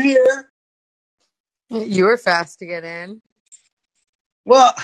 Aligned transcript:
here. 0.00 0.50
You 1.68 2.04
were 2.04 2.16
fast 2.18 2.58
to 2.60 2.66
get 2.66 2.84
in. 2.84 3.22
Well, 4.44 4.74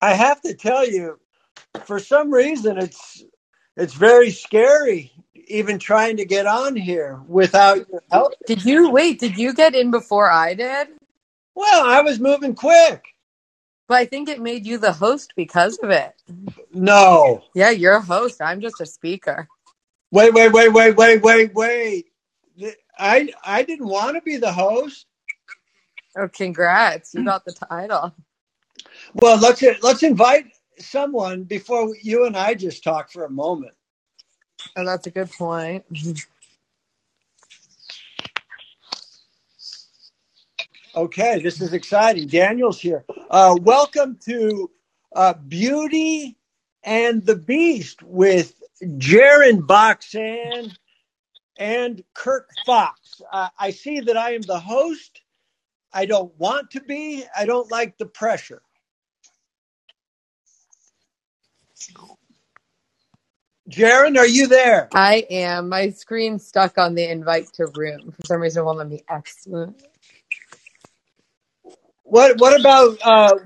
I 0.00 0.14
have 0.14 0.40
to 0.42 0.54
tell 0.54 0.86
you, 0.88 1.18
for 1.84 1.98
some 1.98 2.32
reason, 2.32 2.78
it's 2.78 3.24
it's 3.76 3.94
very 3.94 4.30
scary 4.30 5.12
even 5.48 5.78
trying 5.78 6.16
to 6.18 6.24
get 6.24 6.46
on 6.46 6.76
here 6.76 7.20
without 7.26 7.88
your 7.88 8.02
help. 8.10 8.34
Did 8.46 8.64
you 8.64 8.90
wait? 8.90 9.18
Did 9.18 9.36
you 9.36 9.54
get 9.54 9.74
in 9.74 9.90
before 9.90 10.30
I 10.30 10.54
did? 10.54 10.88
Well, 11.54 11.86
I 11.86 12.02
was 12.02 12.20
moving 12.20 12.54
quick. 12.54 13.04
But 13.88 13.96
I 13.96 14.04
think 14.04 14.28
it 14.28 14.40
made 14.40 14.66
you 14.66 14.78
the 14.78 14.92
host 14.92 15.32
because 15.34 15.78
of 15.78 15.90
it. 15.90 16.12
No. 16.72 17.42
Yeah, 17.54 17.70
you're 17.70 17.96
a 17.96 18.02
host. 18.02 18.42
I'm 18.42 18.60
just 18.60 18.80
a 18.80 18.86
speaker. 18.86 19.48
Wait, 20.10 20.34
wait, 20.34 20.52
wait, 20.52 20.72
wait, 20.72 20.96
wait, 20.96 21.22
wait, 21.22 21.54
wait. 21.54 22.06
I 22.98 23.32
I 23.44 23.62
didn't 23.62 23.86
want 23.86 24.16
to 24.16 24.22
be 24.22 24.36
the 24.36 24.52
host. 24.52 25.06
Oh, 26.16 26.28
congrats! 26.28 27.14
You 27.14 27.24
got 27.24 27.44
the 27.44 27.52
title. 27.52 28.14
Well, 29.14 29.38
let's 29.38 29.62
let's 29.82 30.02
invite 30.02 30.46
someone 30.78 31.44
before 31.44 31.94
you 32.02 32.26
and 32.26 32.36
I 32.36 32.54
just 32.54 32.84
talk 32.84 33.10
for 33.10 33.24
a 33.24 33.30
moment. 33.30 33.74
Oh, 34.76 34.84
that's 34.84 35.06
a 35.06 35.10
good 35.10 35.30
point. 35.30 35.84
Okay, 40.94 41.40
this 41.40 41.60
is 41.60 41.72
exciting. 41.72 42.26
Daniel's 42.26 42.80
here. 42.80 43.04
Uh, 43.30 43.56
welcome 43.62 44.18
to 44.24 44.70
uh, 45.14 45.34
Beauty 45.34 46.36
and 46.82 47.24
the 47.24 47.36
Beast 47.36 48.02
with 48.02 48.60
Jaron 48.82 49.60
Boxan 49.66 50.74
and 51.58 52.02
Kirk 52.14 52.50
Fox. 52.66 53.22
Uh, 53.32 53.50
I 53.58 53.70
see 53.72 54.00
that 54.00 54.16
I 54.18 54.34
am 54.34 54.42
the 54.42 54.60
host. 54.60 55.22
I 55.92 56.06
don't 56.06 56.32
want 56.38 56.72
to 56.72 56.80
be. 56.82 57.24
I 57.36 57.46
don't 57.46 57.70
like 57.70 57.98
the 57.98 58.06
pressure. 58.06 58.62
Jaron, 63.70 64.18
are 64.18 64.26
you 64.28 64.46
there? 64.48 64.92
I 64.92 65.26
am. 65.30 65.68
My 65.70 65.90
screen 65.90 66.38
stuck 66.40 66.78
on 66.78 66.94
the 66.96 67.10
invite 67.10 67.52
to 67.54 67.68
room. 67.68 68.12
For 68.12 68.26
some 68.26 68.42
reason, 68.42 68.62
it 68.62 68.66
won't 68.66 68.78
let 68.78 68.88
me 68.88 69.04
exit. 69.10 69.70
What 72.04 72.38
What 72.38 72.58
about? 72.60 72.98
Uh, 73.04 73.36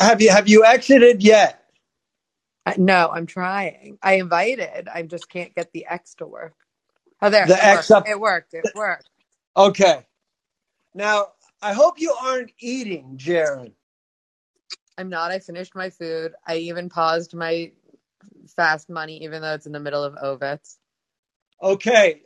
have 0.00 0.22
you 0.22 0.30
Have 0.30 0.48
you 0.48 0.64
exited 0.64 1.22
yet? 1.22 1.64
I, 2.66 2.76
no, 2.78 3.10
I'm 3.12 3.26
trying. 3.26 3.98
I 4.02 4.14
invited. 4.14 4.88
I 4.88 5.02
just 5.04 5.28
can't 5.30 5.54
get 5.54 5.72
the 5.72 5.86
X 5.86 6.14
to 6.16 6.26
work. 6.26 6.54
Oh, 7.22 7.30
there. 7.30 7.46
The 7.46 7.54
it 7.54 7.64
X 7.64 7.90
worked. 7.90 7.90
up. 7.90 8.08
It 8.08 8.20
worked. 8.20 8.54
It 8.54 8.66
worked. 8.74 9.08
Okay. 9.56 10.06
Now 10.94 11.28
I 11.62 11.72
hope 11.72 12.00
you 12.00 12.12
aren't 12.12 12.52
eating, 12.58 13.16
Jaron. 13.18 13.72
I'm 14.96 15.08
not. 15.08 15.30
I 15.30 15.38
finished 15.38 15.74
my 15.74 15.90
food. 15.90 16.32
I 16.46 16.56
even 16.56 16.88
paused 16.88 17.34
my 17.34 17.72
fast 18.56 18.90
money, 18.90 19.24
even 19.24 19.42
though 19.42 19.54
it's 19.54 19.66
in 19.66 19.72
the 19.72 19.80
middle 19.80 20.04
of 20.04 20.16
ovets. 20.16 20.78
Okay. 21.62 22.22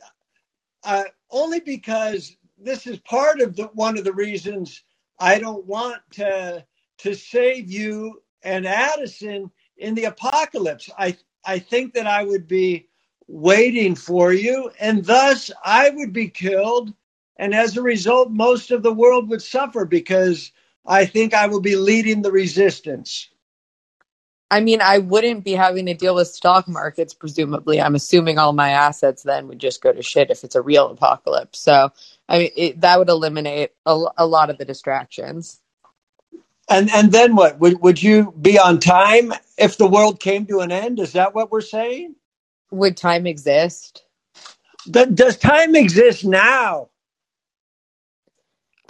Uh, 0.82 1.04
only 1.30 1.60
because 1.60 2.36
this 2.58 2.86
is 2.86 2.98
part 3.00 3.40
of 3.40 3.56
the 3.56 3.64
one 3.74 3.98
of 3.98 4.04
the 4.04 4.12
reasons 4.12 4.82
I 5.18 5.38
don't 5.38 5.66
want 5.66 6.00
to 6.12 6.64
to 6.98 7.14
save 7.14 7.70
you 7.70 8.22
and 8.42 8.66
Addison 8.66 9.50
in 9.76 9.94
the 9.94 10.04
apocalypse. 10.04 10.90
I 10.96 11.16
I 11.44 11.58
think 11.58 11.94
that 11.94 12.06
I 12.06 12.22
would 12.24 12.46
be 12.46 12.88
waiting 13.28 13.94
for 13.94 14.32
you, 14.32 14.70
and 14.80 15.04
thus 15.04 15.50
I 15.64 15.90
would 15.90 16.12
be 16.12 16.28
killed, 16.28 16.92
and 17.36 17.54
as 17.54 17.76
a 17.76 17.82
result, 17.82 18.30
most 18.30 18.70
of 18.70 18.82
the 18.82 18.92
world 18.92 19.28
would 19.30 19.42
suffer 19.42 19.84
because 19.84 20.52
I 20.86 21.06
think 21.06 21.34
I 21.34 21.46
will 21.48 21.60
be 21.60 21.76
leading 21.76 22.22
the 22.22 22.32
resistance. 22.32 23.28
I 24.50 24.60
mean, 24.60 24.80
I 24.80 24.98
wouldn't 24.98 25.44
be 25.44 25.52
having 25.52 25.86
to 25.86 25.94
deal 25.94 26.14
with 26.14 26.28
stock 26.28 26.68
markets, 26.68 27.14
presumably. 27.14 27.80
I'm 27.80 27.96
assuming 27.96 28.38
all 28.38 28.52
my 28.52 28.70
assets 28.70 29.24
then 29.24 29.48
would 29.48 29.58
just 29.58 29.82
go 29.82 29.92
to 29.92 30.02
shit 30.02 30.30
if 30.30 30.44
it's 30.44 30.54
a 30.54 30.62
real 30.62 30.90
apocalypse. 30.90 31.58
So, 31.58 31.90
I 32.28 32.38
mean, 32.38 32.50
it, 32.56 32.80
that 32.82 32.98
would 32.98 33.08
eliminate 33.08 33.72
a, 33.86 34.04
a 34.16 34.26
lot 34.26 34.50
of 34.50 34.58
the 34.58 34.64
distractions. 34.64 35.60
And 36.68 36.90
and 36.90 37.12
then 37.12 37.36
what? 37.36 37.58
Would 37.60 37.80
would 37.82 38.02
you 38.02 38.32
be 38.40 38.58
on 38.58 38.80
time 38.80 39.34
if 39.58 39.76
the 39.76 39.88
world 39.88 40.20
came 40.20 40.46
to 40.46 40.60
an 40.60 40.72
end? 40.72 41.00
Is 41.00 41.12
that 41.12 41.34
what 41.34 41.52
we're 41.52 41.60
saying? 41.60 42.16
Would 42.72 42.96
time 42.96 43.26
exist? 43.26 44.04
Th- 44.92 45.08
does 45.14 45.38
time 45.38 45.76
exist 45.76 46.24
now? 46.24 46.90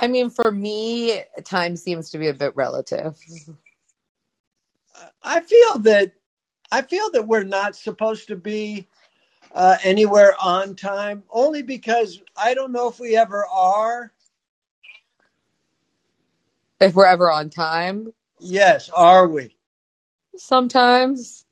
I 0.00 0.08
mean, 0.08 0.30
for 0.30 0.50
me, 0.52 1.22
time 1.44 1.76
seems 1.76 2.10
to 2.10 2.18
be 2.18 2.28
a 2.28 2.34
bit 2.34 2.56
relative. 2.56 3.18
I 5.22 5.40
feel 5.40 5.78
that 5.80 6.12
I 6.72 6.82
feel 6.82 7.10
that 7.12 7.26
we're 7.28 7.44
not 7.44 7.76
supposed 7.76 8.28
to 8.28 8.36
be 8.36 8.88
uh, 9.54 9.78
anywhere 9.84 10.34
on 10.42 10.76
time, 10.76 11.24
only 11.30 11.62
because 11.62 12.22
I 12.36 12.54
don't 12.54 12.72
know 12.72 12.88
if 12.88 13.00
we 13.00 13.16
ever 13.16 13.46
are. 13.46 14.12
If 16.80 16.94
we're 16.94 17.06
ever 17.06 17.30
on 17.30 17.50
time, 17.50 18.12
Yes, 18.40 18.90
are 18.90 19.28
we? 19.28 19.56
sometimes. 20.36 21.46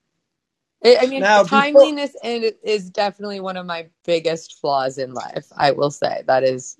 I 0.85 0.99
I 1.03 1.07
mean, 1.07 1.21
Now, 1.21 1.43
before- 1.43 1.61
timeliness 1.61 2.17
and 2.23 2.53
is 2.63 2.91
definitely 2.91 3.41
one 3.41 3.57
of 3.57 3.67
my 3.67 3.89
biggest 4.05 4.61
flaws 4.61 4.99
in 4.99 5.15
life. 5.15 5.47
I 5.57 5.71
will 5.73 5.91
say 5.91 6.23
that 6.27 6.43
is. 6.45 6.77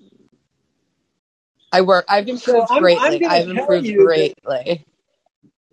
I 1.71 1.81
work. 1.81 2.05
I've 2.07 2.27
improved 2.27 2.67
I'm- 2.69 2.77
I'm 2.77 2.81
greatly. 2.81 3.19
gonna 3.19 3.33
I've 3.33 3.49
improved 3.49 3.93
greatly. 3.95 4.85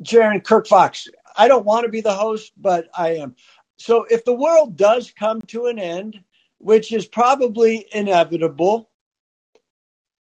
Jaron 0.03 0.43
Kirk 0.45 0.67
Fox. 0.67 1.09
I 1.37 1.47
don't 1.49 1.65
want 1.67 1.85
to 1.85 1.91
be 1.91 2.01
the 2.01 2.15
host, 2.15 2.53
but 2.57 2.89
I 2.97 3.17
am. 3.17 3.37
So 3.77 4.05
if 4.05 4.25
the 4.25 4.33
world 4.33 4.77
does 4.77 5.11
come 5.11 5.41
to 5.43 5.67
an 5.67 5.79
end, 5.79 6.23
which 6.59 6.93
is 6.93 7.07
probably 7.07 7.87
inevitable, 7.93 8.91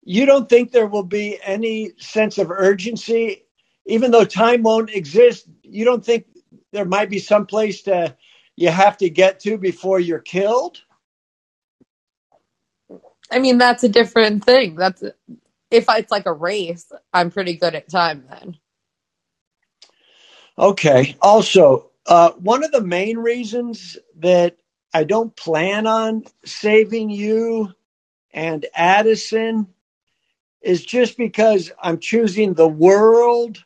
you 0.04 0.25
don't 0.25 0.50
think 0.50 0.72
there 0.72 0.88
will 0.88 1.04
be 1.04 1.40
any 1.44 1.92
sense 1.98 2.38
of 2.38 2.52
urgency, 2.52 3.46
even 3.86 4.12
though 4.12 4.25
time 4.25 4.64
won't 4.64 4.90
exist. 4.90 5.48
You 5.64 5.86
don't 5.86 6.04
think 6.04 6.25
there 6.74 6.86
might 6.86 7.10
be 7.10 7.20
some 7.20 7.46
place 7.46 7.84
to 7.84 8.16
you 8.56 8.70
have 8.70 8.98
to 8.98 9.10
get 9.10 9.40
to 9.42 9.58
before 9.58 10.00
you're 10.00 10.20
killed? 10.20 10.82
I 13.32 13.40
mean, 13.40 13.58
that's 13.58 13.84
a 13.84 13.90
different 13.90 14.44
thing. 14.44 14.76
That's 14.76 15.02
if 15.72 15.86
it's 15.90 16.12
like 16.12 16.26
a 16.26 16.34
race. 16.34 16.92
I'm 17.14 17.32
pretty 17.32 17.56
good 17.56 17.76
at 17.76 17.90
time 17.90 18.26
then. 18.30 18.58
Okay. 20.58 21.16
Also, 21.22 21.90
uh, 22.06 22.32
one 22.32 22.64
of 22.64 22.72
the 22.72 22.84
main 22.84 23.18
reasons 23.18 23.98
that 24.18 24.58
I 24.94 25.04
don't 25.04 25.36
plan 25.36 25.88
on 25.88 26.26
saving 26.46 27.10
you 27.10 27.74
and 28.32 28.66
Addison 28.76 29.68
is 30.62 30.86
just 30.86 31.18
because 31.18 31.72
I'm 31.82 32.00
choosing 32.00 32.54
the 32.54 32.68
world 32.68 33.64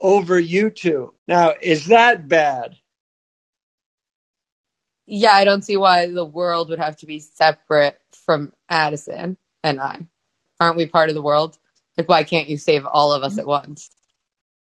over 0.00 0.38
you 0.40 0.70
two. 0.70 1.14
Now, 1.28 1.54
is 1.60 1.86
that 1.86 2.28
bad? 2.28 2.76
Yeah, 5.06 5.32
I 5.32 5.44
don't 5.44 5.64
see 5.64 5.76
why 5.76 6.06
the 6.06 6.24
world 6.24 6.70
would 6.70 6.78
have 6.80 6.96
to 6.98 7.06
be 7.06 7.20
separate 7.20 8.00
from 8.26 8.52
Addison 8.70 9.36
and 9.64 9.80
I. 9.80 10.06
Aren't 10.60 10.76
we 10.78 10.86
part 10.86 11.08
of 11.10 11.16
the 11.16 11.22
world? 11.22 11.58
Like, 11.98 12.08
why 12.08 12.24
can't 12.24 12.48
you 12.48 12.58
save 12.58 12.86
all 12.86 13.12
of 13.12 13.22
us 13.24 13.38
at 13.38 13.46
once? 13.46 13.90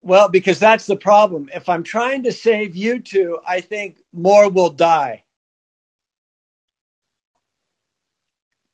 Well, 0.03 0.29
because 0.29 0.59
that's 0.61 0.87
the 0.87 0.97
problem. 0.97 1.51
If 1.55 1.69
I'm 1.69 1.83
trying 1.83 2.25
to 2.25 2.33
save 2.33 2.77
you 2.77 3.01
two, 3.01 3.41
I 3.47 3.61
think 3.61 3.99
more 4.13 4.49
will 4.51 4.71
die. 4.71 5.25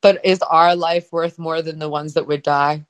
But 0.01 0.25
is 0.25 0.41
our 0.43 0.75
life 0.75 1.11
worth 1.13 1.39
more 1.39 1.61
than 1.61 1.79
the 1.79 1.89
ones 1.89 2.15
that 2.15 2.27
would 2.27 2.43
die? 2.43 2.85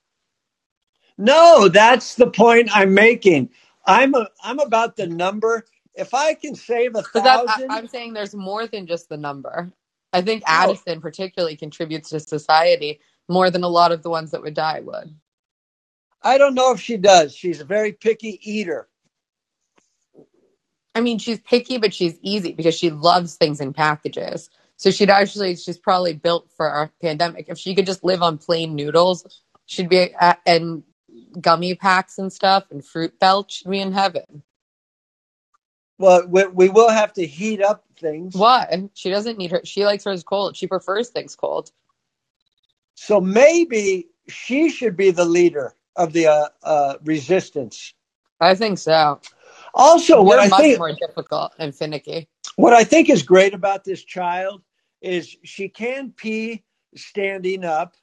No, 1.20 1.68
that's 1.68 2.16
the 2.16 2.28
point 2.32 2.70
I'm 2.74 2.94
making. 2.96 3.52
I'm 3.86 4.16
a, 4.16 4.30
I'm 4.44 4.60
about 4.60 4.96
the 4.98 5.08
number. 5.08 5.66
If 5.96 6.14
I 6.14 6.34
can 6.34 6.56
save 6.56 6.96
a 6.96 7.04
But 7.14 7.26
I, 7.26 7.36
thousand, 7.46 7.72
I'm 7.72 7.88
saying 7.88 8.14
there's 8.14 8.36
more 8.36 8.68
than 8.68 8.88
just 8.88 9.10
the 9.10 9.18
number. 9.18 9.72
I 10.14 10.22
think. 10.22 10.44
Addison 10.48 11.02
particularly 11.02 11.58
contributes 11.58 12.10
to 12.12 12.22
society 12.22 13.02
more 13.28 13.52
than 13.52 13.64
a 13.64 13.70
lot 13.70 13.92
of 13.92 14.04
the 14.04 14.10
ones 14.10 14.32
that 14.32 14.42
would 14.42 14.56
die 14.56 14.80
would. 14.80 15.16
I 16.24 16.38
don't 16.38 16.56
know 16.56 16.72
if 16.74 16.80
she 16.80 16.98
does. 16.98 17.36
She's 17.36 17.62
a 17.62 17.66
very 17.66 17.94
picky 17.94 18.40
eater. 18.44 18.88
I 20.96 21.02
mean, 21.02 21.20
she's 21.20 21.40
picky, 21.40 21.78
but 21.78 21.94
she's 21.94 22.18
easy 22.22 22.54
because 22.54 22.76
she 22.76 22.90
loves 22.92 23.36
things 23.36 23.62
in 23.62 23.74
packages. 23.74 24.50
So 24.78 24.92
she'd 24.92 25.12
actually, 25.12 25.56
she's 25.56 25.78
probably 25.78 26.14
built 26.14 26.50
for 26.58 26.68
a 26.68 26.92
pandemic. 27.02 27.48
If 27.50 27.58
she 27.58 27.76
could 27.76 27.86
just 27.86 28.04
live 28.04 28.22
on 28.24 28.38
plain 28.38 28.76
noodles, 28.76 29.42
she'd 29.66 29.90
be, 29.90 30.14
at, 30.16 30.42
and 30.46 30.84
gummy 31.40 31.76
packs 31.76 32.18
and 32.18 32.32
stuff 32.32 32.66
and 32.72 32.84
fruit 32.86 33.20
belts, 33.20 33.56
she'd 33.56 33.70
be 33.70 33.80
in 33.80 33.92
heaven. 33.92 34.44
Well, 35.98 36.28
we, 36.28 36.48
we 36.48 36.70
will 36.70 36.90
have 36.90 37.14
to 37.14 37.26
heat 37.26 37.62
up 37.62 37.84
things. 38.00 38.34
Why? 38.36 38.90
She 38.94 39.10
doesn't 39.10 39.38
need 39.38 39.52
her, 39.52 39.62
she 39.64 39.86
likes 39.86 40.06
hers 40.06 40.24
cold. 40.24 40.56
She 40.56 40.68
prefers 40.68 41.10
things 41.10 41.36
cold. 41.36 41.72
So 42.96 43.20
maybe 43.20 44.08
she 44.28 44.70
should 44.70 44.96
be 44.96 45.12
the 45.12 45.26
leader 45.26 45.74
of 45.96 46.14
the 46.14 46.28
uh, 46.28 46.48
uh, 46.64 46.96
resistance. 47.04 47.94
I 48.40 48.56
think 48.56 48.78
so. 48.78 49.20
Also, 49.74 50.22
what 50.24 50.36
You're 50.36 50.46
I 50.46 50.48
much 50.48 50.62
think 50.62 50.80
more 50.80 50.94
difficult 50.94 51.52
and 51.60 51.76
finicky. 51.76 52.28
what 52.56 52.74
I 52.74 52.84
think 52.84 53.10
is 53.10 53.24
great 53.24 53.54
about 53.54 53.84
this 53.84 54.04
child 54.04 54.62
is 55.02 55.36
she 55.44 55.70
can 55.70 56.12
pee 56.12 56.64
standing 56.96 57.64
up, 57.64 57.96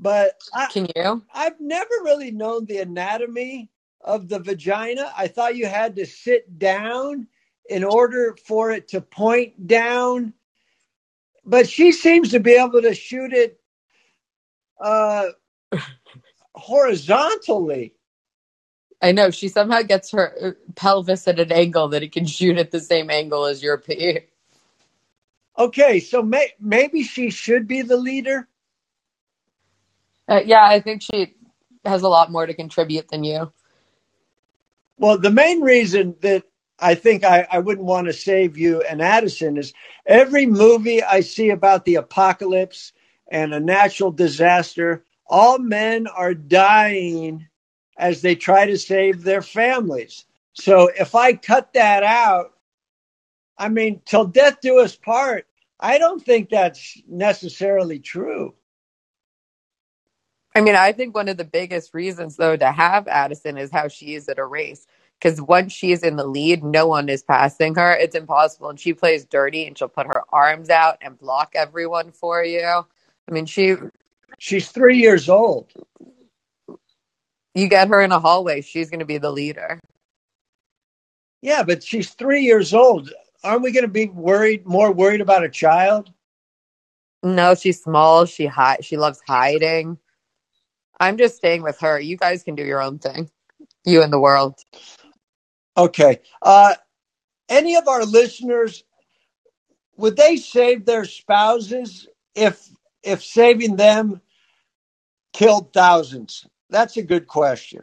but 0.00 0.40
I, 0.54 0.68
Can 0.72 0.88
you? 0.96 1.22
I've 1.34 1.60
never 1.60 1.94
really 2.04 2.30
known 2.30 2.64
the 2.64 2.78
anatomy 2.78 3.70
of 4.00 4.28
the 4.28 4.40
vagina. 4.40 5.12
I 5.16 5.28
thought 5.28 5.56
you 5.56 5.66
had 5.66 5.96
to 5.96 6.06
sit 6.06 6.58
down 6.58 7.28
in 7.68 7.84
order 7.84 8.36
for 8.46 8.72
it 8.72 8.88
to 8.88 9.00
point 9.00 9.66
down, 9.66 10.32
but 11.44 11.68
she 11.68 11.92
seems 11.92 12.30
to 12.30 12.40
be 12.40 12.52
able 12.52 12.82
to 12.82 12.94
shoot 12.94 13.32
it 13.32 13.60
uh, 14.80 15.28
horizontally. 16.54 17.94
I 19.02 19.12
know 19.12 19.30
she 19.30 19.48
somehow 19.48 19.82
gets 19.82 20.10
her 20.12 20.34
uh, 20.42 20.50
pelvis 20.74 21.28
at 21.28 21.40
an 21.40 21.52
angle 21.52 21.88
that 21.88 22.02
it 22.02 22.12
can 22.12 22.26
shoot 22.26 22.58
at 22.58 22.70
the 22.70 22.80
same 22.80 23.10
angle 23.10 23.46
as 23.46 23.62
your 23.62 23.78
pee. 23.78 24.20
Okay, 25.58 26.00
so 26.00 26.22
may, 26.22 26.50
maybe 26.60 27.02
she 27.02 27.30
should 27.30 27.68
be 27.68 27.82
the 27.82 27.98
leader. 27.98 28.48
Uh, 30.30 30.42
yeah, 30.46 30.64
I 30.64 30.80
think 30.80 31.02
she 31.02 31.36
has 31.84 32.02
a 32.02 32.08
lot 32.10 32.32
more 32.32 32.46
to 32.46 32.54
contribute 32.54 33.08
than 33.10 33.24
you. 33.24 33.52
Well, 34.98 35.18
the 35.18 35.30
main 35.30 35.62
reason 35.62 36.16
that 36.22 36.44
I 36.78 36.94
think 36.94 37.24
I, 37.24 37.46
I 37.50 37.60
wouldn't 37.60 37.86
want 37.86 38.06
to 38.06 38.12
save 38.12 38.58
you 38.58 38.82
and 38.82 39.02
Addison 39.02 39.58
is 39.58 39.74
every 40.06 40.46
movie 40.46 41.02
I 41.02 41.20
see 41.20 41.50
about 41.50 41.84
the 41.84 41.96
apocalypse 41.96 42.92
and 43.30 43.54
a 43.54 43.60
natural 43.60 44.12
disaster, 44.12 45.04
all 45.26 45.58
men 45.58 46.06
are 46.06 46.34
dying 46.34 47.48
as 47.98 48.22
they 48.22 48.36
try 48.36 48.66
to 48.66 48.78
save 48.78 49.22
their 49.22 49.42
families. 49.42 50.26
So 50.54 50.88
if 50.88 51.14
I 51.14 51.34
cut 51.34 51.74
that 51.74 52.02
out, 52.02 52.52
I 53.58 53.68
mean, 53.68 54.02
till 54.06 54.26
death 54.26 54.60
do 54.62 54.80
us 54.80 54.96
part, 54.96 55.46
I 55.78 55.98
don't 55.98 56.24
think 56.24 56.50
that's 56.50 57.00
necessarily 57.08 58.00
true. 58.00 58.54
I 60.54 60.62
mean, 60.62 60.76
I 60.76 60.92
think 60.92 61.14
one 61.14 61.28
of 61.28 61.36
the 61.38 61.44
biggest 61.44 61.94
reasons, 61.94 62.36
though, 62.36 62.56
to 62.56 62.72
have 62.72 63.08
Addison 63.08 63.58
is 63.58 63.70
how 63.72 63.88
she 63.88 64.14
is 64.14 64.28
at 64.28 64.38
a 64.38 64.44
race. 64.46 64.86
Because 65.20 65.40
once 65.42 65.72
she's 65.72 66.02
in 66.02 66.16
the 66.16 66.26
lead, 66.26 66.64
no 66.64 66.86
one 66.88 67.08
is 67.08 67.22
passing 67.22 67.74
her. 67.76 67.92
It's 67.94 68.16
impossible. 68.16 68.70
And 68.70 68.80
she 68.80 68.94
plays 68.94 69.24
dirty 69.26 69.66
and 69.66 69.78
she'll 69.78 69.88
put 69.88 70.06
her 70.08 70.22
arms 70.30 70.70
out 70.70 70.98
and 71.02 71.18
block 71.18 71.52
everyone 71.54 72.12
for 72.12 72.44
you. 72.44 72.62
I 72.66 73.32
mean, 73.32 73.46
she, 73.46 73.76
She's 74.38 74.70
three 74.70 74.98
years 74.98 75.28
old. 75.28 75.72
you 77.54 77.68
get 77.68 77.88
her 77.88 78.02
in 78.02 78.12
a 78.12 78.20
hallway, 78.20 78.62
she's 78.62 78.90
going 78.90 79.00
to 79.00 79.06
be 79.06 79.18
the 79.18 79.32
leader. 79.32 79.80
Yeah, 81.42 81.62
but 81.64 81.82
she's 81.82 82.10
three 82.10 82.42
years 82.42 82.74
old. 82.74 83.12
Aren't 83.44 83.62
we 83.62 83.72
going 83.72 83.84
to 83.84 83.88
be 83.88 84.08
worried, 84.08 84.66
more 84.66 84.92
worried 84.92 85.20
about 85.20 85.44
a 85.44 85.48
child? 85.50 86.12
No, 87.22 87.54
she's 87.56 87.82
small. 87.82 88.26
She 88.26 88.46
hi- 88.46 88.78
She 88.82 88.96
loves 88.98 89.20
hiding. 89.26 89.98
I'm 91.00 91.18
just 91.18 91.36
staying 91.36 91.62
with 91.62 91.80
her. 91.80 92.00
You 92.00 92.18
guys 92.18 92.44
can 92.44 92.56
do 92.56 92.64
your 92.64 92.82
own 92.82 93.00
thing. 93.00 93.30
You 93.86 94.02
and 94.02 94.12
the 94.12 94.20
world. 94.20 94.56
Okay. 95.76 96.20
Uh, 96.42 96.74
any 97.48 97.76
of 97.76 97.88
our 97.88 98.04
listeners, 98.04 98.84
would 99.96 100.16
they 100.16 100.36
save 100.36 100.86
their 100.86 101.04
spouses 101.04 102.08
if 102.34 102.68
if 103.02 103.24
saving 103.24 103.76
them 103.76 104.20
killed 105.32 105.72
thousands? 105.72 106.46
That's 106.70 106.96
a 106.96 107.02
good 107.02 107.26
question. 107.26 107.82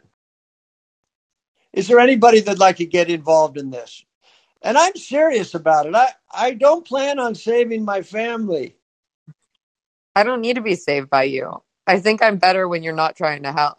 Is 1.72 1.88
there 1.88 2.00
anybody 2.00 2.40
that'd 2.40 2.60
like 2.60 2.76
to 2.78 2.86
get 2.86 3.10
involved 3.10 3.58
in 3.58 3.70
this? 3.70 4.04
And 4.62 4.78
I'm 4.78 4.96
serious 4.96 5.54
about 5.54 5.86
it. 5.86 5.94
I, 5.94 6.08
I 6.32 6.54
don't 6.54 6.86
plan 6.86 7.18
on 7.18 7.34
saving 7.34 7.84
my 7.84 8.02
family. 8.02 8.76
I 10.16 10.24
don't 10.24 10.40
need 10.40 10.56
to 10.56 10.62
be 10.62 10.76
saved 10.76 11.10
by 11.10 11.24
you. 11.24 11.62
I 11.88 12.00
think 12.00 12.22
I'm 12.22 12.38
better 12.38 12.68
when 12.68 12.84
you're 12.84 12.94
not 12.94 13.16
trying 13.16 13.44
to 13.44 13.52
help. 13.52 13.78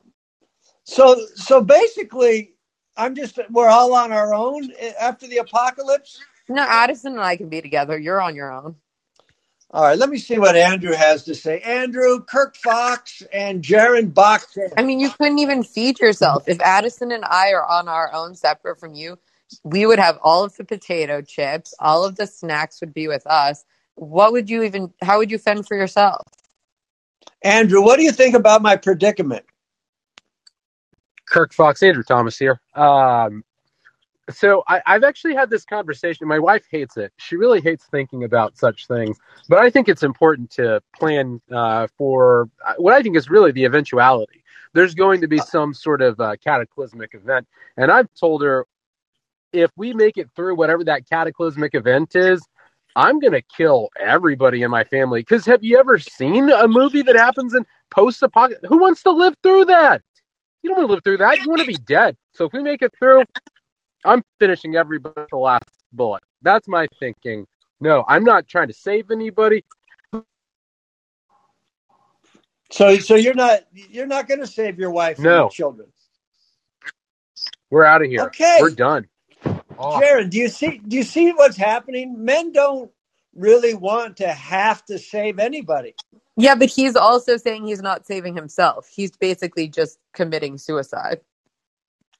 So 0.85 1.25
so 1.35 1.61
basically, 1.61 2.53
I'm 2.97 3.15
just 3.15 3.39
we're 3.51 3.69
all 3.69 3.93
on 3.95 4.11
our 4.11 4.33
own 4.33 4.71
eh, 4.79 4.93
after 4.99 5.27
the 5.27 5.37
apocalypse. 5.37 6.19
No, 6.49 6.63
Addison 6.63 7.13
and 7.13 7.21
I 7.21 7.37
can 7.37 7.49
be 7.49 7.61
together. 7.61 7.97
You're 7.97 8.21
on 8.21 8.35
your 8.35 8.51
own. 8.51 8.75
All 9.71 9.83
right, 9.83 9.99
let 9.99 10.09
me 10.09 10.17
see 10.17 10.39
what 10.39 10.55
Andrew 10.55 10.93
has 10.93 11.25
to 11.25 11.35
say. 11.35 11.59
Andrew, 11.59 12.21
Kirk 12.23 12.55
Fox, 12.55 13.21
and 13.31 13.63
Jaron 13.63 14.13
Bach. 14.15 14.47
I 14.77 14.83
mean, 14.83 14.99
you 14.99 15.11
couldn't 15.11 15.39
even 15.39 15.63
feed 15.63 15.99
yourself. 15.99 16.45
If 16.47 16.59
Addison 16.61 17.11
and 17.11 17.23
I 17.25 17.51
are 17.51 17.65
on 17.65 17.87
our 17.87 18.11
own, 18.11 18.35
separate 18.35 18.79
from 18.79 18.95
you, 18.95 19.19
we 19.63 19.85
would 19.85 19.99
have 19.99 20.17
all 20.23 20.43
of 20.43 20.55
the 20.57 20.63
potato 20.65 21.21
chips, 21.21 21.75
all 21.79 22.03
of 22.03 22.15
the 22.15 22.25
snacks 22.25 22.81
would 22.81 22.95
be 22.95 23.07
with 23.07 23.27
us. 23.27 23.63
What 23.95 24.31
would 24.31 24.49
you 24.49 24.63
even, 24.63 24.91
how 25.03 25.19
would 25.19 25.29
you 25.31 25.37
fend 25.37 25.67
for 25.67 25.77
yourself? 25.77 26.27
Andrew, 27.41 27.81
what 27.81 27.97
do 27.97 28.03
you 28.03 28.11
think 28.11 28.35
about 28.35 28.61
my 28.61 28.75
predicament? 28.75 29.45
Kirk 31.27 31.53
Fox, 31.53 31.81
Andrew 31.83 32.03
Thomas 32.03 32.37
here. 32.37 32.59
Um, 32.75 33.43
so 34.29 34.63
I, 34.67 34.81
I've 34.85 35.03
actually 35.03 35.35
had 35.35 35.49
this 35.49 35.65
conversation. 35.65 36.27
My 36.27 36.39
wife 36.39 36.65
hates 36.69 36.97
it. 36.97 37.13
She 37.17 37.35
really 37.35 37.61
hates 37.61 37.85
thinking 37.85 38.23
about 38.23 38.57
such 38.57 38.87
things. 38.87 39.17
But 39.47 39.59
I 39.59 39.69
think 39.69 39.89
it's 39.89 40.03
important 40.03 40.49
to 40.51 40.81
plan 40.97 41.41
uh, 41.51 41.87
for 41.97 42.49
uh, 42.65 42.73
what 42.77 42.93
I 42.93 43.01
think 43.01 43.15
is 43.15 43.29
really 43.29 43.51
the 43.51 43.65
eventuality. 43.65 44.43
There's 44.73 44.93
going 44.93 45.21
to 45.21 45.27
be 45.27 45.39
some 45.39 45.73
sort 45.73 46.01
of 46.01 46.19
uh, 46.19 46.35
cataclysmic 46.43 47.15
event, 47.15 47.47
and 47.77 47.91
I've 47.91 48.07
told 48.13 48.43
her 48.43 48.67
if 49.51 49.71
we 49.75 49.93
make 49.93 50.17
it 50.17 50.29
through 50.35 50.55
whatever 50.55 50.83
that 50.83 51.09
cataclysmic 51.09 51.73
event 51.73 52.15
is, 52.15 52.39
I'm 52.99 53.19
going 53.19 53.33
to 53.33 53.41
kill 53.41 53.89
everybody 53.99 54.63
in 54.63 54.71
my 54.71 54.83
family. 54.85 55.21
Because 55.21 55.45
have 55.47 55.63
you 55.63 55.79
ever 55.79 55.99
seen 55.99 56.51
a 56.51 56.67
movie 56.67 57.03
that 57.03 57.15
happens 57.15 57.55
in 57.55 57.65
post-apocalypse? 57.91 58.67
Who 58.69 58.79
wants 58.79 59.03
to 59.03 59.11
live 59.11 59.35
through 59.43 59.65
that? 59.65 60.03
You 60.63 60.69
don't 60.69 60.77
want 60.79 60.89
to 60.89 60.93
live 60.95 61.03
through 61.05 61.17
that. 61.19 61.41
You 61.41 61.49
want 61.49 61.61
to 61.61 61.65
be 61.65 61.77
dead. 61.77 62.17
So 62.33 62.45
if 62.45 62.53
we 62.53 62.63
make 62.63 62.81
it 62.81 62.93
through, 62.99 63.23
I'm 64.05 64.23
finishing 64.39 64.75
everybody 64.75 65.13
with 65.17 65.29
the 65.31 65.37
last 65.37 65.63
bullet. 65.93 66.23
That's 66.41 66.67
my 66.67 66.87
thinking. 66.99 67.45
No, 67.81 68.05
I'm 68.07 68.23
not 68.25 68.47
trying 68.47 68.69
to 68.69 68.73
save 68.73 69.11
anybody. 69.11 69.63
So, 72.71 72.97
so 72.99 73.15
you're 73.15 73.35
not 73.35 73.61
you're 73.73 74.07
not 74.07 74.27
going 74.27 74.41
to 74.41 74.47
save 74.47 74.79
your 74.79 74.91
wife 74.91 75.25
and 75.25 75.25
No. 75.25 75.41
your 75.41 75.49
children. 75.49 75.89
We're 77.71 77.85
out 77.85 78.01
of 78.03 78.09
here. 78.09 78.25
Okay. 78.25 78.59
We're 78.61 78.71
done. 78.71 79.07
Oh, 79.79 79.99
Jaron, 80.01 80.29
do 80.29 80.37
you 80.37 80.49
see 80.49 80.81
do 80.87 80.97
you 80.97 81.03
see 81.03 81.31
what's 81.31 81.57
happening? 81.57 82.25
Men 82.25 82.51
don't 82.51 82.91
really 83.35 83.73
want 83.73 84.17
to 84.17 84.27
have 84.27 84.85
to 84.85 84.99
save 84.99 85.39
anybody. 85.39 85.95
Yeah, 86.37 86.55
but 86.55 86.69
he's 86.69 86.95
also 86.95 87.37
saying 87.37 87.67
he's 87.67 87.81
not 87.81 88.05
saving 88.07 88.35
himself. 88.35 88.89
He's 88.93 89.11
basically 89.11 89.67
just 89.69 89.99
committing 90.13 90.57
suicide. 90.57 91.21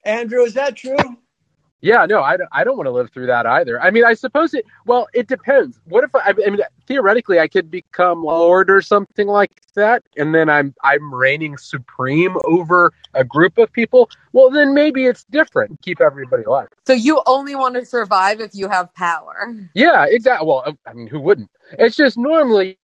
Andrew, 0.06 0.44
is 0.44 0.56
that 0.56 0.78
true? 0.78 1.18
Yeah, 1.82 2.06
no, 2.08 2.22
I, 2.24 2.38
don't- 2.38 2.50
I 2.52 2.64
don't 2.64 2.78
want 2.78 2.88
to 2.88 2.92
live 2.92 3.12
through 3.12 3.28
that 3.28 3.46
either. 3.46 3.82
I 3.82 3.92
mean, 3.92 4.06
I 4.06 4.14
suppose 4.16 4.54
it, 4.54 4.66
well, 4.86 5.08
it 5.14 5.28
depends. 5.28 5.80
What 5.86 6.04
if, 6.04 6.16
I, 6.16 6.30
I 6.30 6.50
mean, 6.52 6.62
theoretically, 6.88 7.40
I 7.40 7.48
could 7.48 7.72
become 7.72 8.24
Lord 8.24 8.70
or 8.70 8.82
something 8.82 9.28
like 9.28 9.62
that, 9.76 10.04
and 10.18 10.36
then 10.36 10.50
I'm, 10.50 10.76
I'm 10.84 11.14
reigning 11.14 11.58
supreme 11.58 12.38
over 12.46 12.94
a 13.16 13.24
group 13.24 13.58
of 13.58 13.72
people. 13.74 14.10
Well, 14.34 14.50
then 14.52 14.74
maybe 14.74 15.06
it's 15.06 15.26
different. 15.26 15.82
Keep 15.84 16.02
everybody 16.02 16.44
alive. 16.44 16.70
So 16.88 16.94
you 16.94 17.22
only 17.28 17.56
want 17.56 17.76
to 17.76 17.86
survive 17.86 18.42
if 18.42 18.56
you 18.56 18.70
have 18.70 18.94
power. 18.96 19.56
Yeah, 19.76 20.06
exactly. 20.10 20.48
Well, 20.48 20.78
I 20.88 20.94
mean, 20.94 21.08
who 21.08 21.22
wouldn't? 21.22 21.52
It's 21.80 21.96
just 21.98 22.18
normally, 22.18 22.80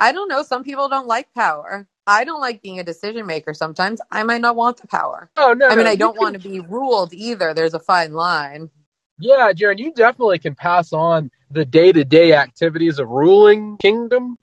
I 0.00 0.12
don't 0.12 0.28
know. 0.28 0.42
Some 0.44 0.64
people 0.64 0.88
don't 0.88 1.08
like 1.08 1.32
power. 1.34 1.88
I 2.06 2.24
don't 2.24 2.40
like 2.40 2.62
being 2.62 2.78
a 2.78 2.84
decision 2.84 3.26
maker 3.26 3.54
sometimes. 3.54 4.00
I 4.10 4.22
might 4.24 4.40
not 4.40 4.56
want 4.56 4.76
the 4.76 4.86
power. 4.86 5.30
oh, 5.36 5.54
no. 5.54 5.68
I 5.68 5.76
mean, 5.76 5.84
no, 5.84 5.90
I 5.90 5.96
don't 5.96 6.14
can- 6.14 6.22
want 6.22 6.42
to 6.42 6.48
be 6.48 6.60
ruled 6.60 7.14
either. 7.14 7.54
There's 7.54 7.74
a 7.74 7.80
fine 7.80 8.12
line. 8.12 8.70
Yeah, 9.18 9.52
Jaron, 9.52 9.78
you 9.78 9.92
definitely 9.92 10.38
can 10.40 10.54
pass 10.54 10.92
on 10.92 11.30
the 11.50 11.64
day 11.64 11.92
to 11.92 12.04
day 12.04 12.32
activities 12.34 12.98
of 12.98 13.08
ruling 13.08 13.76
kingdom. 13.78 14.36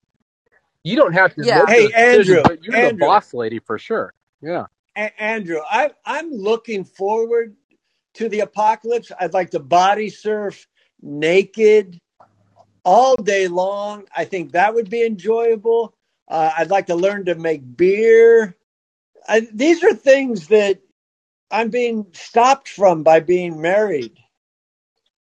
You 0.84 0.96
don't 0.96 1.14
have 1.14 1.36
to. 1.36 1.46
Yeah. 1.46 1.66
Hey, 1.68 1.84
those 1.84 1.94
Andrew, 2.30 2.42
but 2.44 2.64
you're 2.64 2.76
Andrew. 2.76 3.00
the 3.00 3.06
boss 3.06 3.34
lady 3.34 3.60
for 3.60 3.78
sure. 3.78 4.14
Yeah. 4.42 4.66
A- 4.96 5.22
Andrew, 5.22 5.60
I, 5.70 5.92
I'm 6.06 6.32
looking 6.32 6.86
forward 6.86 7.56
to 8.16 8.30
the 8.30 8.40
apocalypse. 8.40 9.12
I'd 9.20 9.34
like 9.34 9.52
to 9.52 9.60
body 9.60 10.10
surf 10.10 10.68
naked 11.02 12.00
all 12.84 13.16
day 13.18 13.48
long. 13.48 14.06
I 14.16 14.26
think 14.26 14.54
that 14.54 14.74
would 14.74 14.90
be 14.90 15.06
enjoyable. 15.06 15.94
Uh, 16.32 16.50
I'd 16.60 16.70
like 16.70 16.88
to 16.88 16.96
learn 16.96 17.26
to 17.26 17.36
make 17.36 17.76
beer. 17.76 18.56
I, 19.28 19.42
these 19.54 19.84
are 19.84 19.94
things 19.94 20.48
that 20.48 20.80
I'm 21.52 21.70
being 21.70 22.08
stopped 22.14 22.70
from 22.70 23.04
by 23.04 23.20
being 23.20 23.62
married. 23.62 24.18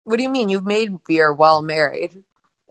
What 0.04 0.18
do 0.18 0.24
you 0.24 0.30
mean? 0.30 0.50
You've 0.50 0.68
made 0.68 1.04
beer 1.06 1.34
while 1.34 1.64
married. 1.64 2.24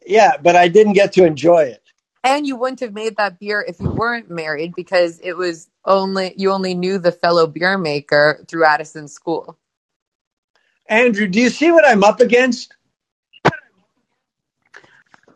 Yeah, 0.06 0.36
but 0.40 0.54
I 0.54 0.68
didn't 0.68 0.92
get 0.92 1.12
to 1.14 1.24
enjoy 1.24 1.64
it. 1.64 1.82
And 2.22 2.46
you 2.46 2.54
wouldn't 2.54 2.80
have 2.80 2.94
made 2.94 3.16
that 3.16 3.40
beer 3.40 3.64
if 3.66 3.80
you 3.80 3.90
weren't 3.90 4.30
married 4.30 4.74
because 4.76 5.18
it 5.20 5.36
was 5.36 5.68
only 5.84 6.34
you 6.36 6.52
only 6.52 6.74
knew 6.74 6.98
the 6.98 7.12
fellow 7.12 7.48
beer 7.48 7.76
maker 7.76 8.44
through 8.46 8.66
Addison 8.66 9.08
school. 9.08 9.58
Andrew, 10.88 11.26
do 11.26 11.40
you 11.40 11.50
see 11.50 11.72
what 11.72 11.86
I'm 11.86 12.04
up 12.04 12.20
against? 12.20 12.74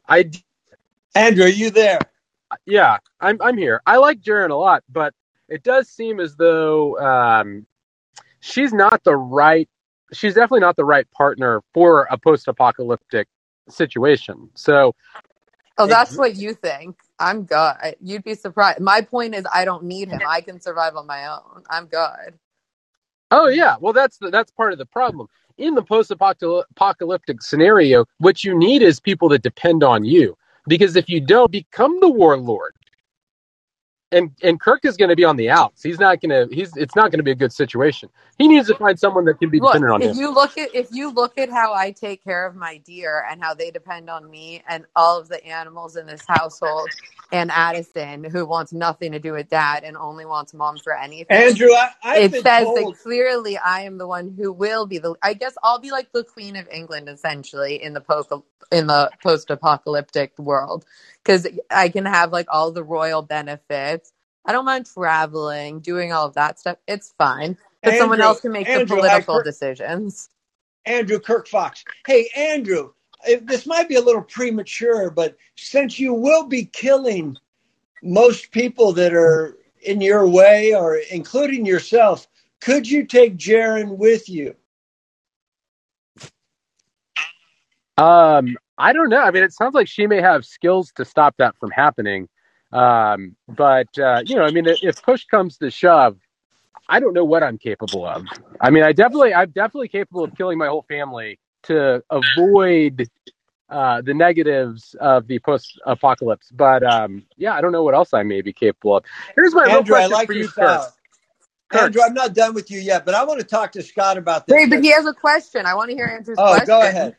I 0.09 0.30
Andrew, 1.16 1.44
are 1.44 1.49
you 1.49 1.71
there? 1.71 1.99
Yeah, 2.66 2.99
I'm 3.21 3.38
I'm 3.40 3.56
here. 3.59 3.82
I 3.87 3.97
like 3.99 4.21
Jaron 4.21 4.50
a 4.50 4.54
lot, 4.54 4.85
but 4.90 5.14
it 5.49 5.62
does 5.62 5.88
seem 5.88 6.21
as 6.21 6.37
though 6.37 6.99
um, 6.99 7.66
she's 8.40 8.73
not 8.73 9.04
the 9.04 9.16
right. 9.16 9.68
She's 10.12 10.35
definitely 10.35 10.61
not 10.61 10.76
the 10.76 10.85
right 10.85 11.11
partner 11.12 11.62
for 11.75 12.06
a 12.11 12.18
post-apocalyptic 12.18 13.28
situation. 13.68 14.50
So, 14.54 14.94
Oh, 15.78 15.87
that's 15.87 16.16
what 16.16 16.37
you 16.37 16.54
think. 16.54 16.97
I'm 17.18 17.44
good. 17.44 17.97
You'd 18.00 18.25
be 18.25 18.35
surprised. 18.35 18.80
My 18.80 19.00
point 19.00 19.35
is, 19.35 19.44
I 19.52 19.64
don't 19.64 19.85
need 19.85 20.09
him. 20.09 20.21
I 20.28 20.40
can 20.42 20.61
survive 20.61 20.97
on 20.97 21.06
my 21.06 21.26
own. 21.26 21.62
I'm 21.71 21.87
good. 21.87 22.38
oh 23.30 23.49
yeah, 23.49 23.76
well 23.80 23.92
that's 23.92 24.18
the, 24.18 24.30
that's 24.30 24.50
part 24.52 24.73
of 24.73 24.78
the 24.78 24.87
problem 24.87 25.28
in 25.59 25.75
the 25.75 25.82
post-apocalyptic 25.82 27.42
scenario. 27.42 28.06
What 28.18 28.44
you 28.44 28.56
need 28.59 28.82
is 28.82 29.00
people 29.00 29.28
that 29.30 29.42
depend 29.42 29.85
on 29.85 30.04
you, 30.04 30.37
because 30.69 30.97
if 30.97 31.09
you 31.09 31.21
don't 31.21 31.52
become 31.52 31.99
the 32.00 32.11
warlord, 32.11 32.75
and 34.12 34.33
and 34.42 34.61
Kirk 34.61 34.85
is 34.85 34.97
going 34.99 35.11
to 35.11 35.16
be 35.16 35.25
on 35.25 35.37
the 35.37 35.50
outs. 35.50 35.83
He's 35.83 36.00
not 36.00 36.21
going 36.23 36.31
to. 36.50 36.54
He's. 36.54 36.76
It's 36.76 36.97
not 36.97 37.11
going 37.12 37.21
to 37.21 37.25
be 37.25 37.33
a 37.33 37.37
good 37.37 37.52
situation. 37.54 38.11
He 38.38 38.49
needs 38.49 38.69
to 38.69 38.76
find 38.76 38.99
someone 38.99 39.26
that 39.26 39.40
can 39.40 39.50
be 39.50 39.61
Look, 39.61 39.83
dependent 39.83 39.92
on 39.92 40.02
if 40.02 40.12
him. 40.12 40.14
you 40.14 40.35
look 40.35 40.59
at 40.59 40.75
if 40.75 40.88
you 40.90 41.11
look 41.12 41.38
at 41.38 41.50
how 41.50 41.75
I 41.75 41.92
take 41.92 42.25
care 42.25 42.47
of 42.47 42.57
my 42.57 42.78
deer 42.78 43.25
and 43.31 43.42
how 43.42 43.54
they 43.54 43.71
depend 43.71 44.11
on 44.11 44.31
me 44.31 44.62
and 44.69 44.87
all 44.97 45.21
of 45.21 45.28
the 45.28 45.45
animals 45.47 45.97
in 45.97 46.07
this 46.07 46.26
household, 46.26 46.97
and 47.33 47.50
Addison, 47.52 48.25
who 48.25 48.47
wants 48.47 48.73
nothing 48.73 49.12
to 49.12 49.21
do 49.21 49.33
with 49.35 49.49
dad 49.49 49.85
and 49.85 49.97
only 49.97 50.26
wants 50.26 50.54
mom 50.54 50.81
for 50.81 50.97
anything. 50.99 51.59
Andrew, 51.59 51.73
I, 51.73 51.90
I've 52.04 52.31
it 52.31 52.33
been 52.33 52.45
says 52.45 52.73
told. 52.75 52.75
that 52.75 52.92
clearly 53.02 53.57
I 53.59 53.83
am 53.83 53.99
the 53.99 54.09
one 54.09 54.35
who 54.37 54.52
will 54.52 54.87
be 54.87 54.99
the. 54.99 55.14
I 55.23 55.35
guess 55.35 55.54
I'll 55.62 55.81
be 55.81 55.92
like 55.92 56.12
the 56.12 56.25
queen 56.25 56.57
of 56.57 56.69
England 56.71 57.09
essentially 57.09 57.83
in 57.83 57.95
the 57.95 58.00
po- 58.00 58.45
in 58.73 58.88
the 58.88 59.12
post-apocalyptic 59.23 60.38
world 60.38 60.85
because 61.23 61.47
I 61.71 61.88
can 61.90 62.07
have 62.07 62.33
like 62.33 62.47
all 62.50 62.73
the 62.73 62.85
royal 62.85 63.23
benefits. 63.23 64.01
I 64.44 64.52
don't 64.52 64.64
mind 64.64 64.87
traveling, 64.87 65.80
doing 65.80 66.12
all 66.12 66.26
of 66.26 66.34
that 66.34 66.58
stuff. 66.58 66.78
It's 66.88 67.14
fine, 67.16 67.56
but 67.82 67.96
someone 67.96 68.20
else 68.20 68.40
can 68.40 68.52
make 68.52 68.68
Andrew, 68.68 68.96
the 68.96 69.02
political 69.02 69.37
heard- 69.37 69.44
decisions. 69.44 70.28
Andrew 70.84 71.20
Kirk 71.20 71.46
Fox. 71.46 71.84
Hey, 72.06 72.28
Andrew, 72.37 72.92
if 73.25 73.46
this 73.46 73.66
might 73.66 73.88
be 73.88 73.94
a 73.94 74.00
little 74.00 74.22
premature, 74.22 75.11
but 75.11 75.37
since 75.56 75.99
you 75.99 76.12
will 76.12 76.46
be 76.49 76.64
killing 76.64 77.37
most 78.02 78.50
people 78.50 78.92
that 78.94 79.14
are 79.14 79.56
in 79.82 80.00
your 80.00 80.26
way 80.28 80.75
or 80.75 80.96
including 80.96 81.64
yourself, 81.64 82.26
could 82.61 82.88
you 82.88 83.06
take 83.06 83.37
Jaron 83.37 83.96
with 83.96 84.28
you? 84.28 84.56
Um, 87.96 88.56
I 88.78 88.92
don't 88.92 89.08
know. 89.08 89.20
I 89.20 89.30
mean, 89.30 89.44
it 89.44 89.52
sounds 89.52 89.75
like 89.75 89.87
she 89.87 90.06
may 90.06 90.20
have 90.20 90.44
skills 90.44 90.92
to 90.96 91.04
stop 91.04 91.37
that 91.38 91.56
from 91.58 91.70
happening. 91.70 92.28
Um, 92.73 93.37
but 93.49 93.99
uh, 93.99 94.23
you 94.25 94.37
know, 94.37 94.45
I 94.45 94.50
mean, 94.50 94.67
if 94.67 95.02
push 95.02 95.25
comes 95.26 95.59
to 95.59 95.71
shove, 95.71 96.19
I 96.88 97.00
don't 97.00 97.14
know 97.14 97.25
what 97.25 97.43
I'm 97.43 97.59
capable 97.59 98.07
of. 98.07 98.25
I 98.61 98.71
mean, 98.71 98.83
I 98.83 98.93
definitely, 98.93 99.35
I'm 99.35 99.50
definitely 99.50 99.88
capable 99.88 100.25
of 100.25 100.35
killing 100.37 100.59
my 100.59 100.69
whole 100.69 100.85
family 100.88 101.38
to 101.64 102.02
avoid 102.11 103.09
uh, 103.69 104.02
the 104.02 104.14
negatives 104.14 104.95
of 105.00 105.26
the 105.26 105.38
post-apocalypse. 105.38 106.50
But 106.50 106.83
um, 106.83 107.25
yeah, 107.37 107.55
I 107.55 107.61
don't 107.61 107.73
know 107.73 107.83
what 107.83 107.95
else 107.95 108.12
I 108.12 108.23
may 108.23 108.43
be 108.43 108.52
capable 108.52 108.99
of. 108.99 109.05
Here's 109.35 109.55
my 109.55 109.64
real 109.64 109.76
Andrew, 109.76 109.97
I 109.97 110.00
question 110.00 110.12
like 110.12 110.26
for 110.26 110.33
you, 110.35 110.49
Kirk. 110.49 110.83
Kirk. 111.71 111.83
Andrew, 111.83 112.02
I'm 112.02 112.14
not 112.14 112.35
done 112.35 112.52
with 112.52 112.71
you 112.71 112.79
yet, 112.79 113.07
but 113.07 113.14
I 113.14 113.25
want 113.25 113.41
to 113.41 113.47
talk 113.47 113.73
to 113.73 113.83
Scott 113.83 114.19
about 114.19 114.47
this. 114.47 114.55
Wait, 114.55 114.69
but 114.69 114.83
he 114.83 114.93
has 114.93 115.07
a 115.07 115.14
question. 115.14 115.64
I 115.64 115.75
want 115.75 115.88
to 115.88 115.97
hear 115.97 116.07
Andrew's 116.07 116.38
oh, 116.38 116.49
question. 116.49 116.67
go 116.67 116.81
ahead. 116.81 117.17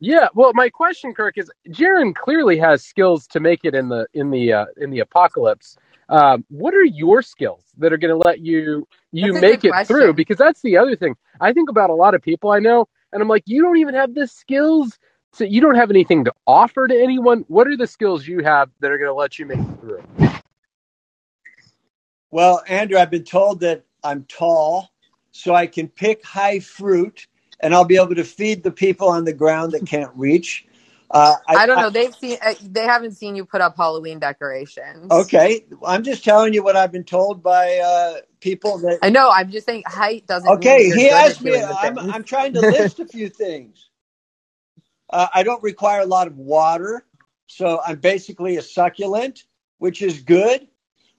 Yeah, 0.00 0.28
well, 0.34 0.52
my 0.54 0.68
question, 0.68 1.14
Kirk, 1.14 1.38
is 1.38 1.50
Jaron 1.70 2.14
clearly 2.14 2.58
has 2.58 2.84
skills 2.84 3.26
to 3.28 3.40
make 3.40 3.60
it 3.64 3.74
in 3.74 3.88
the 3.88 4.06
in 4.14 4.30
the 4.30 4.52
uh, 4.52 4.66
in 4.76 4.90
the 4.90 5.00
apocalypse. 5.00 5.76
Um, 6.08 6.44
what 6.50 6.74
are 6.74 6.84
your 6.84 7.22
skills 7.22 7.64
that 7.78 7.92
are 7.92 7.98
going 7.98 8.12
to 8.12 8.16
let 8.28 8.40
you 8.40 8.86
you 9.12 9.32
That's 9.32 9.42
make 9.42 9.64
it 9.64 9.70
question. 9.70 9.86
through? 9.86 10.14
Because 10.14 10.38
that's 10.38 10.62
the 10.62 10.78
other 10.78 10.96
thing. 10.96 11.16
I 11.40 11.52
think 11.52 11.70
about 11.70 11.90
a 11.90 11.94
lot 11.94 12.14
of 12.14 12.22
people 12.22 12.50
I 12.50 12.60
know, 12.60 12.88
and 13.12 13.22
I'm 13.22 13.28
like, 13.28 13.44
you 13.46 13.62
don't 13.62 13.78
even 13.78 13.94
have 13.94 14.14
the 14.14 14.26
skills. 14.26 14.98
So 15.34 15.44
you 15.44 15.60
don't 15.60 15.74
have 15.76 15.90
anything 15.90 16.24
to 16.24 16.32
offer 16.46 16.88
to 16.88 16.94
anyone. 17.02 17.44
What 17.48 17.68
are 17.68 17.76
the 17.76 17.86
skills 17.86 18.26
you 18.26 18.42
have 18.44 18.70
that 18.80 18.90
are 18.90 18.98
going 18.98 19.10
to 19.10 19.14
let 19.14 19.38
you 19.38 19.46
make 19.46 19.60
it 19.68 19.80
through? 19.80 20.02
Well, 22.30 22.62
Andrew, 22.68 22.98
I've 22.98 23.10
been 23.10 23.24
told 23.24 23.60
that 23.60 23.84
I'm 24.04 24.24
tall, 24.24 24.90
so 25.32 25.54
I 25.54 25.66
can 25.66 25.88
pick 25.88 26.24
high 26.24 26.60
fruit, 26.60 27.26
and 27.60 27.74
I'll 27.74 27.84
be 27.84 27.96
able 27.96 28.14
to 28.16 28.24
feed 28.24 28.62
the 28.62 28.70
people 28.72 29.08
on 29.08 29.24
the 29.24 29.32
ground 29.32 29.72
that 29.72 29.86
can't 29.86 30.12
reach. 30.16 30.66
Uh, 31.10 31.36
I 31.54 31.66
don't 31.66 31.78
know. 31.80 31.90
They've 31.90 32.14
seen. 32.14 32.38
Uh, 32.42 32.54
they 32.62 32.84
haven't 32.84 33.12
seen 33.12 33.36
you 33.36 33.44
put 33.44 33.60
up 33.60 33.76
Halloween 33.76 34.18
decorations. 34.20 35.12
Okay, 35.12 35.64
I'm 35.86 36.04
just 36.04 36.24
telling 36.24 36.54
you 36.54 36.62
what 36.62 36.76
I've 36.76 36.92
been 36.92 37.04
told 37.04 37.42
by 37.42 37.78
uh, 37.78 38.20
people 38.40 38.78
that. 38.80 39.00
I 39.02 39.10
know. 39.10 39.30
I'm 39.30 39.50
just 39.50 39.66
saying 39.66 39.84
height 39.86 40.26
doesn't. 40.26 40.54
Okay, 40.54 40.90
he 40.90 41.10
asked 41.10 41.42
me. 41.42 41.62
I'm. 41.62 41.98
I'm 41.98 42.24
trying 42.24 42.54
to 42.54 42.62
list 42.62 43.00
a 43.00 43.06
few 43.06 43.28
things. 43.30 43.88
Uh, 45.10 45.28
I 45.34 45.42
don't 45.42 45.62
require 45.62 46.00
a 46.02 46.06
lot 46.06 46.26
of 46.26 46.36
water, 46.36 47.04
so 47.46 47.80
I'm 47.86 48.00
basically 48.00 48.56
a 48.56 48.62
succulent, 48.62 49.44
which 49.78 50.02
is 50.02 50.20
good. 50.22 50.68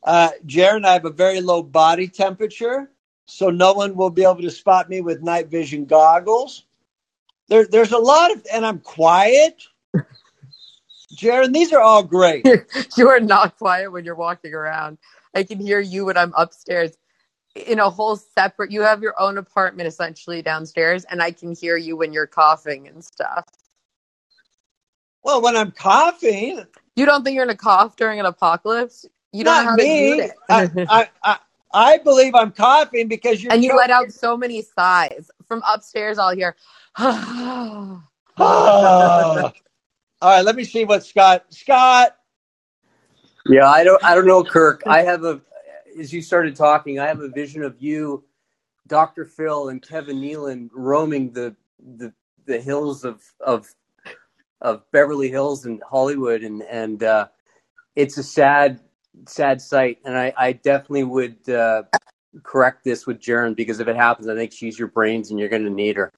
Uh, 0.04 0.32
Jaron, 0.46 0.86
I 0.86 0.94
have 0.94 1.06
a 1.06 1.12
very 1.12 1.42
low 1.42 1.64
body 1.64 2.08
temperature, 2.08 2.92
so 3.30 3.50
no 3.50 3.74
one 3.74 3.96
will 3.96 4.10
be 4.10 4.24
able 4.24 4.42
to 4.42 4.52
spot 4.52 4.90
me 4.90 5.02
with 5.02 5.22
night 5.22 5.48
vision 5.48 5.86
goggles. 5.86 6.66
There, 7.48 7.66
there's 7.66 7.92
a 7.92 7.98
lot 7.98 8.32
of, 8.32 8.46
and 8.52 8.66
I'm 8.66 8.80
quiet. 8.80 9.64
Jaron, 11.16 11.54
these 11.54 11.72
are 11.72 11.80
all 11.80 12.04
great. 12.04 12.48
you 12.98 13.08
are 13.10 13.20
not 13.20 13.58
quiet 13.58 13.92
when 13.92 14.04
you're 14.04 14.16
walking 14.16 14.54
around. 14.54 14.98
I 15.36 15.44
can 15.44 15.60
hear 15.60 15.80
you 15.80 16.06
when 16.06 16.18
I'm 16.18 16.34
upstairs 16.36 16.98
in 17.56 17.80
a 17.80 17.90
whole 17.90 18.16
separate. 18.16 18.72
You 18.72 18.82
have 18.82 19.02
your 19.02 19.20
own 19.20 19.38
apartment 19.38 19.88
essentially 19.88 20.42
downstairs, 20.42 21.06
and 21.06 21.22
I 21.22 21.32
can 21.32 21.56
hear 21.56 21.78
you 21.78 21.96
when 21.96 22.14
you're 22.14 22.28
coughing 22.28 22.88
and 22.88 23.04
stuff. 23.04 23.46
Well, 25.24 25.42
when 25.42 25.56
I'm 25.56 25.72
coughing, 25.72 26.66
You 26.96 27.06
don't 27.06 27.24
think 27.24 27.36
you're 27.36 27.46
gonna 27.46 27.58
cough 27.58 27.96
during 27.96 28.20
an 28.20 28.26
apocalypse? 28.26 29.06
You 29.32 29.44
don't 29.44 29.56
know 29.56 29.70
how 29.72 29.76
not 29.76 29.78
to 29.78 29.84
me. 29.84 30.22
I, 30.50 30.64
it. 30.64 30.88
I, 30.90 31.10
I, 31.24 31.38
I 31.74 32.00
believe 32.00 32.36
I'm 32.36 32.52
coughing 32.52 33.08
because 33.10 33.44
you're 33.44 33.54
and 33.54 33.64
you 33.64 33.70
choking. 33.70 33.78
let 33.78 33.92
out 33.92 34.12
so 34.12 34.38
many 34.38 34.62
sighs 34.64 35.32
from 35.48 35.64
upstairs. 35.68 36.18
I'll 36.20 36.36
hear. 36.36 36.56
Ah. 38.38 39.54
All 40.22 40.32
right, 40.32 40.46
let 40.46 40.56
me 40.58 40.66
see 40.66 40.86
what 40.86 41.06
Scott. 41.06 41.46
Scott, 41.52 42.18
Yeah, 43.48 43.70
I 43.70 43.84
don't. 43.84 44.04
I 44.04 44.16
don't 44.16 44.28
know, 44.28 44.44
Kirk. 44.46 44.84
I 44.88 45.04
have 45.04 45.24
a. 45.26 45.42
As 46.00 46.14
you 46.14 46.22
started 46.22 46.56
talking, 46.56 47.00
I 47.00 47.08
have 47.08 47.22
a 47.22 47.30
vision 47.30 47.64
of 47.64 47.78
you, 47.82 48.24
Doctor 48.88 49.26
Phil, 49.26 49.70
and 49.70 49.82
Kevin 49.82 50.22
Nealon 50.22 50.70
roaming 50.74 51.34
the 51.34 51.56
the 51.98 52.14
the 52.46 52.62
hills 52.62 53.06
of 53.06 53.24
of 53.42 53.68
of 54.62 54.84
Beverly 54.92 55.30
Hills 55.30 55.66
and 55.66 55.82
Hollywood, 55.90 56.44
and 56.44 56.64
and 56.64 57.04
uh, 57.04 57.28
it's 57.96 58.18
a 58.18 58.24
sad 58.24 58.82
sad 59.28 59.62
sight. 59.62 60.00
And 60.06 60.18
I, 60.18 60.34
I 60.38 60.54
definitely 60.54 61.06
would 61.06 61.50
uh, 61.50 61.84
correct 62.44 62.84
this 62.84 63.08
with 63.08 63.20
Jaron 63.20 63.56
because 63.56 63.80
if 63.80 63.88
it 63.88 63.96
happens, 63.96 64.28
I 64.30 64.36
think 64.36 64.52
she's 64.52 64.80
your 64.80 64.90
brains, 64.90 65.32
and 65.32 65.40
you're 65.40 65.50
going 65.50 65.66
to 65.66 65.70
need 65.72 65.98
her. 65.98 66.12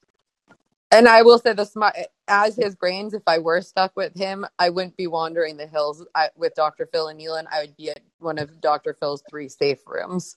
And 0.90 1.08
I 1.08 1.22
will 1.22 1.38
say 1.38 1.52
the 1.54 1.64
smart 1.66 1.96
as 2.28 2.56
his 2.56 2.74
brains. 2.76 3.14
If 3.14 3.22
I 3.26 3.38
were 3.38 3.60
stuck 3.62 3.92
with 3.96 4.14
him, 4.16 4.46
I 4.58 4.70
wouldn't 4.70 4.96
be 4.96 5.06
wandering 5.06 5.56
the 5.56 5.66
hills 5.66 6.04
I, 6.14 6.30
with 6.36 6.54
Dr. 6.54 6.86
Phil 6.92 7.08
and 7.08 7.20
Nealon. 7.20 7.44
I 7.52 7.60
would 7.62 7.76
be 7.76 7.90
at 7.90 8.00
one 8.20 8.38
of 8.38 8.60
Dr. 8.60 8.94
Phil's 8.94 9.22
three 9.28 9.48
safe 9.48 9.80
rooms. 9.86 10.36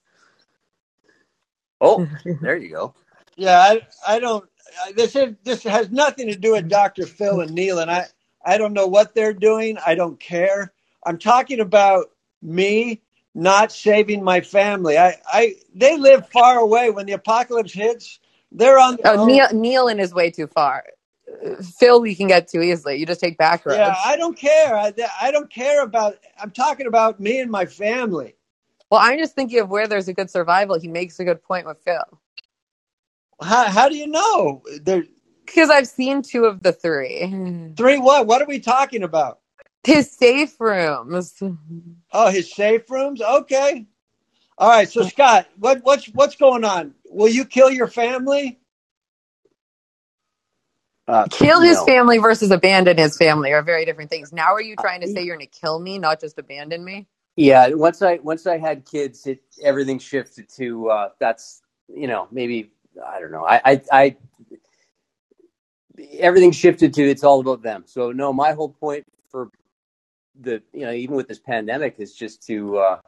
Oh, 1.82 2.08
there 2.42 2.58
you 2.58 2.70
go. 2.72 2.96
yeah, 3.38 3.60
I, 3.60 3.82
I 4.08 4.20
don't. 4.20 4.46
I- 4.86 4.94
This 4.94 5.16
is 5.16 5.36
this 5.44 5.64
has 5.64 5.92
nothing 5.92 6.28
to 6.30 6.36
do 6.38 6.54
with 6.54 6.70
Dr. 6.70 7.06
Phil 7.06 7.42
and 7.42 7.54
Neil, 7.54 7.80
and 7.80 7.92
I 7.92 8.08
I 8.46 8.58
don't 8.58 8.74
know 8.74 8.88
what 8.88 9.16
they're 9.16 9.34
doing. 9.34 9.78
I 9.86 9.96
don't 9.96 10.20
care. 10.20 10.74
I'm 11.06 11.18
talking 11.20 11.60
about 11.62 12.08
me 12.42 13.02
not 13.36 13.72
saving 13.72 14.24
my 14.24 14.42
family. 14.42 14.98
I 14.98 15.16
I 15.32 15.56
they 15.76 15.98
live 15.98 16.30
far 16.30 16.60
away. 16.60 16.92
When 16.92 17.06
the 17.08 17.14
apocalypse 17.14 17.74
hits, 17.74 18.20
they're 18.52 18.80
on. 18.80 18.98
their 18.98 19.06
Oh, 19.06 19.16
own. 19.16 19.44
Neil, 19.44 19.48
Nealon 19.50 20.00
is 20.00 20.14
way 20.14 20.32
too 20.32 20.48
far. 20.48 20.86
Phil, 21.80 22.02
we 22.02 22.16
can 22.16 22.28
get 22.28 22.50
to 22.50 22.62
easily. 22.62 22.98
You 22.98 23.06
just 23.06 23.22
take 23.22 23.38
back 23.38 23.66
roads. 23.66 23.82
Yeah, 23.82 23.96
I 24.06 24.18
don't 24.18 24.38
care. 24.38 24.76
I, 24.76 24.94
I 25.22 25.32
don't 25.32 25.52
care 25.52 25.84
about. 25.84 26.18
I'm 26.42 26.52
talking 26.52 26.88
about 26.88 27.20
me 27.20 27.40
and 27.40 27.52
my 27.52 27.66
family. 27.66 28.36
well, 28.92 29.02
I'm 29.04 29.20
just 29.20 29.36
thinking 29.36 29.60
of 29.62 29.70
where 29.70 29.88
there's 29.88 30.08
a 30.10 30.14
good 30.14 30.30
survival. 30.32 30.80
He 30.80 30.88
makes 30.90 31.20
a 31.20 31.26
good 31.26 31.44
point 31.44 31.68
with 31.68 31.80
Phil 31.86 32.04
How 33.42 33.66
how 33.70 33.90
do 33.90 33.98
you 33.98 34.08
know? 34.08 34.64
There 34.84 35.06
because 35.46 35.70
I've 35.70 35.88
seen 35.88 36.22
two 36.24 36.46
of 36.46 36.64
the 36.64 36.74
three. 36.74 37.72
three 37.78 38.00
what? 38.00 38.28
What 38.28 38.42
are 38.42 38.48
we 38.48 38.60
talking 38.60 39.04
about? 39.04 39.40
His 39.86 40.12
safe 40.12 40.60
rooms. 40.62 41.42
Oh, 42.14 42.30
his 42.32 42.54
safe 42.54 42.90
rooms. 42.90 43.22
Okay. 43.22 43.88
All 44.58 44.70
right. 44.70 44.90
So 44.90 45.04
Scott, 45.04 45.48
what 45.60 45.82
what's 45.84 46.08
what's 46.08 46.36
going 46.38 46.66
on? 46.66 46.96
Will 47.10 47.30
you 47.30 47.46
kill 47.46 47.72
your 47.72 47.88
family? 47.88 48.60
Uh, 51.08 51.28
Kill 51.30 51.62
his 51.62 51.82
no. 51.82 51.84
family 51.84 52.20
versus 52.20 52.52
abandon 52.52 52.98
his 52.98 53.18
family 53.18 53.54
are 53.54 53.64
very 53.64 53.86
different 53.86 54.10
things. 54.12 54.34
Now 54.34 54.54
are 54.54 54.62
you 54.62 54.78
trying 54.78 55.02
to 55.02 55.08
say 55.08 55.24
you're 55.24 55.38
going 55.38 55.48
to 55.50 55.60
kill 55.60 55.80
me, 55.80 56.00
not 56.00 56.22
just 56.22 56.40
abandon 56.40 56.86
me? 56.86 57.08
Yeah, 57.36 57.70
once 57.70 58.02
I 58.04 58.16
once 58.18 58.48
I 58.48 58.58
had 58.60 58.86
kids, 58.86 59.26
it 59.28 59.42
everything 59.64 60.00
shifted 60.00 60.50
to 60.58 60.90
uh, 60.90 61.10
that's 61.20 61.64
you 61.90 62.08
know 62.08 62.28
maybe 62.32 62.72
I 63.06 63.20
don't 63.20 63.32
know 63.32 63.46
I, 63.46 63.62
I 63.66 63.82
I 63.92 64.18
everything 66.20 66.52
shifted 66.52 66.94
to 66.96 67.04
it's 67.10 67.24
all 67.24 67.42
about 67.42 67.64
them. 67.64 67.84
So 67.88 68.12
no, 68.12 68.34
my 68.34 68.54
whole 68.54 68.70
point 68.70 69.06
for 69.06 69.15
the 70.42 70.62
you 70.74 70.82
know 70.86 70.92
even 70.92 71.16
with 71.16 71.28
this 71.28 71.40
pandemic 71.40 71.96
is 72.00 72.14
just 72.14 72.46
to 72.48 72.78
uh, 72.78 73.00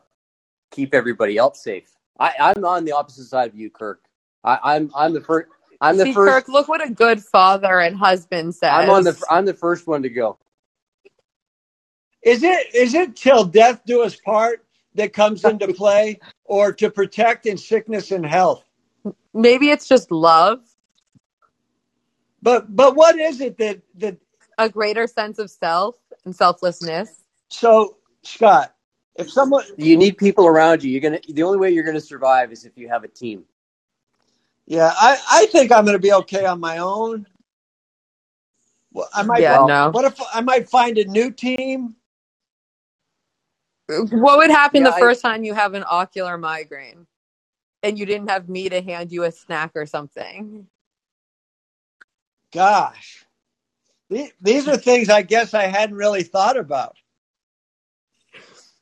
keep 0.71 0.93
everybody 0.93 1.37
else 1.37 1.63
safe. 1.63 1.89
I, 2.19 2.33
I'm 2.39 2.65
on 2.65 2.85
the 2.85 2.93
opposite 2.93 3.25
side 3.25 3.49
of 3.49 3.55
you, 3.55 3.69
Kirk. 3.69 4.01
I, 4.43 4.59
I'm 4.63 4.91
I'm 4.95 5.13
the 5.13 5.21
first. 5.21 5.49
I'm 5.81 5.97
the 5.97 6.05
See, 6.05 6.13
first. 6.13 6.45
Kirk, 6.45 6.47
look 6.53 6.67
what 6.67 6.85
a 6.85 6.91
good 6.91 7.23
father 7.23 7.79
and 7.79 7.97
husband 7.97 8.55
says. 8.55 8.71
I'm 8.73 8.89
on 8.89 9.03
the 9.03 9.25
I'm 9.29 9.45
the 9.45 9.53
first 9.53 9.87
one 9.87 10.03
to 10.03 10.09
go. 10.09 10.37
Is 12.23 12.43
it 12.43 12.75
is 12.75 12.93
it 12.93 13.15
till 13.15 13.45
death 13.45 13.81
do 13.85 14.03
us 14.03 14.15
part 14.15 14.65
that 14.95 15.13
comes 15.13 15.45
into 15.45 15.67
play, 15.73 16.19
or 16.45 16.73
to 16.73 16.89
protect 16.89 17.45
in 17.45 17.57
sickness 17.57 18.11
and 18.11 18.25
health? 18.25 18.63
Maybe 19.33 19.69
it's 19.69 19.87
just 19.87 20.11
love, 20.11 20.61
But 22.41 22.75
but 22.75 22.95
what 22.95 23.17
is 23.19 23.41
it 23.41 23.57
that 23.57 23.81
that 23.95 24.17
a 24.57 24.69
greater 24.69 25.07
sense 25.07 25.39
of 25.39 25.49
self 25.51 25.95
and 26.27 26.35
selflessness. 26.35 27.23
so 27.49 27.97
Scott? 28.23 28.75
If 29.15 29.31
someone 29.31 29.63
You 29.77 29.97
need 29.97 30.17
people 30.17 30.45
around 30.45 30.83
you. 30.83 30.91
You're 30.91 31.01
gonna. 31.01 31.19
The 31.27 31.41
only 31.41 31.57
way 31.57 31.71
you're 31.71 31.83
gonna 31.83 31.99
survive 31.99 32.51
is 32.51 32.65
if 32.65 32.77
you 32.77 32.87
have 32.89 33.03
a 33.03 33.07
team. 33.07 33.45
Yeah, 34.67 34.91
I, 34.95 35.17
I 35.31 35.45
think 35.47 35.71
I'm 35.71 35.85
going 35.85 35.95
to 35.95 35.99
be 35.99 36.11
okay 36.11 36.43
on 36.45 36.59
my 36.59 36.79
own. 36.79 37.25
Well, 38.91 39.07
I 39.15 39.23
might. 39.23 39.41
Yeah, 39.41 39.59
well, 39.59 39.67
no. 39.67 39.89
What 39.91 40.03
if 40.05 40.19
I 40.33 40.41
might 40.41 40.69
find 40.69 40.97
a 40.97 41.05
new 41.05 41.31
team? 41.31 41.95
What 43.87 44.37
would 44.39 44.49
happen 44.51 44.83
Yeah, 44.83 44.89
the 44.89 44.95
I- 44.97 44.99
first 44.99 45.21
time 45.21 45.45
you 45.45 45.53
have 45.53 45.73
an 45.73 45.85
ocular 45.89 46.37
migraine 46.37 47.07
and 47.81 47.97
you 47.97 48.05
didn't 48.05 48.29
have 48.29 48.49
me 48.49 48.67
to 48.67 48.81
hand 48.81 49.13
you 49.13 49.23
a 49.23 49.31
snack 49.31 49.71
or 49.75 49.85
something? 49.85 50.67
Gosh, 52.51 53.25
these, 54.09 54.31
these 54.41 54.67
are 54.67 54.77
things 54.77 55.09
I 55.09 55.21
guess 55.21 55.53
I 55.53 55.63
hadn't 55.63 55.95
really 55.97 56.23
thought 56.23 56.57
about. 56.57 56.95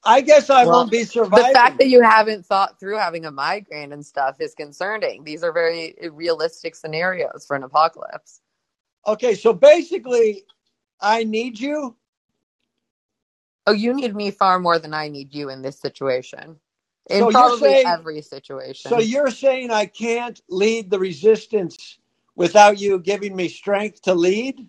I 0.04 0.22
guess 0.22 0.50
I 0.52 0.66
Well, 0.66 0.80
won't 0.80 0.92
be 0.92 1.04
surviving. 1.04 1.48
The 1.48 1.54
fact 1.54 1.80
that 1.80 1.88
you 1.90 2.02
haven't 2.04 2.46
thought 2.46 2.80
through 2.80 2.98
having 2.98 3.26
a 3.26 3.32
migraine 3.32 3.92
and 3.92 4.06
stuff 4.06 4.38
is 4.40 4.54
concerning. 4.54 5.24
These 5.24 5.44
are 5.44 5.52
very 5.52 5.96
realistic 6.12 6.76
scenarios 6.76 7.46
for 7.48 7.56
an 7.56 7.64
apocalypse. 7.64 8.42
okay, 9.08 9.36
so 9.36 9.54
basically, 9.54 10.44
I 11.02 11.24
need 11.24 11.60
you. 11.60 11.96
Oh, 13.68 13.74
you 13.74 13.94
need 13.94 14.16
me 14.16 14.32
far 14.32 14.60
more 14.60 14.78
than 14.80 14.94
I 14.94 15.10
need 15.10 15.34
you 15.34 15.50
in 15.50 15.62
this 15.64 15.80
situation. 15.80 16.60
In 17.10 17.20
So 17.22 17.32
probably 17.32 17.70
saying- 17.70 17.88
every 17.88 18.22
situation. 18.22 18.90
So 18.90 19.00
you're 19.00 19.32
saying 19.32 19.72
I 19.72 19.86
can't 19.88 20.40
lead 20.50 20.90
the 20.92 21.00
resistance 21.00 21.98
without 22.36 22.80
you 22.80 23.00
giving 23.00 23.36
me 23.36 23.48
strength 23.50 24.04
to 24.04 24.14
lead? 24.14 24.68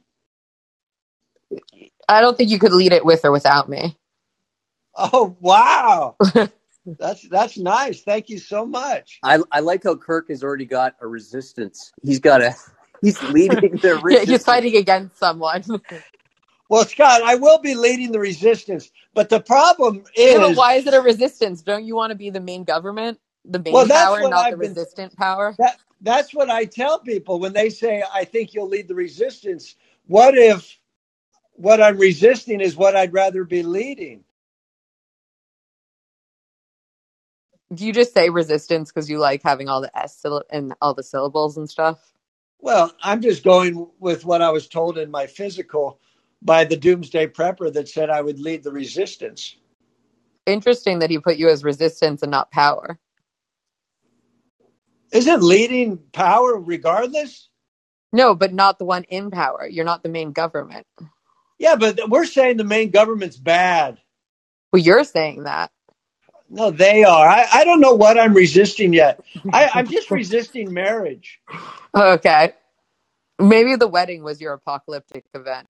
I 2.09 2.21
don't 2.21 2.37
think 2.37 2.51
you 2.51 2.59
could 2.59 2.73
lead 2.73 2.93
it 2.93 3.05
with 3.05 3.25
or 3.25 3.33
without 3.33 3.69
me. 3.69 3.97
Oh 4.97 5.37
wow, 5.41 6.17
that's 6.99 7.29
that's 7.29 7.59
nice. 7.59 8.03
Thank 8.03 8.29
you 8.31 8.39
so 8.39 8.67
much. 8.67 9.21
I 9.23 9.39
I 9.53 9.61
like 9.61 9.85
how 9.85 9.97
Kirk 9.97 10.29
has 10.31 10.43
already 10.45 10.67
got 10.67 10.97
a 11.01 11.07
resistance. 11.07 11.93
He's 12.03 12.21
got 12.21 12.43
a. 12.43 12.55
He's 13.03 13.23
leading 13.23 13.79
the 13.83 13.97
resistance. 14.03 14.31
he's 14.31 14.45
fighting 14.45 14.77
against 14.77 15.19
someone. 15.19 15.63
Well, 16.69 16.85
Scott, 16.85 17.23
I 17.23 17.37
will 17.37 17.59
be 17.61 17.75
leading 17.77 18.13
the 18.13 18.21
resistance, 18.21 18.91
but 19.15 19.29
the 19.29 19.41
problem 19.41 20.05
Yeah, 20.17 20.39
but 20.39 20.51
is 20.51 20.57
why 20.57 20.75
is 20.75 20.87
it 20.87 20.95
a 20.95 21.01
resistance? 21.01 21.63
Don't 21.63 21.85
you 21.85 21.95
want 21.97 22.11
to 22.11 22.17
be 22.17 22.31
the 22.31 22.41
main 22.41 22.65
government, 22.65 23.21
the 23.45 23.61
main 23.61 23.75
Well, 23.75 23.87
power, 23.87 24.19
not 24.31 24.47
I've 24.47 24.51
the 24.53 24.59
been- 24.59 24.71
resistant 24.71 25.17
power? 25.17 25.57
that 25.59 25.79
that's 26.01 26.35
what 26.35 26.51
I 26.51 26.65
tell 26.67 26.99
people 27.01 27.39
when 27.41 27.53
they 27.53 27.71
say 27.71 28.03
I 28.13 28.25
think 28.25 28.55
you'll 28.55 28.69
lead 28.69 28.89
the 28.89 28.95
resistance. 28.97 29.77
What 30.07 30.37
if 30.37 30.79
what 31.57 31.83
I'm 31.83 31.99
resisting 31.99 32.61
is 32.61 32.77
what 32.77 32.97
I'd 32.97 33.15
rather 33.15 33.45
be 33.45 33.63
leading? 33.65 34.25
Do 37.75 37.87
you 37.87 37.93
just 37.93 38.15
say 38.15 38.31
resistance 38.31 38.93
because 38.93 39.11
you 39.11 39.19
like 39.19 39.43
having 39.43 39.69
all 39.69 39.81
the 39.83 39.97
s 39.99 40.17
syll- 40.19 40.45
and 40.51 40.75
all 40.83 40.95
the 40.95 41.03
syllables 41.05 41.57
and 41.59 41.69
stuff? 41.71 42.13
Well, 42.61 42.93
I'm 43.03 43.23
just 43.23 43.45
going 43.45 43.89
with 44.01 44.25
what 44.25 44.43
I 44.43 44.51
was 44.51 44.69
told 44.69 44.99
in 44.99 45.11
my 45.11 45.27
physical 45.27 46.01
by 46.43 46.65
the 46.65 46.77
doomsday 46.77 47.29
prepper 47.29 47.73
that 47.73 47.89
said 47.89 48.11
I 48.11 48.23
would 48.23 48.41
lead 48.41 48.65
the 48.65 48.73
resistance. 48.73 49.57
Interesting 50.47 51.01
that 51.01 51.11
he 51.11 51.19
put 51.21 51.37
you 51.39 51.49
as 51.49 51.65
resistance 51.65 52.23
and 52.23 52.31
not 52.31 52.51
power. 52.53 52.99
Isn't 55.13 55.43
leading 55.43 55.99
power 56.13 56.57
regardless? 56.59 57.49
No, 58.13 58.35
but 58.35 58.55
not 58.55 58.79
the 58.79 58.87
one 58.87 59.05
in 59.05 59.31
power. 59.31 59.69
You're 59.69 59.85
not 59.87 60.03
the 60.03 60.11
main 60.11 60.33
government. 60.33 60.87
Yeah, 61.59 61.77
but 61.77 62.01
we're 62.09 62.27
saying 62.27 62.59
the 62.59 62.65
main 62.65 62.91
government's 62.91 63.37
bad. 63.39 63.99
Well, 64.73 64.83
you're 64.83 65.05
saying 65.05 65.45
that. 65.45 65.71
No, 66.51 66.71
they 66.71 67.05
are. 67.05 67.29
I, 67.29 67.47
I 67.53 67.65
don't 67.65 67.81
know 67.81 67.95
what 67.95 68.19
I'm 68.19 68.35
resisting 68.35 68.93
yet. 68.93 69.21
I, 69.53 69.71
I'm 69.75 69.89
just 69.89 70.11
resisting 70.13 70.73
marriage. 70.73 71.41
Okay. 71.97 72.55
Maybe 73.41 73.77
the 73.77 73.89
wedding 73.89 74.25
was 74.25 74.41
your 74.41 74.55
apocalyptic 74.55 75.25
event. 75.35 75.69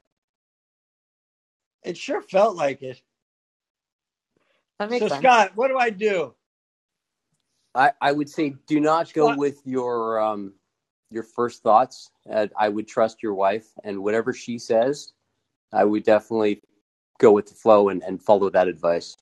It 1.85 1.96
sure 1.96 2.22
felt 2.22 2.57
like 2.57 2.83
it. 2.83 3.01
That 4.79 4.90
makes 4.90 5.01
So, 5.01 5.09
sense. 5.09 5.20
Scott, 5.20 5.53
what 5.57 5.68
do 5.68 5.79
I 5.79 5.90
do? 5.90 6.35
I, 7.75 7.92
I 8.03 8.12
would 8.12 8.31
say 8.31 8.57
do 8.68 8.81
not 8.81 9.12
go 9.14 9.29
Scott- 9.29 9.38
with 9.38 9.62
your 9.66 10.20
um 10.20 10.55
your 11.11 11.25
first 11.25 11.62
thoughts. 11.62 12.11
Uh, 12.31 12.49
I 12.59 12.68
would 12.70 12.88
trust 12.88 13.22
your 13.22 13.35
wife, 13.35 13.66
and 13.85 14.03
whatever 14.05 14.35
she 14.35 14.59
says, 14.59 15.12
I 15.73 15.85
would 15.85 16.05
definitely 16.05 16.63
go 17.19 17.33
with 17.33 17.47
the 17.47 17.55
flow 17.55 17.89
and, 17.89 18.03
and 18.03 18.23
follow 18.23 18.51
that 18.51 18.69
advice. 18.69 19.17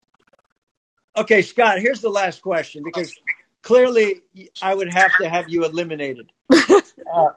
Okay, 1.17 1.43
Scott, 1.43 1.79
here's 1.79 2.01
the 2.01 2.11
last 2.11 2.43
question 2.43 2.83
because 2.85 3.15
clearly 3.63 4.23
I 4.63 4.75
would 4.75 4.93
have 4.93 5.13
to 5.21 5.29
have 5.29 5.49
you 5.49 5.65
eliminated. 5.65 6.31
Uh, 7.13 7.29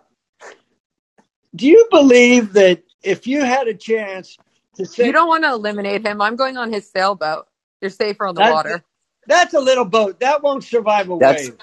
do 1.56 1.68
you 1.68 1.88
believe 1.92 2.54
that 2.54 2.82
if 3.04 3.28
you 3.28 3.44
had 3.44 3.68
a 3.68 3.74
chance 3.74 4.38
to 4.78 4.86
say 4.86 5.06
You 5.08 5.12
don't 5.12 5.28
want 5.28 5.44
to 5.44 5.52
eliminate 5.52 6.06
him. 6.06 6.22
I'm 6.22 6.36
going 6.36 6.58
on 6.58 6.72
his 6.72 6.90
sailboat. 6.90 7.48
You're 7.82 7.92
safer 7.92 8.26
on 8.28 8.36
the 8.36 8.40
That's- 8.40 8.54
water. 8.56 8.84
that's 9.28 9.54
a 9.54 9.60
little 9.60 9.86
boat, 9.86 10.20
that 10.22 10.42
won't 10.42 10.64
survive 10.64 11.10
a 11.10 11.18
That's- 11.18 11.50
wave. 11.50 11.58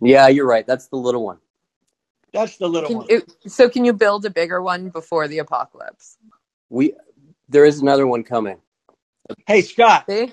Yeah, 0.00 0.28
you're 0.28 0.46
right. 0.46 0.66
That's 0.66 0.86
the 0.88 0.96
little 0.96 1.24
one. 1.24 1.38
That's 2.32 2.56
the 2.56 2.68
little 2.68 2.88
Can, 2.88 2.96
one. 2.98 3.06
it, 3.08 3.32
so, 3.46 3.68
can 3.68 3.84
you 3.84 3.92
build 3.92 4.24
a 4.26 4.30
bigger 4.30 4.60
one 4.60 4.90
before 4.90 5.28
the 5.28 5.38
apocalypse? 5.38 6.18
We 6.70 6.94
there 7.48 7.64
is 7.64 7.80
another 7.80 8.06
one 8.06 8.24
coming. 8.24 8.58
Hey, 9.46 9.62
Scott, 9.62 10.06
See? 10.08 10.32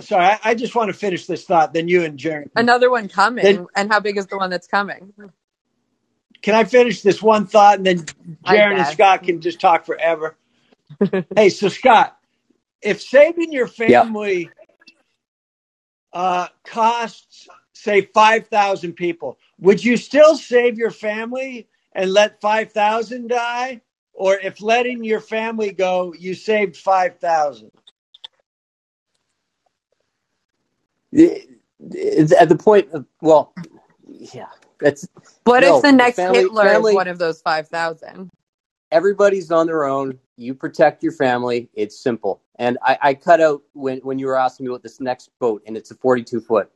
sorry, 0.00 0.24
I, 0.24 0.38
I 0.44 0.54
just 0.54 0.74
want 0.74 0.88
to 0.88 0.94
finish 0.94 1.26
this 1.26 1.44
thought. 1.44 1.72
Then 1.72 1.88
you 1.88 2.04
and 2.04 2.18
Jared. 2.18 2.50
Another 2.56 2.90
one 2.90 3.08
coming. 3.08 3.44
Then- 3.44 3.66
and 3.76 3.90
how 3.90 4.00
big 4.00 4.16
is 4.16 4.26
the 4.26 4.36
one 4.36 4.50
that's 4.50 4.66
coming? 4.66 5.12
Can 6.42 6.54
I 6.54 6.64
finish 6.64 7.02
this 7.02 7.22
one 7.22 7.46
thought 7.46 7.76
and 7.78 7.86
then 7.86 8.06
I 8.44 8.54
Jared 8.54 8.76
and 8.78 8.86
guess. 8.86 8.94
Scott 8.94 9.22
can 9.24 9.40
just 9.40 9.60
talk 9.60 9.84
forever? 9.84 10.36
hey, 11.36 11.50
so 11.50 11.68
Scott, 11.68 12.16
if 12.82 13.00
saving 13.02 13.52
your 13.52 13.66
family 13.66 14.50
uh, 16.12 16.48
costs, 16.64 17.48
say, 17.74 18.02
5,000 18.02 18.94
people, 18.94 19.38
would 19.58 19.84
you 19.84 19.96
still 19.96 20.36
save 20.36 20.78
your 20.78 20.90
family 20.90 21.68
and 21.92 22.10
let 22.12 22.40
5,000 22.40 23.28
die? 23.28 23.82
Or 24.20 24.38
if 24.38 24.60
letting 24.60 25.02
your 25.02 25.18
family 25.18 25.72
go, 25.72 26.12
you 26.12 26.34
saved 26.34 26.76
5,000? 26.76 27.70
At 31.14 32.48
the 32.50 32.58
point 32.62 32.90
of 32.92 33.06
well, 33.22 33.54
yeah, 34.06 34.48
that's 34.78 35.08
What 35.44 35.62
No, 35.62 35.76
if 35.76 35.82
the 35.82 35.92
next 35.92 36.16
family- 36.16 36.40
Hitler 36.42 36.64
family- 36.66 36.92
is 36.92 36.96
one 36.96 37.08
of 37.08 37.18
those 37.18 37.40
5,000? 37.40 38.28
everybody's 38.92 39.50
on 39.50 39.66
their 39.66 39.84
own. 39.86 40.18
You 40.36 40.52
protect 40.52 41.02
your 41.02 41.12
family. 41.12 41.70
It's 41.72 41.98
simple. 41.98 42.42
And 42.56 42.76
I, 42.82 42.98
I 43.00 43.14
cut 43.14 43.40
out 43.40 43.62
when, 43.72 44.00
when 44.00 44.18
you 44.18 44.26
were 44.26 44.36
asking 44.36 44.66
me 44.66 44.70
about 44.70 44.82
this 44.82 45.00
next 45.00 45.30
boat, 45.38 45.62
and 45.66 45.78
it's 45.78 45.90
a 45.92 45.94
42 45.94 46.42
foot. 46.42 46.70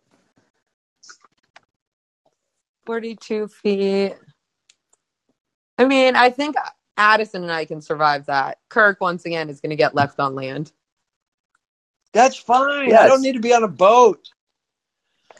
42 2.87 3.49
feet. 3.49 4.15
I 5.77 5.85
mean, 5.85 6.17
I 6.17 6.31
think 6.31 6.57
Addison 6.97 7.43
and 7.43 7.53
I 7.53 7.65
can 7.65 7.81
survive 7.81 8.27
that. 8.27 8.59
Kirk, 8.69 9.01
once 9.01 9.25
again, 9.25 9.51
is 9.51 9.61
going 9.61 9.71
to 9.71 9.77
get 9.77 9.95
left 9.95 10.21
on 10.21 10.35
land. 10.35 10.73
That's 12.13 12.37
fine. 12.37 12.95
I 12.95 13.09
don't 13.09 13.23
need 13.23 13.33
to 13.33 13.41
be 13.41 13.53
on 13.53 13.65
a 13.65 13.69
boat. 13.69 14.29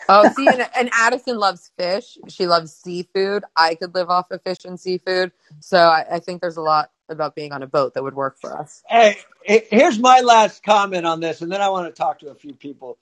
Oh, 0.09 0.29
see, 0.29 0.47
and, 0.53 0.69
and 0.77 0.91
Addison 0.93 1.39
loves 1.39 1.71
fish. 1.79 2.19
She 2.29 2.47
loves 2.47 2.73
seafood. 2.73 3.45
I 3.57 3.75
could 3.75 3.95
live 3.95 4.11
off 4.11 4.31
of 4.31 4.43
fish 4.43 4.65
and 4.65 4.79
seafood. 4.79 5.33
So 5.61 5.79
I, 5.79 6.05
I 6.13 6.19
think 6.19 6.41
there's 6.41 6.57
a 6.57 6.63
lot 6.63 6.91
about 7.09 7.35
being 7.35 7.53
on 7.53 7.63
a 7.63 7.67
boat 7.67 7.95
that 7.95 8.03
would 8.03 8.15
work 8.15 8.39
for 8.39 8.59
us. 8.59 8.83
Hey, 8.89 9.19
here's 9.45 9.99
my 9.99 10.21
last 10.21 10.63
comment 10.63 11.07
on 11.07 11.21
this, 11.21 11.43
and 11.43 11.51
then 11.51 11.61
I 11.61 11.69
want 11.69 11.87
to 11.87 11.99
talk 11.99 12.19
to 12.21 12.31
a 12.31 12.35
few 12.35 12.55
people. 12.55 12.99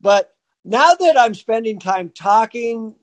But 0.00 0.34
now 0.64 0.94
that 0.94 1.18
I'm 1.18 1.34
spending 1.34 1.78
time 1.78 2.10
talking 2.10 2.94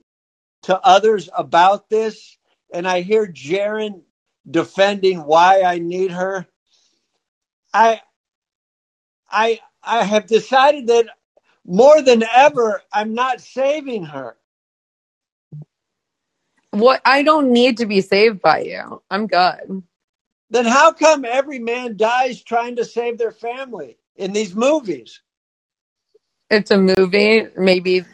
to 0.63 0.79
others 0.79 1.29
about 1.35 1.89
this, 1.89 2.37
and 2.73 2.87
I 2.87 3.01
hear 3.01 3.25
Jaron 3.25 4.01
defending 4.49 5.19
why 5.25 5.63
I 5.63 5.79
need 5.79 6.11
her, 6.11 6.47
I, 7.73 8.01
I, 9.29 9.59
I 9.83 10.03
have 10.03 10.27
decided 10.27 10.87
that 10.87 11.07
more 11.65 12.01
than 12.01 12.23
ever, 12.35 12.81
I'm 12.93 13.13
not 13.15 13.41
saving 13.41 14.05
her. 14.05 14.37
What 16.71 17.01
I 17.05 17.23
don't 17.23 17.51
need 17.53 17.77
to 17.79 17.87
be 17.87 18.01
saved 18.01 18.41
by 18.41 18.61
you. 18.61 19.01
I'm 19.11 19.27
good. 19.27 19.83
Then 20.51 20.65
how 20.65 20.93
come 20.93 21.25
every 21.25 21.59
man 21.59 21.97
dies 21.97 22.43
trying 22.43 22.77
to 22.77 22.85
save 22.85 23.19
their 23.19 23.33
family 23.33 23.97
in 24.17 24.33
these 24.33 24.55
movies? 24.55 25.21
It's 26.49 26.71
a 26.71 26.77
movie. 26.79 27.47
Maybe 27.57 28.05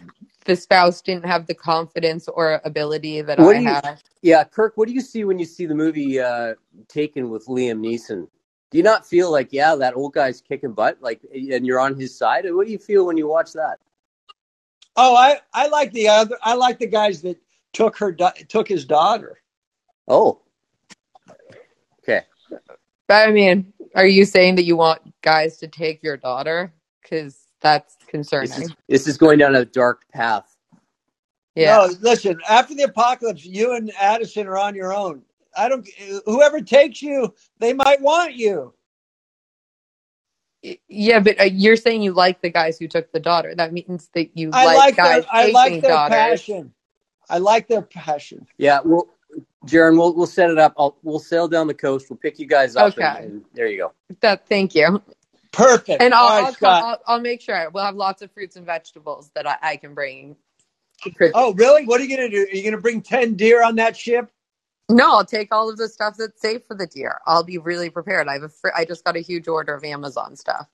the 0.45 0.55
spouse 0.55 1.01
didn't 1.01 1.25
have 1.25 1.47
the 1.47 1.53
confidence 1.53 2.27
or 2.27 2.61
ability 2.63 3.21
that 3.21 3.39
What 3.39 3.55
I 3.55 3.59
you- 3.59 3.67
have. 3.67 4.01
Yeah, 4.21 4.43
Kirk, 4.43 4.73
what 4.75 4.87
do 4.87 4.93
you 4.93 5.01
see 5.01 5.23
when 5.23 5.37
you 5.37 5.45
see 5.45 5.65
the 5.67 5.75
movie 5.75 6.19
uh, 6.19 6.55
Taken 6.87 7.29
with 7.29 7.45
Liam 7.45 7.79
Neeson? 7.79 8.27
Do 8.71 8.77
you 8.77 8.83
not 8.83 9.05
feel 9.05 9.31
like, 9.31 9.49
yeah, 9.51 9.75
that 9.75 9.95
old 9.95 10.13
guy's 10.13 10.41
kicking 10.41 10.73
butt, 10.73 10.97
like, 11.01 11.21
and 11.31 11.65
you're 11.65 11.79
on 11.79 11.99
his 11.99 12.17
side? 12.17 12.45
What 12.51 12.65
do 12.65 12.71
you 12.71 12.79
feel 12.79 13.05
when 13.05 13.17
you 13.17 13.27
watch 13.27 13.53
that? 13.53 13.77
Oh, 14.95 15.15
I, 15.15 15.39
I 15.53 15.67
like 15.67 15.91
the 15.91 16.07
other. 16.07 16.37
I 16.41 16.55
like 16.55 16.79
the 16.79 16.87
guys 16.87 17.21
that 17.21 17.37
took 17.73 17.97
her 17.97 18.13
took 18.47 18.67
his 18.67 18.85
daughter. 18.85 19.39
Oh, 20.07 20.41
okay. 21.99 22.21
But 23.07 23.27
I 23.27 23.31
mean, 23.31 23.73
are 23.93 24.07
you 24.07 24.25
saying 24.25 24.55
that 24.55 24.63
you 24.65 24.75
want 24.77 25.01
guys 25.21 25.57
to 25.57 25.67
take 25.67 26.01
your 26.01 26.17
daughter? 26.17 26.73
Because 27.01 27.37
that's 27.61 27.95
This 28.05 28.11
concerning. 28.11 28.63
is, 28.63 28.75
this 28.87 29.07
is 29.07 29.17
going 29.17 29.39
down 29.39 29.55
a 29.55 29.65
dark 29.65 30.03
path. 30.13 30.55
Yeah. 31.55 31.77
No, 31.77 31.93
listen. 32.01 32.39
After 32.49 32.75
the 32.75 32.83
apocalypse, 32.83 33.45
you 33.45 33.75
and 33.75 33.91
Addison 33.99 34.47
are 34.47 34.57
on 34.57 34.75
your 34.75 34.93
own. 34.93 35.21
I 35.55 35.69
don't. 35.69 35.87
Whoever 36.25 36.61
takes 36.61 37.01
you, 37.01 37.33
they 37.59 37.73
might 37.73 38.01
want 38.01 38.35
you. 38.35 38.73
Yeah, 40.89 41.19
but 41.19 41.39
uh, 41.39 41.43
you're 41.43 41.75
saying 41.75 42.01
you 42.01 42.11
like 42.11 42.41
the 42.41 42.49
guys 42.49 42.77
who 42.79 42.87
took 42.87 43.11
the 43.11 43.19
daughter. 43.19 43.53
That 43.55 43.71
means 43.71 44.09
that 44.13 44.35
you 44.37 44.49
I 44.51 44.65
like, 44.65 44.77
like 44.77 44.95
guys 44.95 45.23
their. 45.23 45.33
I 45.33 45.51
like 45.51 45.81
their 45.81 45.91
daughters. 45.91 46.15
passion. 46.15 46.73
I 47.29 47.37
like 47.37 47.67
their 47.67 47.83
passion. 47.83 48.45
Yeah, 48.57 48.79
well, 48.83 49.07
Jaron, 49.65 49.97
we'll 49.97 50.13
we'll 50.15 50.25
set 50.25 50.49
it 50.49 50.57
up. 50.57 50.73
I'll, 50.77 50.97
we'll 51.03 51.19
sail 51.19 51.47
down 51.47 51.67
the 51.67 51.73
coast. 51.73 52.09
We'll 52.09 52.17
pick 52.17 52.39
you 52.39 52.47
guys 52.47 52.75
up. 52.75 52.93
Okay. 52.93 53.03
And, 53.03 53.31
and 53.31 53.45
there 53.53 53.67
you 53.67 53.77
go. 53.77 53.93
That 54.21 54.47
thank 54.47 54.75
you. 54.75 55.01
Perfect. 55.55 56.05
And 56.05 56.13
I'll 56.13 56.31
right, 56.31 56.47
I'll, 56.47 56.57
Scott. 56.57 56.79
I'll, 56.79 56.99
I'll 57.07 57.21
make 57.21 57.41
sure 57.41 57.69
we'll 57.71 57.85
have 57.85 57.95
lots 57.95 58.21
of 58.23 58.31
fruits 58.33 58.57
and 58.57 58.65
vegetables 58.65 59.31
that 59.35 59.47
I, 59.47 59.57
I 59.61 59.77
can 59.77 59.95
bring. 59.95 60.37
oh, 61.33 61.53
really? 61.55 61.85
What 61.85 62.01
are 62.01 62.05
you 62.05 62.15
gonna 62.17 62.29
do? 62.29 62.43
Are 62.51 62.55
you 62.55 62.63
gonna 62.63 62.81
bring 62.81 63.01
ten 63.01 63.35
deer 63.35 63.63
on 63.63 63.75
that 63.77 63.97
ship? 63.97 64.31
No, 64.89 65.11
I'll 65.13 65.25
take 65.25 65.53
all 65.53 65.69
of 65.69 65.77
the 65.77 65.89
stuff 65.89 66.15
that's 66.17 66.41
safe 66.41 66.61
for 66.67 66.75
the 66.77 66.87
deer. 66.87 67.19
I'll 67.27 67.43
be 67.43 67.57
really 67.59 67.89
prepared. 67.89 68.27
I 68.27 68.33
have 68.33 68.43
a 68.43 68.49
fr- 68.49 68.69
I 68.75 68.85
just 68.85 69.03
got 69.03 69.17
a 69.17 69.21
huge 69.21 69.47
order 69.47 69.73
of 69.75 69.83
Amazon 69.83 70.35
stuff. 70.35 70.67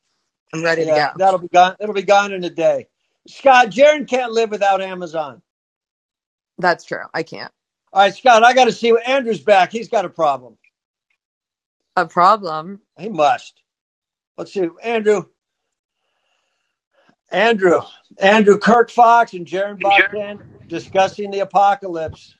I'm 0.53 0.63
ready 0.63 0.85
Yeah, 0.85 0.85
to 0.85 0.93
go. 0.93 1.11
that'll 1.15 1.39
be 1.39 1.49
gone. 1.49 1.75
It'll 1.79 1.95
be 1.95 2.03
gone 2.03 2.33
in 2.33 2.43
a 2.43 2.49
day. 2.49 2.87
Scott, 3.27 3.69
Jaron 3.69 4.07
can't 4.07 4.33
live 4.33 4.51
without 4.51 4.81
Amazon. 4.81 5.41
That's 6.59 6.85
true. 6.85 7.03
I 7.13 7.23
can't. 7.23 7.51
All 7.93 8.01
right, 8.03 8.15
Scott, 8.15 8.43
I 8.43 8.53
got 8.53 8.65
to 8.65 8.71
see 8.73 8.91
what 8.93 9.07
Andrew's 9.07 9.41
back. 9.41 9.71
He's 9.71 9.89
got 9.89 10.05
a 10.05 10.09
problem. 10.09 10.57
A 11.95 12.07
problem. 12.07 12.81
He 12.99 13.09
must. 13.09 13.60
Let's 14.37 14.53
see, 14.53 14.69
Andrew. 14.83 15.25
Andrew, 17.31 17.81
Andrew 18.19 18.57
Kirk 18.57 18.89
Fox 18.89 19.33
and 19.33 19.45
Jaron 19.45 19.79
Bogdan 19.79 20.39
discussing 20.67 21.31
the 21.31 21.39
apocalypse. 21.39 22.35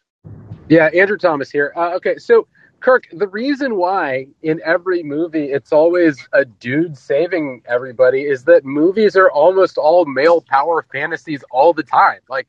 Yeah, 0.67 0.87
Andrew 0.87 1.17
Thomas 1.17 1.49
here. 1.49 1.73
Uh, 1.75 1.95
okay, 1.95 2.17
so 2.17 2.47
Kirk, 2.81 3.05
the 3.11 3.27
reason 3.27 3.75
why 3.75 4.27
in 4.41 4.59
every 4.65 5.03
movie 5.03 5.51
it's 5.51 5.71
always 5.71 6.27
a 6.33 6.43
dude 6.45 6.97
saving 6.97 7.61
everybody 7.67 8.23
is 8.23 8.43
that 8.45 8.65
movies 8.65 9.15
are 9.15 9.29
almost 9.31 9.77
all 9.77 10.05
male 10.05 10.41
power 10.41 10.85
fantasies 10.91 11.43
all 11.51 11.73
the 11.73 11.83
time. 11.83 12.19
Like 12.27 12.47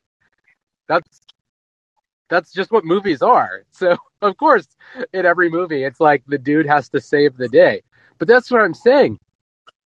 that's 0.87 1.21
that's 2.29 2.51
just 2.51 2.71
what 2.71 2.85
movies 2.85 3.21
are. 3.21 3.63
So 3.71 3.97
of 4.21 4.37
course, 4.37 4.67
in 5.13 5.25
every 5.25 5.49
movie, 5.49 5.83
it's 5.83 5.99
like 5.99 6.23
the 6.27 6.37
dude 6.37 6.65
has 6.65 6.87
to 6.89 7.01
save 7.01 7.35
the 7.35 7.49
day. 7.49 7.83
But 8.19 8.27
that's 8.29 8.49
what 8.49 8.61
I'm 8.61 8.73
saying. 8.73 9.19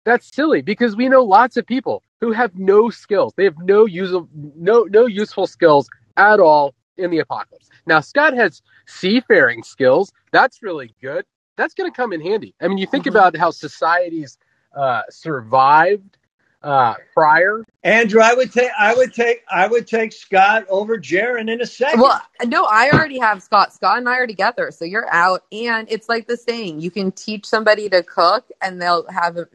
That's 0.07 0.33
silly 0.33 0.61
because 0.61 0.95
we 0.95 1.09
know 1.09 1.21
lots 1.23 1.57
of 1.57 1.67
people 1.67 2.01
who 2.21 2.31
have 2.31 2.55
no 2.57 2.89
skills. 2.89 3.33
They 3.35 3.43
have 3.43 3.57
no 3.59 3.85
useful 3.85 4.29
no 4.33 4.83
no 4.89 5.05
useful 5.05 5.47
skills 5.47 5.89
at 6.15 6.39
all 6.39 6.75
in 6.97 7.11
the 7.11 7.19
apocalypse. 7.19 7.69
Now 7.85 7.99
Scott 7.99 8.33
has 8.33 8.61
seafaring 8.87 9.63
skills. 9.63 10.13
That's 10.31 10.63
really 10.63 10.95
good. 11.01 11.25
That's 11.57 11.73
going 11.73 11.91
to 11.91 11.95
come 11.95 12.13
in 12.13 12.21
handy. 12.21 12.55
I 12.61 12.69
mean, 12.69 12.77
you 12.77 12.87
think 12.87 13.03
Mhm. 13.03 13.11
about 13.11 13.35
how 13.35 13.51
societies 13.51 14.37
uh, 14.73 15.03
survived 15.09 16.17
uh, 16.63 16.95
prior. 17.13 17.63
Andrew, 17.83 18.21
I 18.21 18.33
would 18.33 18.53
take, 18.53 18.71
I 18.79 18.95
would 18.95 19.13
take, 19.13 19.43
I 19.51 19.67
would 19.67 19.87
take 19.87 20.13
Scott 20.13 20.65
over 20.69 20.97
Jaron 20.97 21.51
in 21.51 21.61
a 21.61 21.65
second. 21.65 22.01
Well, 22.01 22.21
no, 22.45 22.65
I 22.65 22.91
already 22.91 23.19
have 23.19 23.43
Scott. 23.43 23.73
Scott 23.73 23.99
and 23.99 24.09
I 24.09 24.17
are 24.17 24.27
together, 24.27 24.71
so 24.71 24.85
you're 24.85 25.09
out. 25.11 25.43
And 25.51 25.87
it's 25.91 26.09
like 26.09 26.27
the 26.27 26.37
saying: 26.37 26.81
you 26.81 26.91
can 26.91 27.11
teach 27.11 27.45
somebody 27.45 27.89
to 27.89 28.03
cook, 28.03 28.49
and 28.61 28.81
they'll 28.81 29.05
have 29.09 29.37
a, 29.37 29.47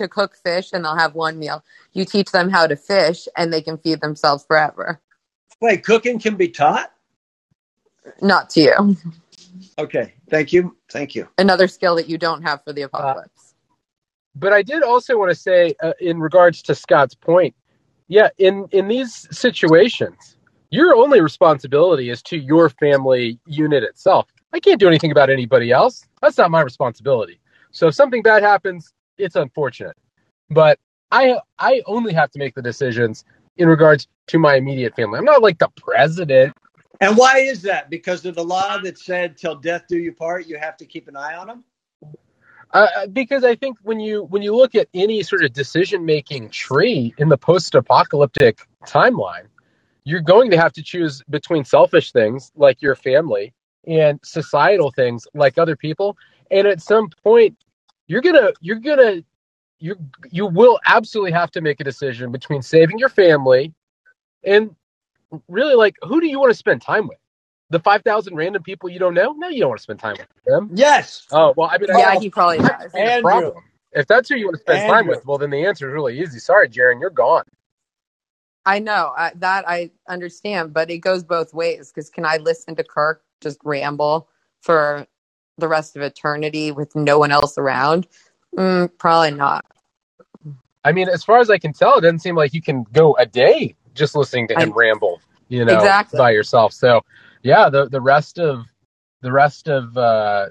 to 0.00 0.08
cook 0.08 0.36
fish, 0.36 0.70
and 0.72 0.84
they'll 0.84 0.96
have 0.96 1.14
one 1.14 1.38
meal. 1.38 1.64
You 1.92 2.04
teach 2.04 2.32
them 2.32 2.50
how 2.50 2.66
to 2.66 2.76
fish, 2.76 3.28
and 3.36 3.52
they 3.52 3.62
can 3.62 3.78
feed 3.78 4.00
themselves 4.00 4.44
forever. 4.44 5.00
Wait, 5.60 5.84
cooking 5.84 6.18
can 6.18 6.36
be 6.36 6.48
taught. 6.48 6.92
Not 8.22 8.50
to 8.50 8.60
you. 8.60 8.96
Okay, 9.78 10.14
thank 10.30 10.52
you, 10.52 10.76
thank 10.90 11.14
you. 11.14 11.28
Another 11.38 11.68
skill 11.68 11.96
that 11.96 12.08
you 12.08 12.18
don't 12.18 12.42
have 12.42 12.64
for 12.64 12.72
the 12.72 12.82
apocalypse. 12.82 13.54
But 14.34 14.52
I 14.52 14.62
did 14.62 14.82
also 14.82 15.18
want 15.18 15.30
to 15.30 15.34
say, 15.34 15.74
uh, 15.82 15.92
in 16.00 16.20
regards 16.20 16.62
to 16.62 16.74
Scott's 16.74 17.14
point, 17.14 17.54
yeah, 18.08 18.28
in 18.38 18.66
in 18.72 18.88
these 18.88 19.28
situations, 19.36 20.36
your 20.70 20.94
only 20.96 21.20
responsibility 21.20 22.10
is 22.10 22.22
to 22.24 22.38
your 22.38 22.70
family 22.70 23.38
unit 23.46 23.84
itself. 23.84 24.28
I 24.52 24.60
can't 24.60 24.80
do 24.80 24.88
anything 24.88 25.12
about 25.12 25.30
anybody 25.30 25.72
else. 25.72 26.04
That's 26.22 26.38
not 26.38 26.50
my 26.50 26.62
responsibility. 26.62 27.40
So 27.72 27.88
if 27.88 27.94
something 27.94 28.22
bad 28.22 28.42
happens, 28.42 28.92
it's 29.20 29.36
unfortunate. 29.36 29.96
But 30.50 30.78
I 31.10 31.38
I 31.58 31.82
only 31.86 32.12
have 32.12 32.30
to 32.32 32.38
make 32.38 32.54
the 32.54 32.62
decisions 32.62 33.24
in 33.56 33.68
regards 33.68 34.08
to 34.28 34.38
my 34.38 34.56
immediate 34.56 34.94
family. 34.96 35.18
I'm 35.18 35.24
not 35.24 35.42
like 35.42 35.58
the 35.58 35.68
president. 35.76 36.56
And 37.00 37.16
why 37.16 37.38
is 37.38 37.62
that? 37.62 37.88
Because 37.88 38.26
of 38.26 38.34
the 38.34 38.44
law 38.44 38.78
that 38.78 38.98
said, 38.98 39.36
"Till 39.36 39.54
death 39.54 39.84
do 39.88 39.98
you 39.98 40.12
part." 40.12 40.46
You 40.46 40.58
have 40.58 40.76
to 40.78 40.86
keep 40.86 41.08
an 41.08 41.16
eye 41.16 41.36
on 41.36 41.46
them. 41.46 41.64
Uh, 42.72 43.06
because 43.08 43.42
I 43.42 43.56
think 43.56 43.78
when 43.82 43.98
you 43.98 44.24
when 44.24 44.42
you 44.42 44.54
look 44.54 44.74
at 44.74 44.88
any 44.94 45.22
sort 45.22 45.44
of 45.44 45.52
decision 45.52 46.04
making 46.04 46.50
tree 46.50 47.14
in 47.18 47.28
the 47.28 47.36
post 47.36 47.74
apocalyptic 47.74 48.60
timeline, 48.86 49.46
you're 50.04 50.20
going 50.20 50.50
to 50.52 50.56
have 50.56 50.72
to 50.74 50.82
choose 50.82 51.22
between 51.28 51.64
selfish 51.64 52.12
things 52.12 52.52
like 52.54 52.80
your 52.80 52.94
family 52.94 53.52
and 53.86 54.20
societal 54.22 54.92
things 54.92 55.26
like 55.34 55.58
other 55.58 55.74
people. 55.74 56.16
And 56.50 56.66
at 56.66 56.80
some 56.80 57.08
point, 57.24 57.56
you're 58.10 58.22
gonna 58.22 58.52
you're 58.60 58.80
gonna 58.80 59.22
you 59.78 59.96
you 60.32 60.44
will 60.44 60.80
absolutely 60.84 61.30
have 61.30 61.50
to 61.52 61.60
make 61.60 61.80
a 61.80 61.84
decision 61.84 62.32
between 62.32 62.60
saving 62.60 62.98
your 62.98 63.08
family 63.08 63.72
and 64.42 64.74
really 65.46 65.76
like 65.76 65.94
who 66.02 66.20
do 66.20 66.26
you 66.26 66.40
want 66.40 66.50
to 66.50 66.58
spend 66.58 66.82
time 66.82 67.06
with? 67.06 67.18
The 67.70 67.78
five 67.78 68.02
thousand 68.02 68.34
random 68.34 68.64
people 68.64 68.88
you 68.88 68.98
don't 68.98 69.14
know? 69.14 69.32
No, 69.32 69.46
you 69.46 69.60
don't 69.60 69.68
want 69.68 69.78
to 69.78 69.82
spend 69.84 70.00
time 70.00 70.16
with 70.18 70.26
them. 70.44 70.70
Yes. 70.74 71.24
Oh 71.30 71.54
well, 71.56 71.70
I 71.70 71.78
mean, 71.78 71.88
yeah, 71.96 72.08
I, 72.08 72.18
he 72.18 72.30
probably 72.30 72.58
does. 72.58 72.92
Andrew. 72.94 73.52
If 73.92 74.06
that's 74.06 74.28
who 74.28 74.36
you 74.36 74.46
want 74.46 74.56
to 74.56 74.62
spend 74.62 74.88
time 74.88 75.06
with, 75.06 75.24
well, 75.24 75.38
then 75.38 75.50
the 75.50 75.64
answer 75.66 75.88
is 75.88 75.92
really 75.92 76.20
easy. 76.20 76.38
Sorry, 76.38 76.68
Jaron, 76.68 77.00
you're 77.00 77.10
gone. 77.10 77.44
I 78.66 78.78
know 78.78 79.12
I, 79.16 79.32
that 79.36 79.68
I 79.68 79.90
understand, 80.08 80.72
but 80.72 80.90
it 80.90 80.98
goes 80.98 81.24
both 81.24 81.54
ways. 81.54 81.92
Because 81.92 82.10
can 82.10 82.24
I 82.24 82.36
listen 82.38 82.76
to 82.76 82.84
Kirk 82.84 83.22
just 83.40 83.58
ramble 83.64 84.28
for 84.60 85.06
the 85.60 85.68
rest 85.68 85.96
of 85.96 86.02
eternity 86.02 86.72
with 86.72 86.94
no 86.96 87.18
one 87.18 87.30
else 87.30 87.56
around? 87.58 88.06
Mm, 88.56 88.90
probably 88.98 89.30
not. 89.32 89.64
I 90.84 90.92
mean, 90.92 91.08
as 91.08 91.22
far 91.22 91.38
as 91.38 91.50
I 91.50 91.58
can 91.58 91.72
tell, 91.72 91.98
it 91.98 92.00
doesn't 92.02 92.20
seem 92.20 92.36
like 92.36 92.54
you 92.54 92.62
can 92.62 92.84
go 92.92 93.14
a 93.16 93.26
day 93.26 93.76
just 93.94 94.14
listening 94.16 94.48
to 94.48 94.54
him 94.54 94.70
I- 94.70 94.74
ramble, 94.74 95.20
you 95.48 95.64
know, 95.64 95.76
Exactly. 95.76 96.18
by 96.18 96.30
yourself. 96.30 96.72
So, 96.72 97.02
yeah, 97.42 97.68
the 97.68 97.88
the 97.88 98.00
rest 98.00 98.38
of 98.38 98.64
the 99.20 99.32
rest 99.32 99.68
of 99.68 99.96
uh, 99.96 100.46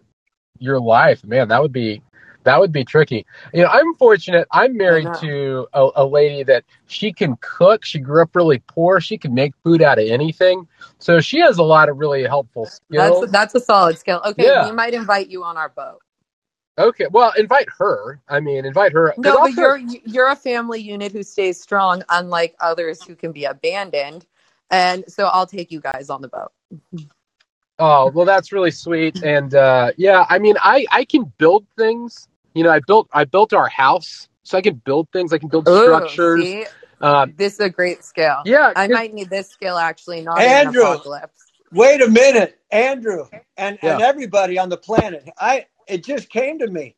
your 0.59 0.79
life, 0.79 1.23
man, 1.25 1.47
that 1.49 1.61
would 1.61 1.73
be 1.73 2.01
That 2.43 2.59
would 2.59 2.71
be 2.71 2.85
tricky. 2.85 3.25
You 3.53 3.63
know, 3.63 3.69
I'm 3.69 3.93
fortunate. 3.95 4.47
I'm 4.51 4.77
married 4.77 5.07
to 5.19 5.67
a, 5.73 5.89
a 5.97 6.05
lady 6.05 6.43
that 6.43 6.63
she 6.87 7.11
can 7.11 7.35
cook. 7.41 7.83
She 7.83 7.99
grew 7.99 8.21
up 8.21 8.35
really 8.35 8.59
poor. 8.67 9.01
She 9.01 9.17
can 9.17 9.33
make 9.33 9.53
food 9.63 9.81
out 9.81 9.99
of 9.99 10.07
anything. 10.07 10.67
So 10.99 11.19
she 11.19 11.39
has 11.39 11.57
a 11.57 11.63
lot 11.63 11.89
of 11.89 11.97
really 11.97 12.23
helpful 12.23 12.65
skills. 12.65 13.19
That's 13.21 13.31
that's 13.31 13.55
a 13.55 13.59
solid 13.59 13.97
skill. 13.99 14.21
Okay, 14.25 14.45
Yeah. 14.45 14.65
we 14.69 14.71
might 14.71 14.93
invite 14.93 15.27
you 15.29 15.43
on 15.43 15.57
our 15.57 15.69
boat. 15.69 15.99
okay, 16.77 17.07
well, 17.11 17.33
invite 17.37 17.67
her. 17.77 18.21
I 18.29 18.39
mean, 18.39 18.63
invite 18.65 18.93
her. 18.93 19.13
No, 19.17 19.33
but 19.33 19.39
also- 19.39 19.61
you're 19.61 19.77
you're 20.05 20.29
a 20.29 20.35
family 20.35 20.79
unit 20.79 21.11
who 21.11 21.23
stays 21.23 21.59
strong, 21.61 22.03
unlike 22.07 22.55
others 22.61 23.03
who 23.03 23.15
can 23.15 23.33
be 23.33 23.43
abandoned. 23.43 24.25
And 24.71 25.03
so 25.09 25.25
I'll 25.27 25.45
take 25.47 25.71
you 25.71 25.81
guys 25.81 26.09
on 26.09 26.21
the 26.21 26.29
boat. 26.29 26.51
Oh, 27.79 28.09
well, 28.11 28.25
that's 28.25 28.51
really 28.53 28.71
sweet. 28.71 29.23
And 29.23 29.55
uh, 29.55 29.91
yeah, 29.97 30.25
I 30.29 30.39
mean, 30.39 30.55
I 30.61 30.85
I 30.89 31.03
can 31.03 31.25
build 31.37 31.65
things. 31.77 32.28
You 32.55 32.63
know, 32.63 32.71
I 32.71 32.81
built 32.85 33.09
I 33.13 33.25
built 33.25 33.53
our 33.53 33.69
house, 33.69 34.29
so 34.43 34.57
I 34.57 34.61
can 34.61 34.75
build 34.85 35.09
things. 35.13 35.33
I 35.33 35.39
can 35.39 35.49
build 35.49 35.69
Ooh, 35.69 36.19
structures. 36.19 36.19
see? 36.19 36.67
Um, 37.01 37.35
This 37.37 37.55
is 37.55 37.59
a 37.61 37.69
great 37.69 38.03
skill. 38.03 38.45
yeah, 38.45 38.73
I 38.75 38.87
'cause- 38.87 38.89
might 38.89 39.13
need 39.13 39.29
this 39.31 39.49
skill 39.49 39.77
actually, 39.77 40.21
not 40.21 40.45
Andrew. 40.45 40.47
an 40.47 40.67
apocalypse. 40.67 41.51
Wait 41.71 42.01
a 42.01 42.09
minute, 42.09 42.59
Andrew, 42.71 43.25
and, 43.57 43.79
and 43.83 44.01
everybody 44.01 44.59
on 44.59 44.69
the 44.69 44.77
planet. 44.77 45.29
I 45.39 45.67
it 45.87 46.03
just 46.05 46.29
came 46.29 46.59
to 46.59 46.67
me. 46.67 46.95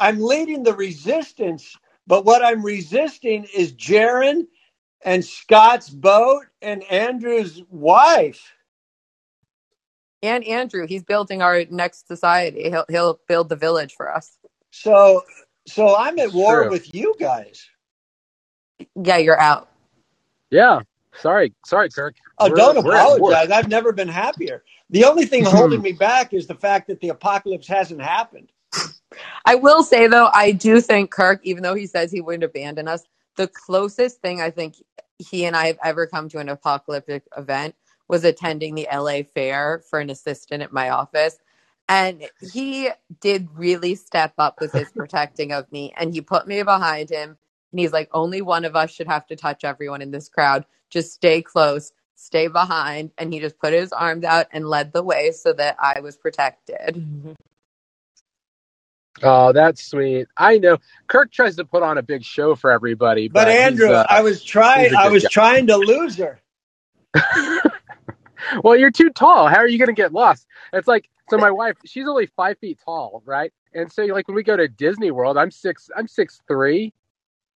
I'm 0.00 0.20
leading 0.20 0.62
the 0.64 0.74
resistance, 0.74 1.78
but 2.06 2.24
what 2.24 2.44
I'm 2.44 2.62
resisting 2.64 3.46
is 3.56 3.72
Jaron 3.74 4.46
and 5.04 5.24
Scott's 5.24 5.90
boat 5.90 6.46
and 6.62 6.84
Andrew's 6.84 7.62
wife. 7.70 8.54
And 10.22 10.44
Andrew, 10.44 10.86
he's 10.86 11.04
building 11.04 11.42
our 11.42 11.64
next 11.70 12.08
society. 12.08 12.70
He'll 12.70 12.84
he'll 12.88 13.20
build 13.28 13.48
the 13.48 13.56
village 13.56 13.94
for 13.94 14.12
us. 14.14 14.36
So 14.70 15.22
so 15.66 15.96
I'm 15.96 16.18
at 16.18 16.32
war 16.32 16.62
True. 16.62 16.70
with 16.70 16.94
you 16.94 17.14
guys. 17.20 17.66
Yeah, 18.94 19.16
you're 19.18 19.40
out. 19.40 19.68
yeah. 20.50 20.80
Sorry, 21.18 21.54
sorry, 21.64 21.88
Kirk. 21.88 22.14
Oh, 22.38 22.44
We're- 22.50 22.56
don't 22.56 22.84
we're 22.84 22.94
at 22.94 23.18
war. 23.18 23.30
apologize. 23.32 23.50
I've 23.50 23.68
never 23.68 23.90
been 23.92 24.08
happier. 24.08 24.62
The 24.90 25.04
only 25.06 25.24
thing 25.24 25.44
holding 25.46 25.80
me 25.80 25.92
back 25.92 26.34
is 26.34 26.46
the 26.46 26.54
fact 26.54 26.88
that 26.88 27.00
the 27.00 27.08
apocalypse 27.08 27.66
hasn't 27.66 28.02
happened. 28.02 28.52
I 29.46 29.54
will 29.54 29.82
say 29.82 30.08
though, 30.08 30.28
I 30.34 30.52
do 30.52 30.80
think 30.82 31.10
Kirk, 31.10 31.40
even 31.42 31.62
though 31.62 31.74
he 31.74 31.86
says 31.86 32.12
he 32.12 32.20
wouldn't 32.20 32.44
abandon 32.44 32.86
us, 32.86 33.02
the 33.36 33.48
closest 33.48 34.20
thing 34.20 34.42
I 34.42 34.50
think 34.50 34.74
he 35.18 35.46
and 35.46 35.56
I 35.56 35.68
have 35.68 35.78
ever 35.82 36.06
come 36.06 36.28
to 36.30 36.38
an 36.38 36.50
apocalyptic 36.50 37.22
event 37.36 37.74
was 38.08 38.24
attending 38.24 38.74
the 38.74 38.88
LA 38.92 39.22
fair 39.22 39.82
for 39.90 40.00
an 40.00 40.10
assistant 40.10 40.62
at 40.62 40.72
my 40.72 40.90
office. 40.90 41.38
And 41.88 42.24
he 42.52 42.90
did 43.20 43.48
really 43.54 43.94
step 43.94 44.34
up 44.38 44.60
with 44.60 44.72
his 44.72 44.90
protecting 44.96 45.52
of 45.52 45.70
me. 45.72 45.92
And 45.96 46.14
he 46.14 46.20
put 46.20 46.46
me 46.48 46.62
behind 46.62 47.10
him. 47.10 47.36
And 47.72 47.80
he's 47.80 47.92
like, 47.92 48.10
only 48.12 48.42
one 48.42 48.64
of 48.64 48.76
us 48.76 48.90
should 48.92 49.08
have 49.08 49.26
to 49.28 49.36
touch 49.36 49.64
everyone 49.64 50.02
in 50.02 50.10
this 50.12 50.28
crowd. 50.28 50.66
Just 50.90 51.12
stay 51.14 51.42
close, 51.42 51.92
stay 52.16 52.48
behind. 52.48 53.12
And 53.18 53.32
he 53.32 53.40
just 53.40 53.58
put 53.58 53.72
his 53.72 53.92
arms 53.92 54.24
out 54.24 54.46
and 54.52 54.68
led 54.68 54.92
the 54.92 55.02
way 55.04 55.32
so 55.32 55.52
that 55.54 55.76
I 55.80 56.00
was 56.00 56.16
protected. 56.16 57.02
Oh, 59.22 59.52
that's 59.52 59.84
sweet. 59.84 60.28
I 60.36 60.58
know. 60.58 60.78
Kirk 61.08 61.32
tries 61.32 61.56
to 61.56 61.64
put 61.66 61.82
on 61.82 61.98
a 61.98 62.02
big 62.02 62.24
show 62.24 62.54
for 62.56 62.70
everybody, 62.72 63.28
But 63.32 63.48
but, 63.48 63.48
Andrew, 63.48 63.92
uh, 63.92 64.06
I 64.08 64.22
was 64.22 64.42
trying 64.44 64.84
he's 64.84 64.92
a 64.92 64.98
I 64.98 65.08
good 65.08 65.12
was 65.12 65.22
guy. 65.22 65.28
trying 65.28 65.68
to 65.68 65.76
lose 65.78 66.16
her. 66.18 66.40
well, 68.62 68.76
you're 68.76 68.90
too 68.90 69.10
tall. 69.10 69.48
How 69.48 69.58
are 69.58 69.68
you 69.68 69.78
going 69.78 69.88
to 69.88 69.92
get 69.94 70.12
lost? 70.12 70.46
It's 70.72 70.88
like 70.88 71.08
so. 71.30 71.38
My 71.38 71.50
wife, 71.50 71.76
she's 71.84 72.06
only 72.06 72.26
five 72.26 72.58
feet 72.58 72.78
tall, 72.84 73.22
right? 73.24 73.52
And 73.74 73.92
so, 73.92 74.04
like 74.04 74.28
when 74.28 74.34
we 74.34 74.42
go 74.42 74.56
to 74.56 74.68
Disney 74.68 75.10
World, 75.10 75.36
I'm 75.36 75.50
six. 75.50 75.90
I'm 75.96 76.08
six 76.08 76.40
three. 76.48 76.92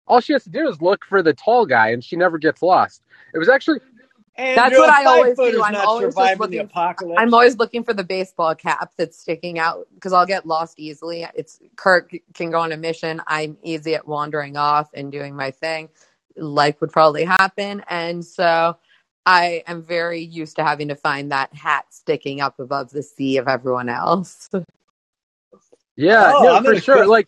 All 0.07 0.21
she 0.21 0.33
has 0.33 0.43
to 0.45 0.49
do 0.49 0.69
is 0.69 0.81
look 0.81 1.03
for 1.05 1.21
the 1.21 1.33
tall 1.33 1.65
guy, 1.65 1.89
and 1.89 2.03
she 2.03 2.15
never 2.15 2.37
gets 2.37 2.61
lost. 2.61 3.03
It 3.33 3.37
was 3.39 3.49
actually 3.49 3.79
that's 4.37 4.77
what 4.77 4.89
a 4.89 4.93
I 4.93 5.05
always 5.05 5.35
do. 5.35 5.63
I'm 5.63 5.75
always 5.75 6.15
just 6.15 6.37
the 6.37 6.37
looking- 6.39 6.59
apocalypse. 6.59 7.19
I'm 7.19 7.33
always 7.33 7.57
looking 7.57 7.83
for 7.83 7.93
the 7.93 8.03
baseball 8.03 8.53
cap 8.53 8.91
that's 8.95 9.17
sticking 9.17 9.57
out 9.57 9.87
because 9.95 10.13
I'll 10.13 10.27
get 10.27 10.45
lost 10.45 10.79
easily. 10.79 11.25
It's 11.35 11.59
Kirk 11.75 12.11
can 12.35 12.51
go 12.51 12.59
on 12.59 12.71
a 12.71 12.77
mission. 12.77 13.21
I'm 13.25 13.57
easy 13.63 13.95
at 13.95 14.07
wandering 14.07 14.55
off 14.55 14.89
and 14.93 15.11
doing 15.11 15.35
my 15.35 15.51
thing. 15.51 15.89
Like 16.35 16.79
would 16.81 16.91
probably 16.91 17.25
happen, 17.25 17.83
and 17.89 18.23
so 18.23 18.77
I 19.27 19.61
am 19.67 19.83
very 19.83 20.21
used 20.21 20.55
to 20.55 20.63
having 20.63 20.87
to 20.87 20.95
find 20.95 21.31
that 21.33 21.53
hat 21.53 21.85
sticking 21.89 22.39
up 22.39 22.59
above 22.59 22.91
the 22.91 23.03
sea 23.03 23.35
of 23.37 23.47
everyone 23.49 23.89
else. 23.89 24.49
yeah, 25.97 26.31
Oh, 26.33 26.43
no, 26.43 26.55
I'm 26.55 26.63
for 26.63 26.79
sure. 26.79 26.95
quit- 26.95 27.09
Like 27.09 27.27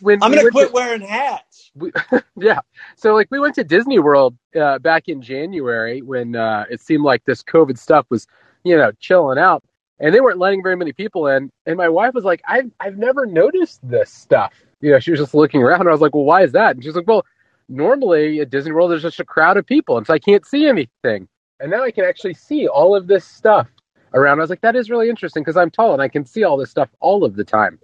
when 0.00 0.22
I'm 0.22 0.30
we 0.30 0.36
gonna 0.36 0.50
quit 0.50 0.68
to- 0.68 0.72
wearing 0.72 1.00
hats. 1.00 1.70
we, 1.74 1.90
yeah. 2.36 2.60
So 2.96 3.14
like 3.14 3.26
we 3.30 3.40
went 3.40 3.54
to 3.56 3.64
Disney 3.64 3.98
World 3.98 4.36
uh, 4.54 4.78
back 4.78 5.08
in 5.08 5.20
January 5.20 6.00
when 6.02 6.36
uh, 6.36 6.64
it 6.70 6.80
seemed 6.80 7.02
like 7.04 7.24
this 7.24 7.42
COVID 7.42 7.76
stuff 7.76 8.06
was, 8.08 8.26
you 8.64 8.76
know, 8.76 8.92
chilling 9.00 9.38
out, 9.38 9.64
and 9.98 10.14
they 10.14 10.20
weren't 10.20 10.38
letting 10.38 10.62
very 10.62 10.76
many 10.76 10.92
people 10.92 11.26
in. 11.26 11.50
And 11.66 11.76
my 11.76 11.88
wife 11.88 12.14
was 12.14 12.22
like, 12.24 12.42
"I've 12.46 12.70
I've 12.80 12.98
never 12.98 13.26
noticed 13.26 13.80
this 13.82 14.10
stuff." 14.12 14.52
You 14.80 14.92
know, 14.92 15.00
she 15.00 15.10
was 15.10 15.18
just 15.20 15.34
looking 15.34 15.62
around. 15.62 15.80
And 15.80 15.88
I 15.88 15.92
was 15.92 16.00
like, 16.02 16.14
"Well, 16.14 16.24
why 16.24 16.42
is 16.44 16.52
that?" 16.52 16.76
And 16.76 16.84
she's 16.84 16.94
like, 16.94 17.06
"Well, 17.08 17.24
normally 17.68 18.40
at 18.40 18.50
Disney 18.50 18.72
World 18.72 18.90
there's 18.92 19.02
just 19.02 19.18
a 19.20 19.24
crowd 19.24 19.56
of 19.56 19.66
people, 19.66 19.96
and 19.96 20.06
so 20.06 20.12
I 20.14 20.18
can't 20.18 20.46
see 20.46 20.66
anything. 20.68 21.26
And 21.62 21.72
now 21.72 21.84
I 21.84 21.92
can 21.92 22.04
actually 22.06 22.34
see 22.34 22.68
all 22.68 22.96
of 22.96 23.08
this 23.08 23.26
stuff 23.26 23.68
around." 24.14 24.40
I 24.40 24.42
was 24.42 24.50
like, 24.50 24.62
"That 24.62 24.76
is 24.76 24.90
really 24.90 25.10
interesting 25.10 25.44
because 25.44 25.58
I'm 25.58 25.70
tall 25.72 25.94
and 25.94 26.02
I 26.02 26.08
can 26.08 26.26
see 26.26 26.44
all 26.44 26.58
this 26.58 26.70
stuff 26.70 26.90
all 27.00 27.24
of 27.24 27.36
the 27.36 27.44
time." 27.44 27.80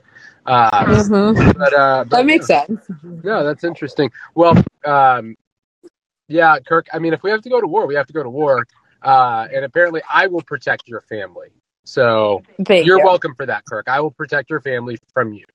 Uh, 0.47 0.87
Mhm. 0.87 1.57
but 1.57 1.75
uh, 1.75 2.05
but 2.09 2.19
That 2.19 2.27
makes 2.27 2.47
yeah. 2.47 2.49
sense. 2.49 2.89
No, 3.25 3.45
that's 3.45 3.65
interesting. 3.65 4.11
Well, 4.37 4.55
um, 4.87 5.37
yeah, 6.29 6.59
Kirk. 6.61 6.89
I 6.93 6.99
mean, 7.01 7.15
if 7.15 7.23
we 7.23 7.31
have 7.31 7.43
to 7.43 7.51
go 7.51 7.61
to 7.61 7.67
war, 7.69 7.87
we 7.87 7.95
have 7.97 8.07
to 8.09 8.13
go 8.13 8.23
to 8.23 8.31
war. 8.31 8.67
Uh, 9.03 9.49
and 9.55 9.65
apparently, 9.65 10.03
I 10.13 10.29
will 10.29 10.43
protect 10.43 10.89
your 10.89 11.03
family. 11.03 11.49
So 11.85 12.43
Thank 12.67 12.69
you're 12.81 12.99
you. 12.99 13.01
welcome 13.01 13.35
for 13.37 13.47
that, 13.47 13.65
Kirk. 13.67 13.89
I 13.89 14.01
will 14.01 14.11
protect 14.13 14.51
your 14.51 14.61
family 14.61 14.99
from 15.15 15.33
you. 15.35 15.47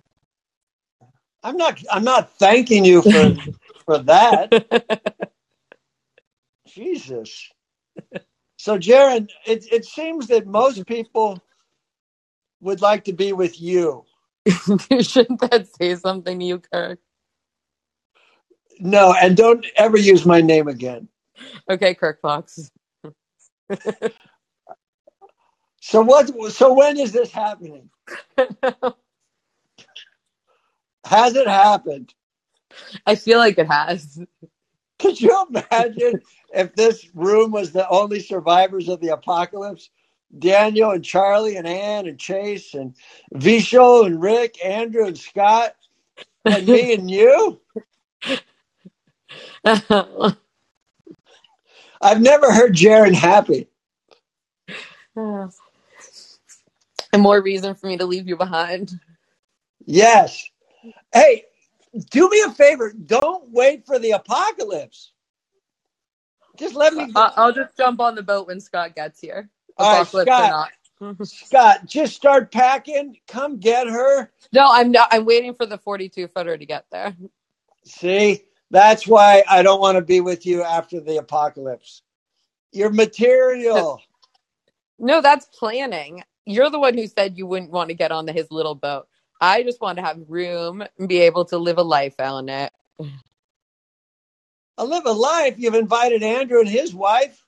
I'm 1.43 1.57
not. 1.57 1.83
I'm 1.91 2.03
not 2.03 2.31
thanking 2.37 2.85
you 2.85 3.01
for 3.03 3.35
for 3.85 3.99
that. 3.99 4.53
Jesus. 6.67 7.49
So, 8.57 8.77
Jaron, 8.77 9.29
it 9.45 9.65
it 9.71 9.85
seems 9.85 10.27
that 10.27 10.47
most 10.47 10.85
people 10.87 11.41
would 12.61 12.81
like 12.81 13.05
to 13.05 13.13
be 13.13 13.33
with 13.33 13.61
you. 13.61 14.05
Shouldn't 15.01 15.41
that 15.51 15.67
say 15.75 15.95
something 15.95 16.39
to 16.39 16.45
you, 16.45 16.59
Kirk? 16.59 16.99
No, 18.79 19.13
and 19.13 19.37
don't 19.37 19.65
ever 19.77 19.97
use 19.97 20.25
my 20.25 20.41
name 20.41 20.67
again. 20.67 21.09
Okay, 21.69 21.95
Kirk 21.95 22.21
Fox. 22.21 22.71
So 25.81 26.01
what? 26.03 26.53
So 26.53 26.73
when 26.73 26.99
is 26.99 27.11
this 27.13 27.31
happening? 27.31 27.89
Has 31.05 31.35
it 31.35 31.47
happened? 31.47 32.13
I 33.05 33.15
feel 33.15 33.39
like 33.39 33.57
it 33.59 33.67
has. 33.67 34.19
Could 35.03 35.21
you 35.21 35.47
imagine 35.49 36.21
if 36.53 36.75
this 36.75 37.09
room 37.13 37.51
was 37.51 37.73
the 37.73 37.89
only 37.89 38.21
survivors 38.21 38.89
of 38.89 39.01
the 39.01 39.09
apocalypse? 39.09 39.89
Daniel 40.39 40.91
and 40.91 41.03
Charlie 41.05 41.57
and 41.57 41.67
Ann 41.67 42.07
and 42.07 42.17
Chase 42.19 42.73
and 42.73 42.95
Visho 43.35 44.05
and 44.05 44.21
Rick, 44.21 44.63
Andrew 44.65 45.05
and 45.05 45.17
Scott, 45.17 45.75
and 46.45 46.67
me 46.67 46.93
and 46.93 47.11
you? 47.11 47.61
I've 52.01 52.21
never 52.21 52.51
heard 52.53 52.73
Jaron 52.75 53.13
happy. 53.13 53.67
and 57.13 57.21
more 57.21 57.41
reason 57.41 57.75
for 57.75 57.87
me 57.87 57.97
to 57.97 58.05
leave 58.05 58.27
you 58.27 58.37
behind. 58.37 58.99
Yes. 59.85 60.43
Hey, 61.13 61.45
do 62.11 62.29
me 62.29 62.41
a 62.41 62.51
favor. 62.51 62.93
Don't 62.93 63.49
wait 63.51 63.85
for 63.85 63.99
the 63.99 64.11
apocalypse. 64.11 65.11
Just 66.57 66.75
let 66.75 66.93
me. 66.93 67.11
I- 67.15 67.33
I'll 67.37 67.53
just 67.53 67.77
jump 67.77 67.99
on 67.99 68.15
the 68.15 68.23
boat 68.23 68.47
when 68.47 68.59
Scott 68.59 68.95
gets 68.95 69.19
here. 69.19 69.49
Right, 69.79 70.05
Apocalypse 70.05 70.39
or 70.39 70.45
Scott. 70.45 70.47
not. 70.47 70.71
Scott, 71.23 71.85
just 71.85 72.15
start 72.15 72.51
packing. 72.51 73.17
Come 73.27 73.59
get 73.59 73.87
her. 73.87 74.31
No, 74.53 74.67
I'm 74.71 74.91
not. 74.91 75.09
I'm 75.11 75.25
waiting 75.25 75.53
for 75.55 75.65
the 75.65 75.77
42 75.77 76.27
footer 76.29 76.57
to 76.57 76.65
get 76.65 76.85
there. 76.91 77.15
See, 77.85 78.43
that's 78.71 79.07
why 79.07 79.43
I 79.49 79.63
don't 79.63 79.81
want 79.81 79.97
to 79.97 80.03
be 80.03 80.21
with 80.21 80.45
you 80.45 80.63
after 80.63 80.99
the 80.99 81.17
apocalypse. 81.17 82.01
Your 82.71 82.91
material. 82.91 84.01
No, 84.99 85.21
that's 85.21 85.45
planning. 85.47 86.23
You're 86.45 86.69
the 86.69 86.79
one 86.79 86.97
who 86.97 87.07
said 87.07 87.37
you 87.37 87.47
wouldn't 87.47 87.71
want 87.71 87.89
to 87.89 87.95
get 87.95 88.11
on 88.11 88.25
the, 88.25 88.33
his 88.33 88.51
little 88.51 88.75
boat. 88.75 89.07
I 89.41 89.63
just 89.63 89.81
want 89.81 89.97
to 89.97 90.03
have 90.03 90.19
room 90.27 90.83
and 90.97 91.09
be 91.09 91.19
able 91.21 91.45
to 91.45 91.57
live 91.57 91.77
a 91.77 91.83
life 91.83 92.15
it. 92.19 92.71
I 94.77 94.83
live 94.83 95.05
a 95.05 95.11
life. 95.11 95.55
You've 95.57 95.75
invited 95.75 96.23
Andrew 96.23 96.59
and 96.59 96.69
his 96.69 96.93
wife. 96.93 97.43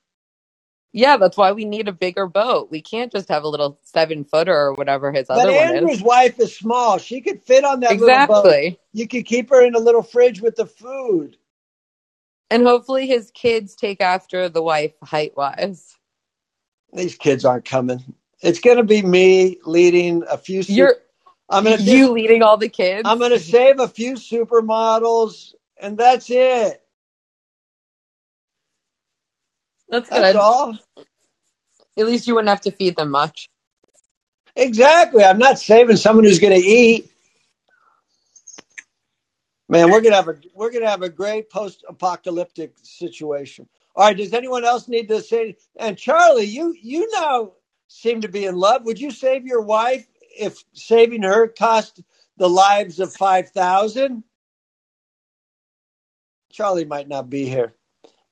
Yeah, 0.92 1.18
that's 1.18 1.36
why 1.36 1.52
we 1.52 1.64
need 1.66 1.88
a 1.88 1.92
bigger 1.92 2.26
boat. 2.26 2.70
We 2.70 2.80
can't 2.80 3.12
just 3.12 3.28
have 3.28 3.42
a 3.42 3.48
little 3.48 3.78
seven 3.82 4.24
footer 4.24 4.54
or 4.54 4.72
whatever 4.74 5.12
his 5.12 5.28
But 5.28 5.40
other 5.40 5.52
one 5.52 5.76
Andrew's 5.76 6.02
wife 6.02 6.40
is 6.40 6.56
small. 6.56 6.98
She 6.98 7.20
could 7.20 7.42
fit 7.42 7.64
on 7.64 7.80
that 7.80 7.98
little 7.98 8.26
boat. 8.26 8.46
Exactly. 8.46 8.80
You 8.92 9.08
could 9.08 9.26
keep 9.26 9.50
her 9.50 9.62
in 9.62 9.74
a 9.74 9.78
little 9.78 10.02
fridge 10.02 10.40
with 10.40 10.56
the 10.56 10.66
food. 10.66 11.36
And 12.50 12.62
hopefully 12.62 13.06
his 13.06 13.30
kids 13.32 13.74
take 13.74 14.00
after 14.00 14.48
the 14.48 14.62
wife 14.62 14.94
height 15.02 15.36
wise. 15.36 15.96
These 16.92 17.16
kids 17.16 17.44
aren't 17.44 17.64
coming. 17.64 18.14
It's 18.40 18.60
going 18.60 18.78
to 18.78 18.84
be 18.84 19.02
me 19.02 19.58
leading 19.66 20.22
a 20.30 20.38
few. 20.38 20.62
You're 20.66 20.96
I'm 21.50 21.64
going 21.64 21.78
to 21.78 21.84
you 21.84 22.12
leading 22.12 22.42
all 22.42 22.56
the 22.58 22.68
kids. 22.68 23.08
I'm 23.08 23.18
going 23.18 23.32
to 23.32 23.40
save 23.40 23.80
a 23.80 23.88
few 23.88 24.14
supermodels, 24.14 25.54
and 25.80 25.98
that's 25.98 26.30
it. 26.30 26.82
That's 29.88 30.10
That's 30.10 30.34
good. 30.34 30.36
all. 30.36 30.78
At 31.98 32.06
least 32.06 32.28
you 32.28 32.34
wouldn't 32.34 32.50
have 32.50 32.62
to 32.62 32.72
feed 32.72 32.96
them 32.96 33.10
much. 33.10 33.50
Exactly. 34.56 35.24
I'm 35.24 35.38
not 35.38 35.58
saving 35.58 35.96
someone 35.96 36.24
who's 36.24 36.40
going 36.40 36.60
to 36.60 36.66
eat. 36.66 37.04
Man, 39.68 39.90
we're 39.90 40.02
gonna 40.02 40.16
have 40.16 40.28
a 40.28 40.36
we're 40.54 40.70
gonna 40.72 40.90
have 40.90 41.02
a 41.02 41.10
great 41.10 41.50
post-apocalyptic 41.50 42.74
situation. 42.84 43.68
All 43.96 44.06
right. 44.06 44.16
Does 44.16 44.34
anyone 44.34 44.64
else 44.64 44.88
need 44.88 45.08
to 45.08 45.22
say? 45.22 45.56
And 45.76 45.98
Charlie, 45.98 46.44
you 46.46 46.74
you 46.80 47.10
now 47.14 47.54
seem 47.88 48.22
to 48.22 48.28
be 48.28 48.46
in 48.46 48.56
love. 48.56 48.86
Would 48.86 49.00
you 49.00 49.10
save 49.10 49.46
your 49.46 49.62
wife 49.62 50.06
if 50.38 50.62
saving 50.72 51.22
her 51.22 51.48
cost 51.48 52.02
the 52.36 52.48
lives 52.48 53.00
of 53.00 53.12
five 53.14 53.50
thousand? 53.50 54.24
Charlie 56.52 56.84
might 56.84 57.08
not 57.08 57.28
be 57.30 57.46
here, 57.46 57.74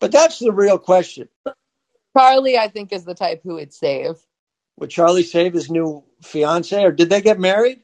but 0.00 0.12
that's 0.12 0.38
the 0.38 0.52
real 0.52 0.78
question. 0.78 1.28
Charlie, 2.16 2.58
I 2.58 2.68
think, 2.68 2.92
is 2.92 3.04
the 3.04 3.14
type 3.14 3.42
who 3.44 3.54
would 3.54 3.72
save. 3.74 4.16
Would 4.78 4.90
Charlie 4.90 5.22
save 5.22 5.54
his 5.54 5.70
new 5.70 6.04
fiance, 6.22 6.82
or 6.82 6.92
did 6.92 7.10
they 7.10 7.22
get 7.22 7.38
married? 7.38 7.80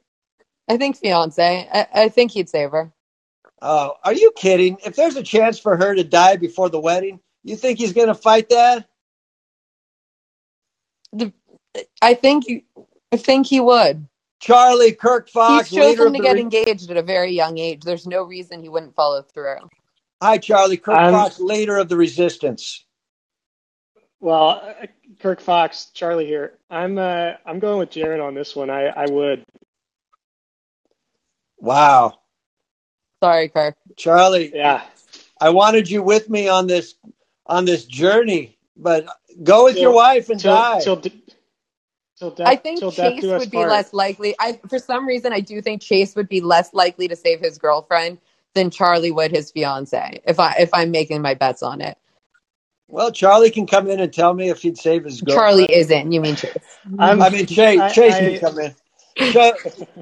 I 0.69 0.77
think 0.77 0.97
fiance. 0.97 1.69
I, 1.73 1.87
I 1.93 2.09
think 2.09 2.33
he'd 2.33 2.49
save 2.49 2.71
her. 2.71 2.93
Uh, 3.61 3.91
are 4.05 4.15
you 4.15 4.33
kidding? 4.37 4.79
If 4.85 4.97
there's 4.97 5.17
a 5.17 5.23
chance 5.23 5.59
for 5.59 5.77
her 5.77 5.95
to 5.95 6.05
die 6.05 6.37
before 6.37 6.71
the 6.71 6.81
wedding, 6.81 7.21
you 7.45 7.57
think 7.57 7.79
he's 7.79 7.93
going 7.93 8.09
to 8.09 8.15
fight 8.15 8.49
that? 8.51 8.89
The, 11.13 11.33
I 12.01 12.15
think 12.15 12.49
you. 12.49 12.63
I 13.13 13.17
think 13.17 13.47
he 13.47 13.61
would. 13.61 14.07
Charlie 14.41 14.93
Kirk 14.93 15.29
Fox, 15.29 15.69
He's 15.69 15.79
leader 15.79 15.89
chosen 15.89 16.07
of 16.09 16.13
to 16.15 16.19
the 16.19 16.23
get 16.23 16.35
re- 16.35 16.41
engaged 16.41 16.91
at 16.91 16.97
a 16.97 17.03
very 17.03 17.33
young 17.33 17.59
age. 17.59 17.83
There's 17.83 18.07
no 18.07 18.23
reason 18.23 18.63
he 18.63 18.69
wouldn't 18.69 18.95
follow 18.95 19.23
through. 19.23 19.57
Hi, 20.23 20.39
Charlie 20.39 20.77
Kirk 20.77 20.95
I'm- 20.97 21.13
Fox, 21.13 21.41
leader 21.41 21.77
of 21.77 21.89
the 21.89 21.97
resistance. 21.97 22.85
Well, 24.21 24.63
uh, 24.63 24.87
Kirk 25.19 25.41
Fox, 25.41 25.87
Charlie 25.95 26.27
here. 26.27 26.59
I'm 26.71 26.99
uh, 26.99 27.33
I'm 27.47 27.59
going 27.59 27.79
with 27.79 27.91
Jaron 27.91 28.23
on 28.23 28.35
this 28.35 28.55
one. 28.55 28.69
I, 28.69 28.87
I 28.89 29.07
would. 29.11 29.45
Wow, 31.59 32.19
Sorry, 33.23 33.49
Kirk. 33.49 33.77
Charlie, 33.97 34.51
Yeah. 34.55 34.83
I 35.41 35.51
wanted 35.51 35.91
you 35.91 36.03
with 36.03 36.29
me 36.31 36.49
on 36.49 36.67
this 36.67 36.95
on 37.47 37.65
this 37.65 37.85
journey, 37.87 38.59
but 38.77 39.07
go 39.43 39.65
with 39.65 39.75
Till- 39.75 39.83
your 39.85 39.93
wife 39.95 40.29
and 40.31 40.39
Till 40.41 40.55
die. 40.55 40.81
till 40.83 40.97
d- 40.97 41.11
till 41.11 41.37
death. 42.29 42.47
I 42.47 42.57
think 42.57 42.81
Chase 42.93 43.23
would 43.23 43.51
be 43.51 43.57
part. 43.57 43.71
less 43.71 43.95
likely. 43.95 44.35
I 44.39 44.61
for 44.69 44.79
some 44.79 45.07
reason 45.07 45.33
I 45.33 45.41
do 45.41 45.63
think 45.63 45.81
Chase 45.81 46.15
would 46.17 46.29
be 46.29 46.43
less 46.43 46.75
likely 46.75 47.09
to 47.09 47.17
save 47.17 47.41
his 47.41 47.57
girlfriend 47.57 48.19
than 48.53 48.69
Charlie 48.69 49.13
would 49.13 49.31
his 49.31 49.51
fiance. 49.51 50.21
If 50.27 50.39
I 50.39 50.57
if 50.59 50.69
I'm 50.75 50.91
making 50.91 51.23
my 51.23 51.33
bets 51.33 51.63
on 51.63 51.81
it. 51.81 51.97
well, 52.89 53.11
Charlie 53.13 53.51
can 53.51 53.67
come 53.67 53.89
in 53.89 54.01
and 54.01 54.13
tell 54.13 54.35
me 54.35 54.51
if 54.51 54.61
he'd 54.61 54.77
save 54.77 55.05
his 55.05 55.23
girl. 55.23 55.37
Charlie 55.37 55.73
isn't. 55.73 56.13
You 56.13 56.21
mean 56.21 56.37
Chase? 56.37 56.57
I'm, 56.99 57.23
I 57.23 57.31
mean, 57.31 57.47
Chase. 57.47 57.81
I- 57.81 57.91
Chase 57.93 58.15
I- 58.15 58.21
can 58.21 58.41
come 58.41 58.59
in. 58.59 58.75
So, 59.33 59.53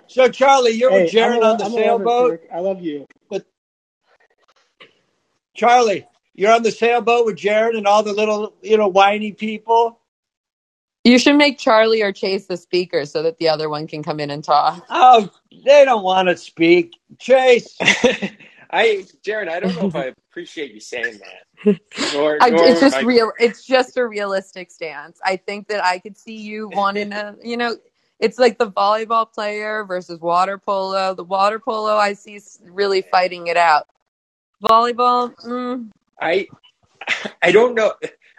so 0.06 0.28
Charlie, 0.28 0.72
you're 0.72 0.90
Hey, 0.90 1.04
with 1.04 1.12
Jaron 1.12 1.42
on 1.42 1.58
the 1.58 1.64
I'm 1.64 1.72
sailboat. 1.72 2.40
I 2.52 2.60
love 2.60 2.80
you. 2.80 3.06
But 3.28 3.46
Charlie, 5.54 6.06
you're 6.34 6.52
on 6.52 6.62
the 6.62 6.70
sailboat 6.70 7.26
with 7.26 7.36
Jaron 7.36 7.76
and 7.76 7.86
all 7.86 8.02
the 8.02 8.12
little, 8.12 8.54
you 8.62 8.76
know, 8.76 8.88
whiny 8.88 9.32
people. 9.32 9.98
You 11.08 11.18
should 11.18 11.36
make 11.36 11.58
Charlie 11.58 12.02
or 12.02 12.12
Chase 12.12 12.48
the 12.48 12.58
speaker 12.58 13.06
so 13.06 13.22
that 13.22 13.38
the 13.38 13.48
other 13.48 13.70
one 13.70 13.86
can 13.86 14.02
come 14.02 14.20
in 14.20 14.28
and 14.28 14.44
talk. 14.44 14.84
Oh, 14.90 15.30
they 15.64 15.86
don't 15.86 16.02
want 16.04 16.28
to 16.28 16.36
speak. 16.36 16.98
Chase, 17.18 17.74
I, 17.80 19.06
Jaron, 19.24 19.48
I 19.48 19.58
don't 19.58 19.74
know 19.74 19.86
if 19.86 19.96
I 19.96 20.12
appreciate 20.30 20.74
you 20.74 20.80
saying 20.80 21.18
that. 21.64 21.80
Nor, 22.12 22.36
I, 22.42 22.50
nor 22.50 22.68
it's 22.68 22.80
just 22.80 22.96
I- 22.96 23.00
real. 23.00 23.32
It's 23.38 23.64
just 23.64 23.96
a 23.96 24.06
realistic 24.06 24.70
stance. 24.70 25.18
I 25.24 25.36
think 25.36 25.68
that 25.68 25.82
I 25.82 25.98
could 25.98 26.16
see 26.16 26.36
you 26.36 26.68
wanting 26.68 27.08
to, 27.10 27.36
you 27.42 27.56
know, 27.56 27.76
it's 28.20 28.38
like 28.38 28.58
the 28.58 28.70
volleyball 28.70 29.32
player 29.32 29.84
versus 29.84 30.20
water 30.20 30.58
polo. 30.58 31.14
The 31.14 31.24
water 31.24 31.58
polo 31.58 31.96
I 31.96 32.12
see 32.12 32.34
is 32.34 32.60
really 32.70 33.00
fighting 33.00 33.46
it 33.46 33.56
out. 33.56 33.86
Volleyball, 34.62 35.34
mm, 35.42 35.88
I, 36.20 36.48
I 37.42 37.50
don't 37.50 37.74
know. 37.74 37.94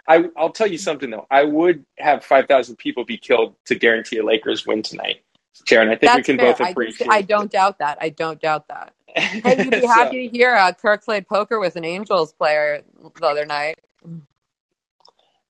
I, 0.08 0.24
I'll 0.36 0.52
tell 0.52 0.66
you 0.66 0.78
something 0.78 1.10
though. 1.10 1.26
I 1.30 1.44
would 1.44 1.84
have 1.98 2.24
five 2.24 2.46
thousand 2.46 2.76
people 2.76 3.04
be 3.04 3.18
killed 3.18 3.56
to 3.66 3.74
guarantee 3.74 4.18
a 4.18 4.24
Lakers 4.24 4.66
win 4.66 4.82
tonight, 4.82 5.22
Jaron. 5.66 5.90
I 5.90 5.96
think 5.96 6.14
we 6.14 6.22
can 6.22 6.36
fair. 6.38 6.52
both 6.52 6.60
I, 6.60 6.64
just, 6.64 6.72
appreciate. 6.72 7.10
I 7.10 7.22
don't 7.22 7.50
doubt 7.50 7.78
that. 7.78 7.98
I 8.00 8.10
don't 8.10 8.40
doubt 8.40 8.68
that. 8.68 8.92
Hey, 9.16 9.64
you'd 9.64 9.70
be 9.76 9.80
So- 9.82 9.88
happy 9.88 10.28
to 10.28 10.36
hear 10.36 10.54
uh, 10.54 10.72
Kirk 10.72 11.04
played 11.04 11.28
poker 11.28 11.58
with 11.60 11.76
an 11.76 11.84
Angels 11.84 12.32
player 12.32 12.82
the 13.20 13.26
other 13.26 13.46
night. 13.46 13.78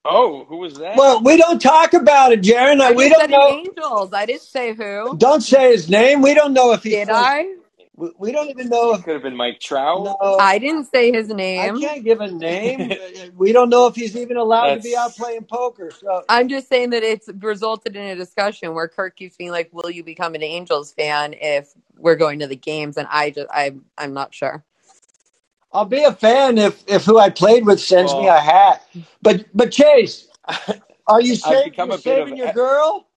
oh, 0.05 0.45
who 0.47 0.59
was 0.59 0.75
that? 0.79 0.97
well, 0.97 1.23
we 1.23 1.37
don't 1.37 1.61
talk 1.61 1.93
about 1.95 2.33
it, 2.33 2.43
Jaron. 2.43 2.79
We 2.97 3.09
don't 3.09 3.21
said 3.21 3.31
know. 3.31 3.49
Angels. 3.51 4.13
I 4.15 4.27
didn't 4.27 4.43
say 4.43 4.75
who. 4.75 5.17
Don't 5.19 5.43
say 5.43 5.73
his 5.73 5.91
name. 5.91 6.23
We 6.23 6.35
don't 6.35 6.53
know 6.55 6.73
if 6.73 6.83
he. 6.83 6.91
Did 6.91 7.11
I? 7.11 7.57
We, 8.01 8.13
we 8.19 8.33
don't 8.33 8.51
even 8.51 8.71
know 8.71 8.95
if. 8.95 9.05
could 9.05 9.15
have 9.15 9.23
been 9.25 9.37
Mike 9.37 9.61
Trout. 9.61 10.05
No, 10.05 10.37
I 10.39 10.59
didn't 10.59 10.87
say 10.87 11.13
his 11.13 11.29
name. 11.29 11.63
I 11.63 11.71
can't 11.71 12.05
give 12.05 12.21
a 12.21 12.31
name. 12.33 12.91
we 13.37 13.53
don't 13.53 13.71
know 13.71 13.87
if 13.89 13.97
he's 13.97 14.17
even 14.17 14.39
allowed 14.39 14.71
to 14.71 14.81
be 14.81 14.97
out 14.97 15.17
playing 15.17 15.45
poker. 15.45 15.91
So 15.93 16.25
I'm 16.29 16.49
just 16.49 16.69
saying 16.69 16.91
that 16.91 17.05
it's 17.05 17.29
resulted 17.41 17.97
in 17.97 18.05
a 18.07 18.17
discussion 18.17 18.75
where 18.75 18.89
Kirk 18.89 19.17
keeps 19.17 19.37
being 19.37 19.53
like, 19.53 19.71
"Will 19.73 19.91
you 19.91 20.05
become 20.05 20.35
an 20.35 20.43
Angels 20.45 20.93
fan 20.93 21.35
if 21.41 21.73
we're 21.99 22.17
going 22.17 22.41
to 22.41 22.49
the 22.49 22.57
games?" 22.57 22.99
And 22.99 23.09
I 23.11 23.31
just, 23.31 23.49
I, 23.53 23.75
I'm 23.99 24.15
not 24.15 24.35
sure. 24.35 24.65
I'll 25.73 25.87
be 25.87 26.05
a 26.05 26.13
fan 26.15 26.59
if 26.59 26.85
if 26.89 27.07
who 27.07 27.19
I 27.19 27.31
played 27.31 27.67
with 27.67 27.81
sends 27.81 28.17
me 28.17 28.29
a 28.29 28.41
hat. 28.41 28.87
But 29.23 29.47
but 29.55 29.73
Chase, 29.73 30.29
are 31.09 31.23
you 31.23 31.37
saving, 31.37 31.75
you 31.77 31.93
a 31.93 31.99
bit 31.99 32.19
of 32.19 32.29
a- 32.33 32.37
your 32.37 32.49
girl? 32.51 33.09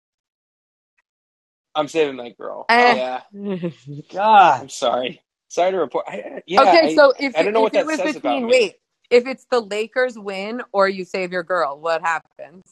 I'm 1.74 1.88
saving 1.88 2.18
that 2.18 2.38
girl. 2.38 2.70
Eh. 2.70 2.96
Yeah, 2.96 3.22
God, 4.12 4.62
I'm 4.62 4.68
sorry. 4.70 5.22
Sorry 5.48 5.72
to 5.72 5.78
report. 5.78 6.06
I, 6.08 6.42
yeah, 6.46 6.78
okay, 6.78 6.82
I- 6.82 6.90
so 6.90 7.14
if, 7.18 7.36
I 7.36 7.42
don't 7.44 7.54
know 7.54 7.62
if 7.62 7.62
what 7.62 7.74
it 7.74 7.84
that 7.84 7.86
was 7.86 8.02
says 8.02 8.16
about 8.16 8.42
between, 8.42 8.46
me. 8.46 8.60
wait, 8.60 8.76
if 9.10 9.26
it's 9.26 9.46
the 9.50 9.60
Lakers 9.60 10.18
win 10.18 10.62
or 10.72 10.88
you 10.88 11.04
save 11.04 11.32
your 11.32 11.44
girl, 11.44 11.78
what 11.80 12.02
happens? 12.02 12.64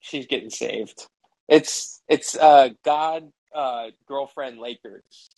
she's 0.00 0.26
getting 0.26 0.50
saved. 0.50 1.06
It's 1.48 2.02
it's 2.08 2.36
uh 2.36 2.70
God 2.84 3.30
uh 3.54 3.88
girlfriend 4.08 4.58
Lakers. 4.60 5.30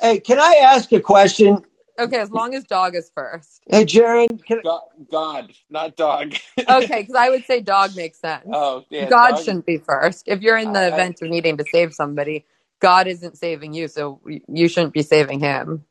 hey, 0.00 0.20
can 0.20 0.40
I 0.40 0.60
ask 0.64 0.92
a 0.92 1.00
question? 1.00 1.58
Okay, 1.98 2.18
as 2.18 2.30
long 2.30 2.54
as 2.54 2.64
dog 2.64 2.96
is 2.96 3.10
first. 3.14 3.62
Hey, 3.68 3.84
Jaron, 3.84 4.44
can, 4.44 4.62
God, 4.62 4.82
God 5.10 5.52
not 5.70 5.96
dog. 5.96 6.34
Okay, 6.68 7.02
because 7.02 7.14
I 7.16 7.30
would 7.30 7.44
say 7.46 7.60
dog 7.60 7.96
makes 7.96 8.18
sense. 8.20 8.44
oh 8.52 8.84
yeah. 8.90 9.08
God 9.10 9.32
dog- 9.32 9.44
shouldn't 9.44 9.66
be 9.66 9.78
first. 9.78 10.24
If 10.28 10.42
you're 10.42 10.56
in 10.56 10.72
the 10.72 10.80
I- 10.80 10.86
I- 10.86 10.88
event 10.88 11.22
of 11.22 11.30
needing 11.30 11.56
to 11.58 11.64
save 11.64 11.94
somebody, 11.94 12.46
God 12.80 13.06
isn't 13.06 13.38
saving 13.38 13.74
you, 13.74 13.88
so 13.88 14.20
you 14.48 14.68
shouldn't 14.68 14.94
be 14.94 15.02
saving 15.02 15.40
him. 15.40 15.84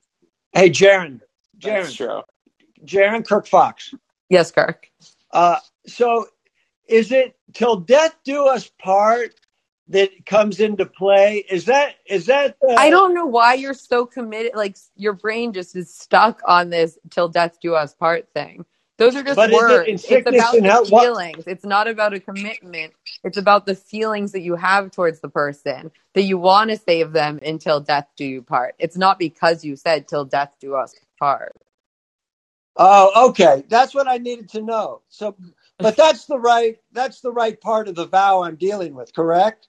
hey, 0.54 0.70
Jaron, 0.70 1.22
That's 1.62 1.94
Jaron, 1.94 1.96
true. 1.96 2.22
Jaron 2.86 3.28
Kirk 3.28 3.48
Fox. 3.48 3.94
Yes, 4.30 4.52
Kirk. 4.52 4.90
Uh, 5.32 5.58
so 5.88 6.28
is 6.88 7.12
it 7.12 7.36
till 7.54 7.78
death 7.78 8.16
do 8.26 8.48
us 8.48 8.70
part 8.82 9.36
that 9.94 10.26
comes 10.28 10.62
into 10.62 10.86
play? 10.86 11.46
Is 11.50 11.66
that 11.66 11.96
is 12.08 12.28
that? 12.28 12.58
Uh, 12.68 12.74
I 12.78 12.92
don't 12.92 13.16
know 13.16 13.28
why 13.28 13.56
you're 13.56 13.74
so 13.76 14.06
committed. 14.06 14.54
Like 14.56 14.78
your 14.98 15.14
brain 15.14 15.54
just 15.54 15.76
is 15.76 15.94
stuck 15.94 16.42
on 16.48 16.70
this 16.72 17.00
"till 17.12 17.30
death 17.30 17.60
do 17.62 17.76
us 17.76 17.96
part" 17.96 18.30
thing. 18.34 18.66
Those 19.00 19.16
are 19.16 19.24
just 19.24 19.38
But 19.38 19.52
is 19.52 19.62
it 19.64 19.66
words. 19.66 20.06
It's 20.06 20.28
about 20.28 20.62
the 20.62 20.64
health? 20.64 20.92
What- 20.92 21.04
feelings. 21.04 21.46
It's 21.48 21.66
not 21.66 21.88
about 21.88 22.14
a 22.14 22.22
commitment. 22.22 22.94
It's 23.24 23.38
about 23.38 23.66
the 23.66 23.76
feelings 23.76 24.34
that 24.34 24.42
you 24.42 24.56
have 24.58 24.92
towards 24.92 25.22
the 25.22 25.30
person 25.30 25.92
that 26.16 26.24
you 26.24 26.38
want 26.38 26.72
to 26.72 26.78
save 26.78 27.14
them 27.14 27.40
until 27.44 27.80
death 27.82 28.08
do 28.18 28.26
you 28.26 28.44
part. 28.44 28.76
It's 28.80 28.98
not 28.98 29.20
because 29.20 29.66
you 29.66 29.76
said 29.78 30.08
"till 30.08 30.26
death 30.26 30.56
do 30.62 30.76
us 30.76 30.96
part." 31.20 31.54
Oh, 32.78 33.30
okay. 33.30 33.64
That's 33.70 33.94
what 33.94 34.08
I 34.08 34.18
needed 34.18 34.50
to 34.52 34.62
know. 34.62 35.02
So, 35.10 35.36
but 35.82 35.96
that's 35.96 36.26
the 36.26 36.40
right 36.40 36.78
that's 36.92 37.22
the 37.22 37.32
right 37.32 37.60
part 37.62 37.88
of 37.88 37.96
the 37.96 38.08
vow 38.08 38.44
I'm 38.44 38.56
dealing 38.56 38.96
with, 38.96 39.14
correct? 39.14 39.68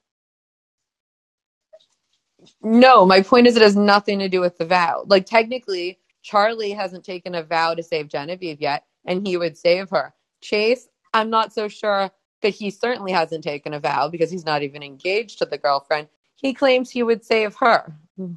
No, 2.62 3.04
my 3.06 3.22
point 3.22 3.46
is 3.46 3.56
it 3.56 3.62
has 3.62 3.76
nothing 3.76 4.18
to 4.18 4.28
do 4.28 4.40
with 4.40 4.58
the 4.58 4.64
vow. 4.64 5.04
Like 5.06 5.26
technically, 5.26 5.98
Charlie 6.22 6.72
hasn't 6.72 7.04
taken 7.04 7.34
a 7.34 7.42
vow 7.42 7.74
to 7.74 7.82
save 7.82 8.08
Genevieve 8.08 8.60
yet, 8.60 8.84
and 9.06 9.26
he 9.26 9.36
would 9.36 9.56
save 9.56 9.90
her. 9.90 10.14
Chase, 10.40 10.88
I'm 11.12 11.30
not 11.30 11.52
so 11.52 11.68
sure 11.68 12.10
that 12.42 12.50
he 12.50 12.70
certainly 12.70 13.12
hasn't 13.12 13.44
taken 13.44 13.74
a 13.74 13.80
vow 13.80 14.08
because 14.08 14.30
he's 14.30 14.44
not 14.44 14.62
even 14.62 14.82
engaged 14.82 15.38
to 15.38 15.46
the 15.46 15.58
girlfriend. 15.58 16.08
He 16.36 16.52
claims 16.52 16.90
he 16.90 17.02
would 17.02 17.24
save 17.24 17.54
her. 17.56 17.96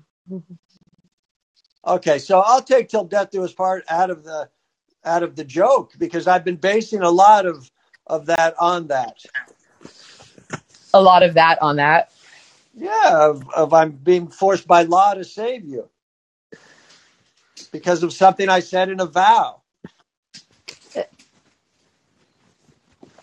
Okay, 1.86 2.20
so 2.20 2.42
I'll 2.42 2.62
take 2.62 2.90
till 2.90 3.06
death 3.06 3.32
do 3.32 3.46
us 3.46 3.54
part 3.54 3.86
out 3.88 4.10
of 4.10 4.26
the 4.26 4.50
out 5.06 5.24
of 5.24 5.38
the 5.38 5.46
joke 5.46 5.94
because 5.98 6.28
I've 6.28 6.44
been 6.44 6.58
basing 6.58 7.02
a 7.02 7.10
lot 7.10 7.46
of 7.46 7.72
of 8.08 8.26
that 8.26 8.56
on 8.60 8.88
that. 8.88 9.24
A 10.94 11.02
lot 11.02 11.24
of 11.24 11.34
that 11.36 11.62
on 11.62 11.78
that. 11.78 12.12
Yeah, 12.78 13.30
of, 13.32 13.50
of 13.56 13.74
I'm 13.74 13.92
being 13.94 14.30
forced 14.30 14.68
by 14.68 14.84
law 14.84 15.16
to 15.16 15.26
save 15.26 15.66
you 15.66 15.90
because 17.72 18.04
of 18.04 18.14
something 18.14 18.50
I 18.50 18.62
said 18.62 18.90
in 18.90 19.02
a 19.02 19.08
vow. 19.08 19.64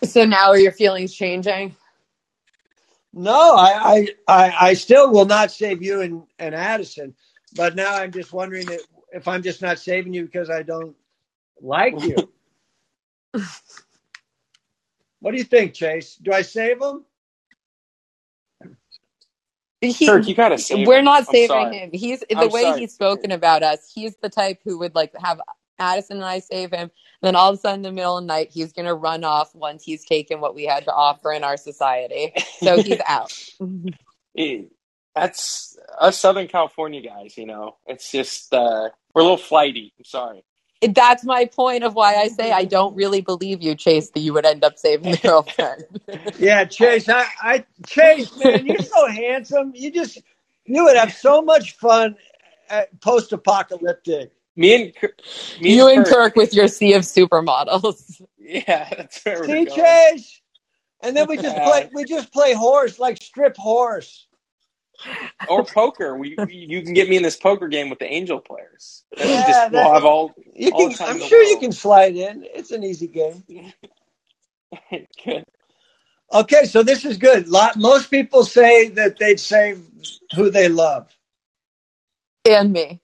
So 0.03 0.25
now 0.25 0.49
are 0.49 0.59
your 0.59 0.71
feelings 0.73 1.13
changing? 1.13 1.75
No, 3.13 3.55
I 3.55 3.73
I, 3.73 4.07
I, 4.27 4.55
I 4.69 4.73
still 4.75 5.11
will 5.11 5.25
not 5.25 5.51
save 5.51 5.83
you 5.83 6.01
and, 6.01 6.23
and 6.39 6.55
Addison, 6.55 7.15
but 7.55 7.75
now 7.75 7.95
I'm 7.95 8.11
just 8.11 8.33
wondering 8.33 8.69
if, 8.69 8.81
if 9.13 9.27
I'm 9.27 9.43
just 9.43 9.61
not 9.61 9.79
saving 9.79 10.13
you 10.13 10.25
because 10.25 10.49
I 10.49 10.63
don't 10.63 10.95
like 11.61 12.03
you. 12.03 12.29
what 15.19 15.31
do 15.31 15.37
you 15.37 15.43
think, 15.45 15.73
Chase? 15.73 16.15
Do 16.15 16.33
I 16.33 16.43
save 16.43 16.81
him? 16.81 17.05
He, 19.91 20.07
Kirk, 20.07 20.27
you 20.27 20.35
gotta 20.35 20.57
save 20.57 20.87
we're 20.87 20.99
him. 20.99 21.05
not 21.05 21.27
saving 21.27 21.73
him. 21.73 21.89
He's 21.93 22.21
the 22.21 22.35
I'm 22.35 22.49
way 22.49 22.61
sorry. 22.63 22.81
he's 22.81 22.93
spoken 22.93 23.31
about 23.31 23.63
us. 23.63 23.91
He's 23.93 24.15
the 24.21 24.29
type 24.29 24.59
who 24.65 24.79
would 24.79 24.95
like 24.95 25.13
have 25.23 25.41
Addison 25.79 26.17
and 26.17 26.25
I 26.25 26.39
save 26.39 26.71
him. 26.71 26.81
And 26.81 26.91
then 27.21 27.35
all 27.35 27.51
of 27.51 27.55
a 27.55 27.59
sudden, 27.59 27.79
in 27.79 27.83
the 27.83 27.91
middle 27.91 28.17
of 28.17 28.23
the 28.23 28.27
night, 28.27 28.49
he's 28.51 28.73
going 28.73 28.85
to 28.85 28.93
run 28.93 29.23
off 29.23 29.53
once 29.55 29.83
he's 29.83 30.05
taken 30.05 30.41
what 30.41 30.55
we 30.55 30.65
had 30.65 30.85
to 30.85 30.93
offer 30.93 31.31
in 31.31 31.43
our 31.43 31.57
society. 31.57 32.33
So 32.61 32.77
he's 32.79 32.99
out. 33.07 33.31
That's 35.15 35.77
us 35.99 36.17
Southern 36.19 36.47
California 36.47 37.01
guys, 37.01 37.37
you 37.37 37.45
know. 37.45 37.77
It's 37.87 38.11
just 38.11 38.53
uh, 38.53 38.89
we're 39.13 39.21
a 39.21 39.25
little 39.25 39.37
flighty. 39.37 39.93
I'm 39.97 40.05
sorry. 40.05 40.43
That's 40.81 41.23
my 41.23 41.45
point 41.45 41.83
of 41.83 41.95
why 41.95 42.15
I 42.15 42.27
say 42.27 42.51
I 42.51 42.61
mm-hmm. 42.61 42.69
don't 42.69 42.95
really 42.95 43.21
believe 43.21 43.61
you, 43.61 43.75
Chase, 43.75 44.09
that 44.11 44.19
you 44.19 44.33
would 44.33 44.45
end 44.45 44.63
up 44.63 44.77
saving 44.77 45.11
the 45.11 45.17
girlfriend. 45.23 45.85
Yeah, 46.37 46.65
Chase. 46.65 47.09
I, 47.09 47.25
I 47.41 47.65
Chase, 47.87 48.37
man, 48.43 48.65
you're 48.65 48.79
so 48.79 49.07
handsome. 49.07 49.71
You 49.73 49.91
just 49.91 50.21
you 50.65 50.83
would 50.83 50.97
have 50.97 51.13
so 51.13 51.41
much 51.41 51.75
fun 51.77 52.15
at 52.69 52.99
post-apocalyptic. 53.01 54.31
Me 54.57 54.73
and 54.73 54.95
Kirk, 54.95 55.19
me 55.59 55.75
you 55.75 55.87
and 55.87 56.05
Kirk, 56.05 56.13
Kirk 56.13 56.35
with 56.35 56.53
your 56.53 56.67
sea 56.67 56.93
of 56.93 57.03
supermodels. 57.03 58.21
Yeah, 58.47 58.87
that's 58.95 59.25
where 59.25 59.39
we're 59.39 59.45
See, 59.47 59.65
going. 59.65 59.75
Chase, 59.75 60.39
and 61.01 61.17
then 61.17 61.27
we 61.27 61.35
just 61.35 61.55
play. 61.63 61.89
We 61.95 62.03
just 62.03 62.31
play 62.31 62.53
horse, 62.53 62.99
like 62.99 63.17
strip 63.19 63.57
horse. 63.57 64.27
Or 65.47 65.65
poker. 65.65 66.17
We 66.17 66.39
you 66.47 66.81
can 66.83 66.93
get 66.93 67.09
me 67.09 67.17
in 67.17 67.23
this 67.23 67.37
poker 67.37 67.67
game 67.69 67.89
with 67.89 67.99
the 67.99 68.11
angel 68.11 68.39
players. 68.39 69.03
That's 69.17 69.35
Yeah, 69.35 69.43
just, 69.43 69.69
we'll 69.71 69.93
have 69.93 70.05
all 70.05 70.35
You 70.55 70.71
All 70.71 70.89
can. 70.89 70.91
the 70.91 70.99
I'm 71.05 71.19
in 71.19 71.19
the 71.19 71.29
sure 71.29 71.43
you 71.43 71.59
can 71.59 71.71
slide 71.73 72.15
in. 72.15 72.45
It's 72.53 72.71
an 72.71 72.83
easy 72.83 73.07
game. 73.07 73.43
good. 75.25 75.35
Okay, 76.33 76.65
so 76.65 76.83
this 76.83 77.05
is 77.05 77.17
good. 77.17 77.47
Lot 77.49 77.77
most 77.77 78.11
people 78.11 78.45
say 78.45 78.89
that 78.89 79.17
they'd 79.19 79.39
save 79.39 79.83
who 80.35 80.51
they 80.51 80.69
love 80.69 81.09
And 82.45 82.73
me. 82.73 83.01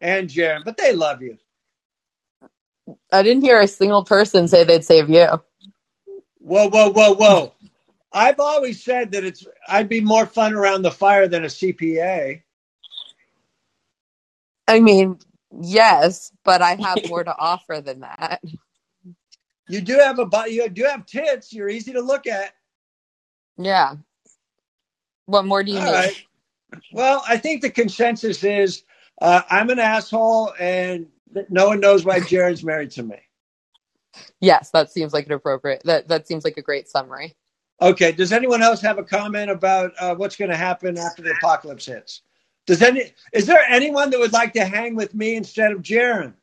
and 0.00 0.28
Jaron, 0.28 0.64
but 0.64 0.76
they 0.78 0.94
love 0.94 1.22
you. 1.22 1.38
I 3.12 3.22
didn't 3.22 3.42
hear 3.44 3.60
a 3.60 3.68
single 3.68 4.04
person 4.04 4.48
say 4.48 4.64
they'd 4.64 4.84
save 4.84 5.10
you. 5.10 5.28
Whoa, 6.40 6.68
whoa, 6.68 6.90
whoa, 6.90 7.14
whoa! 7.14 7.54
I've 8.12 8.40
always 8.40 8.82
said 8.82 9.12
that 9.12 9.24
it's. 9.24 9.46
I'd 9.68 9.88
be 9.88 10.00
more 10.00 10.26
fun 10.26 10.54
around 10.54 10.82
the 10.82 10.90
fire 10.90 11.28
than 11.28 11.44
a 11.44 11.48
CPA. 11.48 12.42
I 14.68 14.80
mean, 14.80 15.18
yes, 15.60 16.32
but 16.44 16.62
I 16.62 16.76
have 16.76 17.02
more 17.04 17.24
to 17.24 17.36
offer 17.38 17.80
than 17.84 18.00
that. 18.00 18.42
You 19.68 19.80
do 19.80 19.98
have 19.98 20.18
a. 20.18 20.28
You 20.50 20.68
do 20.68 20.84
have 20.84 21.06
tits. 21.06 21.52
You're 21.52 21.70
easy 21.70 21.92
to 21.94 22.02
look 22.02 22.26
at. 22.26 22.52
Yeah. 23.58 23.96
What 25.26 25.44
more 25.46 25.64
do 25.64 25.72
you 25.72 25.80
All 25.80 25.84
need? 25.84 25.92
right. 25.92 26.16
Well, 26.92 27.22
I 27.28 27.36
think 27.38 27.62
the 27.62 27.70
consensus 27.70 28.44
is 28.44 28.84
uh, 29.22 29.42
I'm 29.50 29.70
an 29.70 29.78
asshole, 29.78 30.52
and 30.60 31.06
no 31.50 31.68
one 31.68 31.80
knows 31.80 32.04
why 32.04 32.20
Jaron's 32.20 32.64
married 32.64 32.92
to 32.92 33.02
me. 33.02 33.18
Yes, 34.40 34.70
that 34.72 34.90
seems 34.92 35.12
like 35.12 35.26
an 35.26 35.32
appropriate. 35.32 35.82
That 35.84 36.08
that 36.08 36.28
seems 36.28 36.44
like 36.44 36.56
a 36.58 36.62
great 36.62 36.88
summary. 36.88 37.34
Okay. 37.80 38.12
Does 38.12 38.32
anyone 38.32 38.62
else 38.62 38.80
have 38.82 38.98
a 38.98 39.04
comment 39.04 39.50
about 39.50 39.92
uh, 39.98 40.14
what's 40.14 40.36
going 40.36 40.50
to 40.50 40.56
happen 40.56 40.98
after 40.98 41.22
the 41.22 41.32
apocalypse 41.32 41.86
hits? 41.86 42.22
Does 42.66 42.82
any? 42.82 43.12
Is 43.32 43.46
there 43.46 43.62
anyone 43.68 44.10
that 44.10 44.20
would 44.20 44.32
like 44.32 44.52
to 44.54 44.64
hang 44.64 44.94
with 44.94 45.14
me 45.14 45.34
instead 45.34 45.72
of 45.72 45.82
Jaron? 45.82 46.34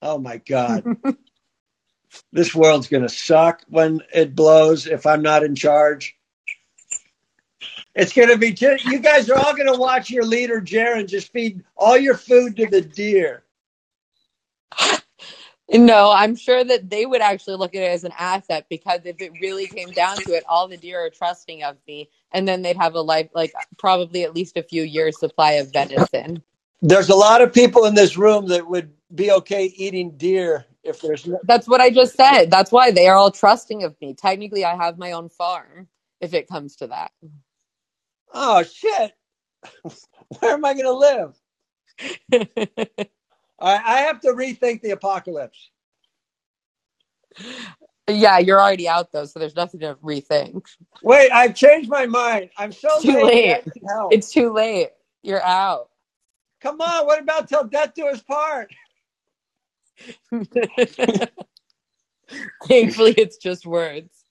Oh 0.00 0.18
my 0.18 0.38
God. 0.38 0.84
this 2.32 2.54
world's 2.54 2.88
going 2.88 3.02
to 3.02 3.08
suck 3.08 3.62
when 3.68 4.00
it 4.14 4.34
blows 4.34 4.86
if 4.86 5.06
I'm 5.06 5.22
not 5.22 5.42
in 5.42 5.54
charge. 5.54 6.16
It's 7.94 8.12
going 8.12 8.28
to 8.28 8.36
be 8.36 8.56
you 8.84 8.98
guys 8.98 9.30
are 9.30 9.38
all 9.38 9.54
going 9.56 9.72
to 9.72 9.78
watch 9.78 10.10
your 10.10 10.24
leader, 10.24 10.60
Jaron, 10.60 11.08
just 11.08 11.32
feed 11.32 11.64
all 11.76 11.96
your 11.96 12.16
food 12.16 12.56
to 12.56 12.66
the 12.66 12.82
deer. 12.82 13.42
No, 15.72 16.12
I'm 16.12 16.36
sure 16.36 16.62
that 16.62 16.90
they 16.90 17.06
would 17.06 17.20
actually 17.20 17.56
look 17.56 17.74
at 17.74 17.82
it 17.82 17.90
as 17.90 18.04
an 18.04 18.12
asset 18.16 18.66
because 18.70 19.00
if 19.04 19.20
it 19.20 19.32
really 19.40 19.66
came 19.66 19.90
down 19.90 20.16
to 20.16 20.32
it, 20.32 20.44
all 20.48 20.68
the 20.68 20.76
deer 20.76 21.04
are 21.04 21.10
trusting 21.10 21.64
of 21.64 21.76
me, 21.88 22.08
and 22.32 22.46
then 22.46 22.62
they'd 22.62 22.76
have 22.76 22.94
a 22.94 23.00
life 23.00 23.28
like 23.34 23.52
probably 23.76 24.22
at 24.22 24.34
least 24.34 24.56
a 24.56 24.62
few 24.62 24.82
years 24.82 25.18
supply 25.18 25.52
of 25.52 25.72
venison. 25.72 26.42
There's 26.82 27.08
a 27.08 27.16
lot 27.16 27.42
of 27.42 27.52
people 27.52 27.84
in 27.86 27.94
this 27.94 28.16
room 28.16 28.46
that 28.48 28.68
would 28.68 28.92
be 29.14 29.32
okay 29.32 29.64
eating 29.76 30.16
deer 30.16 30.66
if 30.84 31.00
there's 31.00 31.26
no, 31.26 31.40
That's 31.44 31.66
what 31.66 31.80
I 31.80 31.90
just 31.90 32.14
said. 32.14 32.50
That's 32.50 32.70
why 32.70 32.92
they 32.92 33.08
are 33.08 33.16
all 33.16 33.32
trusting 33.32 33.82
of 33.82 33.96
me. 34.00 34.14
Technically, 34.14 34.64
I 34.64 34.76
have 34.76 34.98
my 34.98 35.12
own 35.12 35.28
farm 35.28 35.88
if 36.20 36.32
it 36.32 36.48
comes 36.48 36.76
to 36.76 36.86
that. 36.88 37.10
oh 38.32 38.62
shit. 38.62 39.12
Where 40.38 40.52
am 40.52 40.64
I 40.64 40.74
going 40.74 40.84
to 40.84 40.92
live? 40.92 41.36
Right, 43.60 43.80
I 43.84 44.00
have 44.02 44.20
to 44.22 44.28
rethink 44.30 44.82
the 44.82 44.90
apocalypse. 44.92 45.70
yeah, 48.08 48.38
you're 48.38 48.60
already 48.60 48.88
out 48.88 49.12
though, 49.12 49.26
so 49.26 49.38
there's 49.40 49.56
nothing 49.56 49.80
to 49.80 49.96
rethink. 49.96 50.64
Wait, 51.02 51.30
I've 51.32 51.54
changed 51.54 51.90
my 51.90 52.06
mind. 52.06 52.50
I'm 52.58 52.72
so 52.72 52.88
It's 52.88 53.02
too 53.02 53.20
late. 53.20 53.62
I. 53.88 54.10
It's 54.10 54.32
too 54.32 54.52
late. 54.52 54.90
You're 55.22 55.42
out. 55.42 55.88
Come 56.62 56.80
on, 56.80 57.06
what 57.06 57.20
about 57.22 57.48
till 57.48 57.64
death 57.64 57.94
do 57.94 58.08
us 58.08 58.22
part? 58.22 58.72
Thankfully, 62.68 63.14
it's 63.18 63.38
just 63.38 63.66
words, 63.66 64.24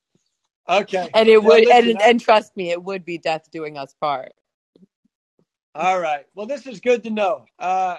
Okay. 0.70 1.16
and 1.16 1.30
it 1.30 1.44
would, 1.44 1.66
listen, 1.66 1.92
and, 1.92 2.02
and 2.02 2.22
trust 2.22 2.58
me, 2.58 2.72
it 2.72 2.84
would 2.84 3.06
be 3.06 3.18
death 3.20 3.52
doing 3.52 3.78
us 3.78 3.96
part. 4.02 4.34
All 5.76 6.00
right. 6.00 6.26
Well, 6.36 6.48
this 6.48 6.68
is 6.68 6.80
good 6.82 7.04
to 7.04 7.10
know. 7.10 7.46
Uh, 7.60 7.98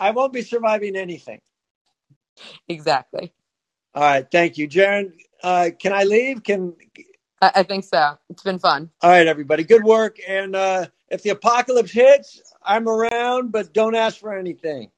I 0.00 0.10
won't 0.12 0.32
be 0.32 0.42
surviving 0.42 0.96
anything. 0.96 1.40
Exactly. 2.68 3.32
All 3.94 4.02
right. 4.02 4.26
Thank 4.30 4.58
you, 4.58 4.68
Jaron. 4.68 5.12
Uh, 5.42 5.70
can 5.78 5.92
I 5.92 6.04
leave? 6.04 6.42
Can 6.44 6.74
I, 7.42 7.52
I 7.56 7.62
think 7.64 7.84
so. 7.84 8.14
It's 8.30 8.42
been 8.42 8.58
fun. 8.58 8.90
all 9.02 9.10
right, 9.10 9.26
everybody. 9.26 9.64
Good 9.64 9.84
work. 9.84 10.16
And 10.28 10.54
uh, 10.56 10.86
if 11.10 11.22
the 11.22 11.30
apocalypse 11.30 11.92
hits, 11.92 12.40
I'm 12.64 12.88
around, 12.88 13.52
but 13.52 13.72
don't 13.74 13.94
ask 13.96 14.18
for 14.20 14.36
anything. 14.36 14.90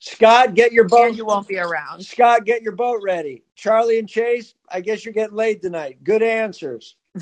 Scott, 0.00 0.54
get 0.54 0.72
your 0.72 0.84
Here 0.86 0.88
boat. 0.88 1.10
you 1.10 1.26
won't 1.26 1.48
be 1.48 1.58
around. 1.58 2.02
Scott, 2.02 2.44
get 2.44 2.62
your 2.62 2.72
boat 2.74 3.00
ready. 3.02 3.42
Charlie 3.56 3.98
and 3.98 4.08
Chase, 4.08 4.54
I 4.70 4.80
guess 4.80 5.04
you're 5.04 5.14
getting 5.14 5.36
laid 5.36 5.62
tonight. 5.62 6.02
Good 6.04 6.22
answers. 6.22 6.96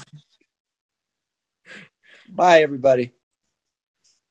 Bye, 2.28 2.62
everybody. 2.62 3.12